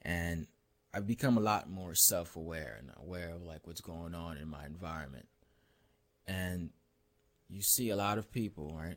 And 0.00 0.46
I've 0.94 1.06
become 1.06 1.36
a 1.36 1.42
lot 1.42 1.68
more 1.68 1.94
self 1.94 2.36
aware 2.36 2.76
and 2.78 2.90
aware 2.96 3.34
of 3.34 3.42
like 3.42 3.66
what's 3.66 3.82
going 3.82 4.14
on 4.14 4.38
in 4.38 4.48
my 4.48 4.64
environment. 4.64 5.28
And 6.26 6.70
you 7.48 7.62
see 7.62 7.90
a 7.90 7.96
lot 7.96 8.18
of 8.18 8.32
people, 8.32 8.74
right? 8.76 8.96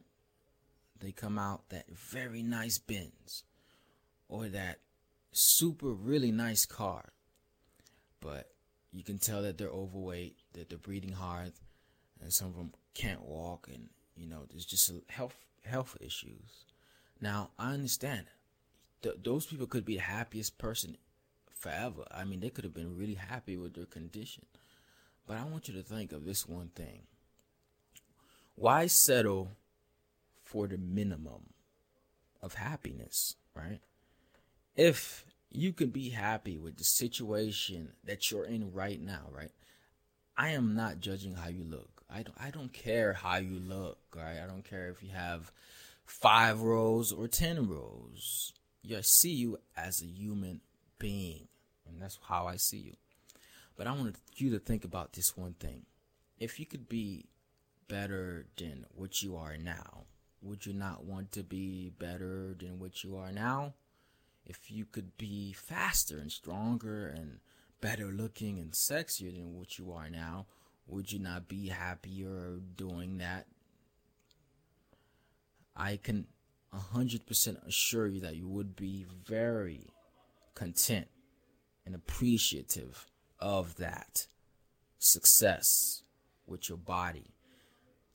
They 0.99 1.11
come 1.11 1.37
out 1.37 1.69
that 1.69 1.89
very 1.89 2.43
nice 2.43 2.77
Benz 2.77 3.43
or 4.27 4.47
that 4.49 4.79
super 5.31 5.91
really 5.91 6.31
nice 6.31 6.65
car. 6.65 7.13
But 8.19 8.51
you 8.91 9.03
can 9.03 9.17
tell 9.17 9.41
that 9.43 9.57
they're 9.57 9.69
overweight, 9.69 10.35
that 10.53 10.69
they're 10.69 10.77
breathing 10.77 11.13
hard, 11.13 11.53
and 12.21 12.33
some 12.33 12.47
of 12.47 12.55
them 12.55 12.73
can't 12.93 13.21
walk 13.21 13.69
and 13.73 13.89
you 14.19 14.27
know, 14.27 14.45
there's 14.49 14.65
just 14.65 14.91
health 15.07 15.37
health 15.63 15.95
issues. 16.01 16.65
Now, 17.21 17.51
I 17.57 17.71
understand. 17.73 18.25
Th- 19.01 19.15
those 19.23 19.45
people 19.45 19.65
could 19.65 19.85
be 19.85 19.95
the 19.95 20.01
happiest 20.01 20.57
person 20.57 20.97
forever. 21.53 22.03
I 22.11 22.25
mean, 22.25 22.41
they 22.41 22.49
could 22.49 22.65
have 22.65 22.73
been 22.73 22.97
really 22.97 23.13
happy 23.13 23.55
with 23.55 23.75
their 23.75 23.85
condition. 23.85 24.45
But 25.25 25.37
I 25.37 25.45
want 25.45 25.67
you 25.67 25.73
to 25.75 25.83
think 25.83 26.11
of 26.11 26.25
this 26.25 26.47
one 26.47 26.69
thing. 26.75 27.03
Why 28.59 28.87
settle 28.87 29.51
for 30.43 30.67
the 30.67 30.77
minimum 30.77 31.53
of 32.41 32.55
happiness, 32.55 33.37
right? 33.55 33.79
If 34.75 35.25
you 35.49 35.71
can 35.71 35.91
be 35.91 36.09
happy 36.09 36.57
with 36.57 36.75
the 36.75 36.83
situation 36.83 37.93
that 38.03 38.29
you're 38.29 38.43
in 38.43 38.73
right 38.73 39.01
now, 39.01 39.27
right? 39.31 39.51
I 40.37 40.49
am 40.49 40.75
not 40.75 40.99
judging 40.99 41.35
how 41.35 41.47
you 41.47 41.63
look. 41.63 42.03
I 42.09 42.23
don't 42.23 42.35
I 42.37 42.49
don't 42.49 42.73
care 42.73 43.13
how 43.13 43.37
you 43.37 43.59
look, 43.59 43.97
right? 44.13 44.39
I 44.43 44.45
don't 44.45 44.69
care 44.69 44.89
if 44.89 45.01
you 45.01 45.11
have 45.11 45.53
five 46.05 46.61
rows 46.61 47.13
or 47.13 47.29
ten 47.29 47.69
rows. 47.69 48.51
I 48.93 48.99
see 49.01 49.31
you 49.31 49.57
as 49.77 50.01
a 50.01 50.05
human 50.05 50.59
being. 50.97 51.47
And 51.87 52.01
that's 52.01 52.19
how 52.27 52.47
I 52.47 52.57
see 52.57 52.79
you. 52.79 52.95
But 53.77 53.87
I 53.87 53.93
want 53.93 54.17
you 54.35 54.49
to 54.51 54.59
think 54.59 54.83
about 54.83 55.13
this 55.13 55.37
one 55.37 55.53
thing. 55.53 55.85
If 56.37 56.59
you 56.59 56.65
could 56.65 56.89
be 56.89 57.25
better 57.89 58.45
than 58.55 58.85
what 58.95 59.21
you 59.21 59.35
are 59.35 59.57
now, 59.57 60.05
would 60.41 60.65
you 60.65 60.71
not 60.71 61.03
want 61.03 61.33
to 61.33 61.43
be 61.43 61.89
better 61.89 62.55
than 62.57 62.79
what 62.79 63.03
you 63.03 63.17
are 63.17 63.33
now? 63.33 63.73
If 64.45 64.71
you 64.71 64.85
could 64.85 65.17
be 65.17 65.51
faster 65.51 66.17
and 66.17 66.31
stronger 66.31 67.07
and 67.07 67.39
better 67.81 68.05
looking 68.05 68.57
and 68.59 68.71
sexier 68.71 69.33
than 69.33 69.57
what 69.57 69.77
you 69.77 69.91
are 69.91 70.09
now, 70.09 70.45
would 70.87 71.11
you 71.11 71.19
not 71.19 71.49
be 71.49 71.67
happier 71.67 72.59
doing 72.75 73.17
that? 73.17 73.47
I 75.75 75.97
can 75.97 76.27
100% 76.73 77.67
assure 77.67 78.07
you 78.07 78.21
that 78.21 78.35
you 78.35 78.47
would 78.47 78.75
be 78.75 79.05
very 79.25 79.87
content 80.55 81.07
and 81.85 81.95
appreciative 81.95 83.07
of 83.39 83.75
that 83.77 84.27
success 84.97 86.03
with 86.45 86.69
your 86.69 86.77
body. 86.77 87.33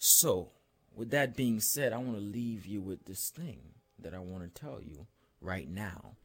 So, 0.07 0.50
with 0.94 1.12
that 1.12 1.34
being 1.34 1.61
said, 1.61 1.94
I 1.94 1.96
want 1.96 2.18
to 2.18 2.22
leave 2.22 2.66
you 2.66 2.82
with 2.82 3.07
this 3.07 3.30
thing 3.30 3.61
that 3.98 4.12
I 4.12 4.18
want 4.18 4.42
to 4.42 4.61
tell 4.61 4.78
you 4.82 5.07
right 5.40 5.66
now 5.66 6.16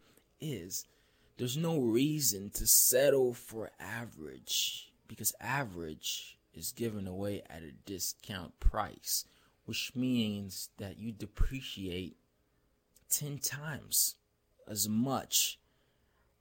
is 0.42 0.86
there's 1.38 1.56
no 1.56 1.80
reason 1.80 2.50
to 2.56 2.68
settle 2.68 3.34
for 3.34 3.72
average 3.80 4.92
because 5.08 5.34
average 5.40 6.38
is 6.54 6.74
given 6.74 7.08
away 7.08 7.42
at 7.50 7.64
a 7.64 7.72
discount 7.72 8.60
price, 8.60 9.24
which 9.64 9.94
means 9.96 10.72
that 10.78 11.00
you 11.00 11.14
depreciate 11.14 12.18
10 13.10 13.38
times 13.38 14.16
as 14.68 14.90
much 14.90 15.58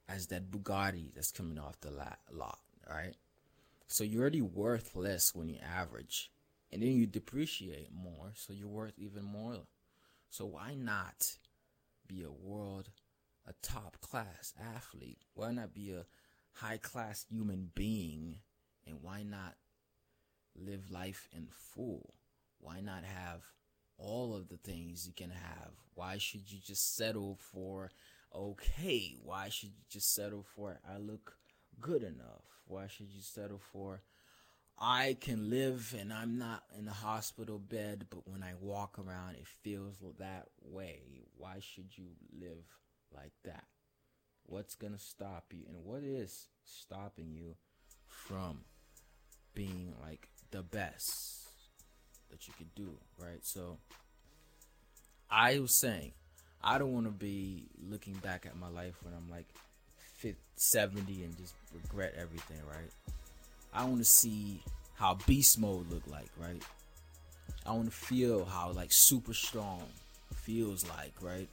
as 0.09 0.27
that 0.27 0.51
Bugatti 0.51 1.13
that's 1.15 1.31
coming 1.31 1.57
off 1.57 1.79
the 1.79 1.89
lot, 1.89 2.59
right? 2.85 3.15
So 3.87 4.03
you're 4.03 4.23
already 4.23 4.41
worth 4.41 4.93
less 4.93 5.33
when 5.33 5.47
you 5.47 5.59
average, 5.59 6.31
and 6.71 6.81
then 6.81 6.89
you 6.89 7.07
depreciate 7.07 7.89
more, 7.91 8.31
so 8.35 8.53
you're 8.53 8.67
worth 8.67 8.97
even 8.97 9.23
more. 9.23 9.67
So 10.29 10.45
why 10.45 10.75
not 10.75 11.37
be 12.07 12.23
a 12.23 12.31
world, 12.31 12.89
a 13.47 13.53
top 13.61 13.99
class 14.01 14.53
athlete? 14.75 15.23
Why 15.33 15.51
not 15.51 15.73
be 15.73 15.91
a 15.91 16.05
high 16.53 16.77
class 16.77 17.25
human 17.29 17.71
being? 17.73 18.39
And 18.85 19.01
why 19.01 19.23
not 19.23 19.55
live 20.55 20.91
life 20.91 21.27
in 21.35 21.47
full? 21.51 22.13
Why 22.59 22.81
not 22.81 23.03
have 23.03 23.41
all 23.97 24.35
of 24.35 24.49
the 24.49 24.57
things 24.57 25.07
you 25.07 25.13
can 25.13 25.31
have? 25.31 25.71
Why 25.95 26.17
should 26.17 26.51
you 26.51 26.59
just 26.59 26.95
settle 26.95 27.37
for 27.39 27.91
okay, 28.35 29.15
why 29.23 29.49
should 29.49 29.69
you 29.69 29.83
just 29.89 30.13
settle 30.13 30.45
for 30.55 30.79
I 30.87 30.97
look 30.97 31.37
good 31.79 32.03
enough? 32.03 32.43
Why 32.65 32.87
should 32.87 33.07
you 33.09 33.21
settle 33.21 33.61
for 33.71 34.01
I 34.79 35.17
can 35.19 35.49
live 35.49 35.93
and 35.99 36.13
I'm 36.13 36.37
not 36.37 36.63
in 36.77 36.87
a 36.87 36.93
hospital 36.93 37.59
bed, 37.59 38.05
but 38.09 38.25
when 38.25 38.41
I 38.41 38.53
walk 38.61 38.97
around, 38.97 39.35
it 39.35 39.47
feels 39.61 39.95
that 40.19 40.47
way. 40.63 41.01
Why 41.37 41.57
should 41.59 41.97
you 41.97 42.05
live 42.39 42.63
like 43.13 43.33
that? 43.43 43.65
What's 44.45 44.75
going 44.75 44.93
to 44.93 44.99
stop 44.99 45.51
you? 45.51 45.63
And 45.67 45.83
what 45.83 46.03
is 46.03 46.47
stopping 46.63 47.33
you 47.33 47.55
from 48.07 48.61
being 49.53 49.93
like 50.01 50.29
the 50.51 50.61
best 50.61 51.49
that 52.31 52.47
you 52.47 52.53
could 52.57 52.73
do, 52.73 52.91
right? 53.21 53.43
So 53.43 53.79
I 55.29 55.59
was 55.59 55.77
saying, 55.79 56.13
I 56.63 56.77
don't 56.77 56.93
want 56.93 57.05
to 57.05 57.11
be 57.11 57.67
looking 57.81 58.13
back 58.13 58.45
at 58.45 58.55
my 58.57 58.69
life 58.69 58.95
when 59.03 59.13
I'm 59.13 59.29
like 59.29 59.47
50, 60.19 60.39
70 60.55 61.23
and 61.23 61.37
just 61.37 61.53
regret 61.73 62.13
everything, 62.17 62.59
right? 62.65 62.91
I 63.73 63.85
want 63.85 63.99
to 63.99 64.05
see 64.05 64.63
how 64.95 65.17
beast 65.27 65.59
mode 65.59 65.89
look 65.91 66.07
like, 66.07 66.29
right? 66.37 66.63
I 67.65 67.71
want 67.71 67.85
to 67.85 67.91
feel 67.91 68.45
how 68.45 68.71
like 68.71 68.91
super 68.91 69.33
strong 69.33 69.83
feels 70.33 70.87
like, 70.89 71.13
right? 71.21 71.49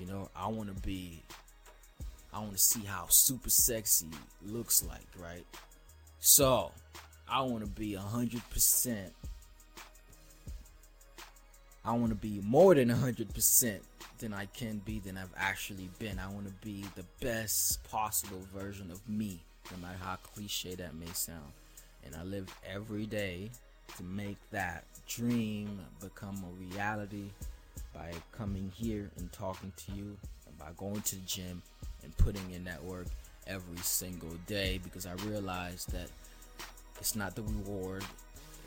You 0.00 0.06
know, 0.06 0.30
I 0.36 0.48
want 0.48 0.74
to 0.74 0.82
be 0.82 1.22
I 2.32 2.38
want 2.38 2.52
to 2.52 2.58
see 2.58 2.84
how 2.84 3.06
super 3.08 3.50
sexy 3.50 4.08
looks 4.42 4.82
like, 4.82 5.06
right? 5.18 5.44
So, 6.18 6.72
I 7.28 7.42
want 7.42 7.62
to 7.64 7.70
be 7.70 7.92
100% 7.92 9.10
I 11.84 11.92
want 11.92 12.10
to 12.10 12.14
be 12.14 12.40
more 12.44 12.74
than 12.74 12.88
100% 12.88 13.80
than 14.18 14.32
I 14.32 14.46
can 14.46 14.78
be 14.78 15.00
than 15.00 15.18
I've 15.18 15.34
actually 15.36 15.90
been. 15.98 16.18
I 16.18 16.28
want 16.28 16.46
to 16.46 16.52
be 16.64 16.84
the 16.94 17.04
best 17.20 17.82
possible 17.90 18.40
version 18.54 18.90
of 18.92 19.06
me, 19.08 19.40
no 19.70 19.78
matter 19.78 19.98
how 20.02 20.16
cliche 20.16 20.74
that 20.74 20.94
may 20.94 21.12
sound. 21.12 21.52
And 22.04 22.14
I 22.16 22.24
live 22.24 22.48
every 22.68 23.06
day 23.06 23.50
to 23.96 24.02
make 24.02 24.38
that 24.50 24.84
dream 25.06 25.80
become 26.00 26.42
a 26.44 26.62
reality 26.64 27.30
by 27.94 28.12
coming 28.32 28.72
here 28.74 29.10
and 29.18 29.30
talking 29.32 29.72
to 29.76 29.92
you, 29.92 30.16
and 30.46 30.58
by 30.58 30.68
going 30.76 31.00
to 31.02 31.16
the 31.16 31.26
gym 31.26 31.62
and 32.02 32.16
putting 32.16 32.50
in 32.50 32.64
that 32.64 32.82
work 32.82 33.06
every 33.46 33.78
single 33.78 34.34
day 34.46 34.80
because 34.82 35.06
I 35.06 35.12
realize 35.26 35.84
that 35.86 36.08
it's 36.98 37.14
not 37.16 37.34
the 37.34 37.42
reward, 37.42 38.04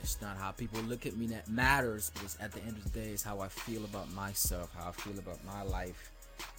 it's 0.02 0.22
not 0.22 0.38
how 0.38 0.52
people 0.52 0.82
look 0.82 1.06
at 1.06 1.18
me 1.18 1.28
that 1.28 1.50
matters, 1.50 2.12
but 2.16 2.36
at 2.40 2.52
the 2.52 2.62
end 2.62 2.78
of 2.78 2.84
the 2.84 3.00
day, 3.00 3.10
it's 3.10 3.24
how 3.24 3.40
I 3.40 3.48
feel 3.48 3.84
about 3.86 4.12
myself, 4.14 4.70
how 4.78 4.90
I 4.90 4.92
feel 4.92 5.18
about 5.18 5.44
my 5.46 5.64
life, 5.64 6.12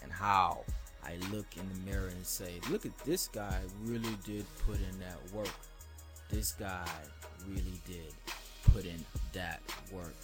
and 0.02 0.10
how 0.10 0.64
I 1.06 1.14
look 1.32 1.46
in 1.56 1.62
the 1.72 1.90
mirror 1.90 2.08
and 2.08 2.26
say, 2.26 2.54
look 2.68 2.84
at 2.84 2.98
this 3.04 3.28
guy 3.28 3.60
really 3.84 4.16
did 4.24 4.44
put 4.66 4.76
in 4.76 4.98
that 4.98 5.32
work. 5.32 5.54
This 6.28 6.52
guy 6.52 6.88
really 7.48 7.80
did 7.86 8.12
put 8.72 8.84
in 8.84 9.04
that 9.32 9.60
work. 9.92 10.14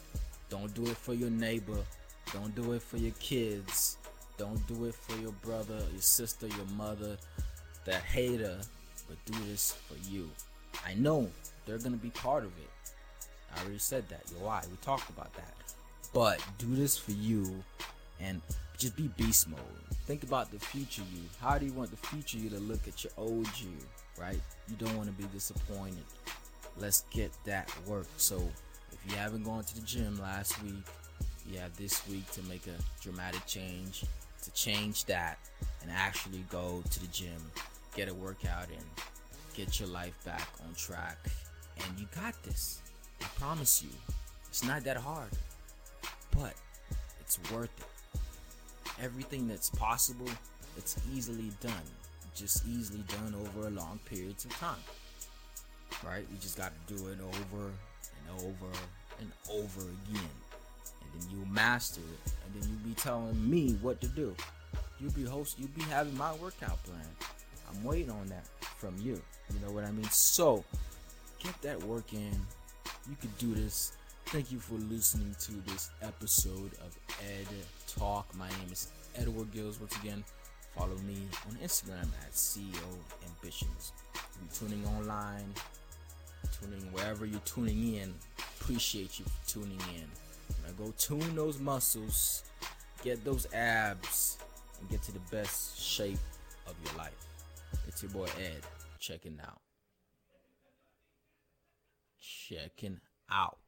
Don't 0.51 0.75
do 0.75 0.83
it 0.87 0.97
for 0.97 1.15
your 1.15 1.31
neighbor. 1.31 1.79
Don't 2.33 2.53
do 2.57 2.73
it 2.73 2.83
for 2.83 2.97
your 2.97 3.13
kids. 3.21 3.97
Don't 4.39 4.67
do 4.67 4.87
it 4.87 4.95
for 4.95 5.17
your 5.21 5.33
brother, 5.45 5.79
your 5.93 6.01
sister, 6.01 6.49
your 6.49 6.67
mother, 6.77 7.17
that 7.85 8.03
hater, 8.03 8.59
but 9.09 9.17
do 9.25 9.39
this 9.49 9.73
for 9.73 9.95
you. 10.11 10.29
I 10.85 10.95
know 10.95 11.31
they're 11.65 11.79
gonna 11.79 11.97
be 11.97 12.11
part 12.11 12.43
of 12.43 12.51
it. 12.59 12.71
I 13.55 13.61
already 13.61 13.79
said 13.79 14.09
that. 14.09 14.23
Why? 14.41 14.63
We 14.69 14.77
talked 14.79 15.11
about 15.11 15.33
that. 15.35 15.55
But 16.13 16.43
do 16.59 16.75
this 16.75 16.99
for 16.99 17.13
you 17.13 17.63
and 18.21 18.41
just 18.83 18.97
be 18.97 19.09
beast 19.17 19.49
mode. 19.49 19.61
Think 20.07 20.25
about 20.25 20.51
the 20.51 20.59
future 20.59 21.03
you. 21.15 21.21
How 21.41 21.57
do 21.57 21.65
you 21.65 21.73
want 21.73 21.93
the 21.93 22.09
future 22.09 22.37
you 22.37 22.51
to 22.51 22.59
look 22.59 22.89
at 22.89 23.05
your 23.05 23.13
old 23.17 23.47
you, 23.61 23.71
right? 24.19 24.41
You 24.69 24.75
don't 24.77 24.97
want 24.97 25.09
to 25.09 25.15
be 25.15 25.29
disappointed. 25.33 26.03
Let's 26.77 27.05
get 27.13 27.31
that 27.45 27.73
work. 27.87 28.09
So 28.17 28.43
if 28.91 28.99
you 29.09 29.17
haven't 29.17 29.45
gone 29.45 29.63
to 29.63 29.75
the 29.77 29.83
gym 29.83 30.21
last 30.21 30.61
week, 30.65 30.85
you 31.49 31.61
have 31.61 31.77
this 31.77 32.07
week 32.09 32.29
to 32.33 32.43
make 32.43 32.67
a 32.67 32.75
dramatic 33.01 33.47
change, 33.47 34.05
to 34.43 34.51
change 34.53 35.05
that 35.05 35.39
and 35.83 35.91
actually 35.93 36.45
go 36.51 36.83
to 36.91 37.01
the 37.01 37.07
gym, 37.07 37.41
get 37.95 38.09
a 38.09 38.15
workout 38.15 38.69
in, 38.69 38.85
get 39.55 39.79
your 39.79 39.91
life 39.91 40.15
back 40.25 40.49
on 40.67 40.75
track. 40.75 41.19
And 41.87 42.01
you 42.01 42.07
got 42.17 42.35
this. 42.43 42.81
I 43.21 43.27
promise 43.39 43.81
you. 43.81 43.91
It's 44.49 44.65
not 44.65 44.83
that 44.85 44.97
hard, 44.97 45.31
but 46.33 46.55
it's 47.21 47.39
worth 47.53 47.71
it 47.79 47.92
everything 49.03 49.49
that's 49.49 49.71
possible, 49.71 50.29
it's 50.77 50.97
easily 51.15 51.51
done. 51.61 51.73
Just 52.35 52.67
easily 52.67 53.03
done 53.09 53.35
over 53.35 53.69
a 53.69 53.71
long 53.71 53.99
periods 54.07 54.45
of 54.45 54.53
time. 54.53 54.79
Right? 56.05 56.25
You 56.31 56.39
just 56.41 56.57
got 56.57 56.73
to 56.87 56.95
do 56.95 57.09
it 57.09 57.19
over 57.21 57.67
and 57.67 58.41
over 58.41 58.73
and 59.21 59.31
over 59.51 59.81
again. 59.81 60.31
And 61.03 61.21
then 61.21 61.29
you'll 61.31 61.49
master 61.49 62.01
it. 62.01 62.33
And 62.47 62.63
then 62.63 62.71
you'll 62.71 62.89
be 62.89 62.95
telling 62.95 63.51
me 63.51 63.73
what 63.83 64.01
to 64.01 64.09
do. 64.09 64.35
You'll 65.01 65.13
be 65.13 65.25
host 65.25 65.59
you'll 65.59 65.69
be 65.77 65.83
having 65.83 66.17
my 66.17 66.33
workout 66.35 66.83
plan. 66.85 67.07
I'm 67.69 67.83
waiting 67.85 68.11
on 68.11 68.27
that 68.29 68.47
from 68.79 68.95
you. 69.01 69.21
You 69.53 69.67
know 69.67 69.73
what 69.73 69.85
I 69.85 69.91
mean? 69.91 70.09
So 70.11 70.65
get 71.43 71.61
that 71.63 71.83
work 71.83 72.13
in. 72.13 72.33
You 73.09 73.17
can 73.21 73.31
do 73.39 73.55
this 73.55 73.93
Thank 74.27 74.51
you 74.51 74.59
for 74.59 74.75
listening 74.75 75.37
to 75.41 75.53
this 75.71 75.91
episode 76.01 76.73
of 76.85 76.97
Ed 77.21 77.47
Talk. 77.87 78.27
My 78.35 78.49
name 78.49 78.73
is 78.73 78.91
Edward 79.15 79.53
Gills. 79.53 79.79
Once 79.79 79.95
again, 79.97 80.25
follow 80.75 80.97
me 81.07 81.19
on 81.47 81.57
Instagram 81.57 82.09
at 82.23 82.33
CEO 82.33 82.73
Ambitions. 83.27 83.93
You're 84.15 84.69
tuning 84.69 84.87
online, 84.87 85.53
tuning 86.61 86.81
wherever 86.93 87.27
you're 87.27 87.41
tuning 87.41 87.97
in. 87.97 88.15
Appreciate 88.61 89.19
you 89.19 89.27
for 89.27 89.51
tuning 89.51 89.81
in. 89.95 90.09
Now 90.65 90.73
go 90.79 90.95
tune 90.97 91.37
those 91.37 91.59
muscles, 91.59 92.45
get 93.05 93.23
those 93.27 93.47
abs, 93.53 94.39
and 94.81 94.89
get 94.89 95.03
to 95.03 95.13
the 95.13 95.21
best 95.31 95.79
shape 95.79 96.19
of 96.67 96.75
your 96.87 96.97
life. 96.97 97.27
It's 97.87 98.03
your 98.03 98.13
boy 98.13 98.29
Ed 98.39 98.63
checking 98.99 99.39
out. 99.43 99.61
Checking 102.19 102.99
out. 103.31 103.59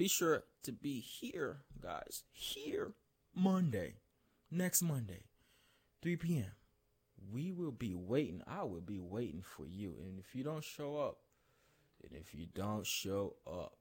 Be 0.00 0.08
sure 0.08 0.44
to 0.62 0.72
be 0.72 0.98
here, 0.98 1.58
guys. 1.78 2.22
Here 2.32 2.92
Monday. 3.34 3.96
Next 4.50 4.80
Monday, 4.80 5.24
3 6.00 6.16
p.m. 6.16 6.52
We 7.30 7.52
will 7.52 7.70
be 7.70 7.94
waiting. 7.94 8.40
I 8.46 8.62
will 8.62 8.80
be 8.80 8.98
waiting 8.98 9.42
for 9.42 9.66
you. 9.66 9.96
And 10.02 10.18
if 10.18 10.34
you 10.34 10.42
don't 10.42 10.64
show 10.64 10.96
up, 10.96 11.18
and 12.02 12.18
if 12.18 12.34
you 12.34 12.46
don't 12.46 12.86
show 12.86 13.34
up, 13.46 13.74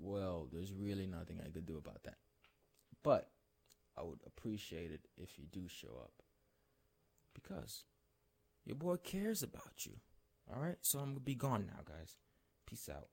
well, 0.00 0.46
there's 0.52 0.72
really 0.72 1.08
nothing 1.08 1.40
I 1.44 1.50
could 1.50 1.66
do 1.66 1.76
about 1.76 2.04
that. 2.04 2.18
But 3.02 3.28
I 3.98 4.04
would 4.04 4.20
appreciate 4.24 4.92
it 4.92 5.08
if 5.16 5.40
you 5.40 5.46
do 5.50 5.66
show 5.66 5.98
up. 6.00 6.22
Because 7.34 7.82
your 8.64 8.76
boy 8.76 8.94
cares 8.98 9.42
about 9.42 9.86
you. 9.86 9.94
All 10.48 10.62
right? 10.62 10.78
So 10.82 11.00
I'm 11.00 11.14
to 11.14 11.20
be 11.20 11.34
gone 11.34 11.66
now, 11.66 11.82
guys. 11.84 12.14
Peace 12.64 12.88
out. 12.88 13.08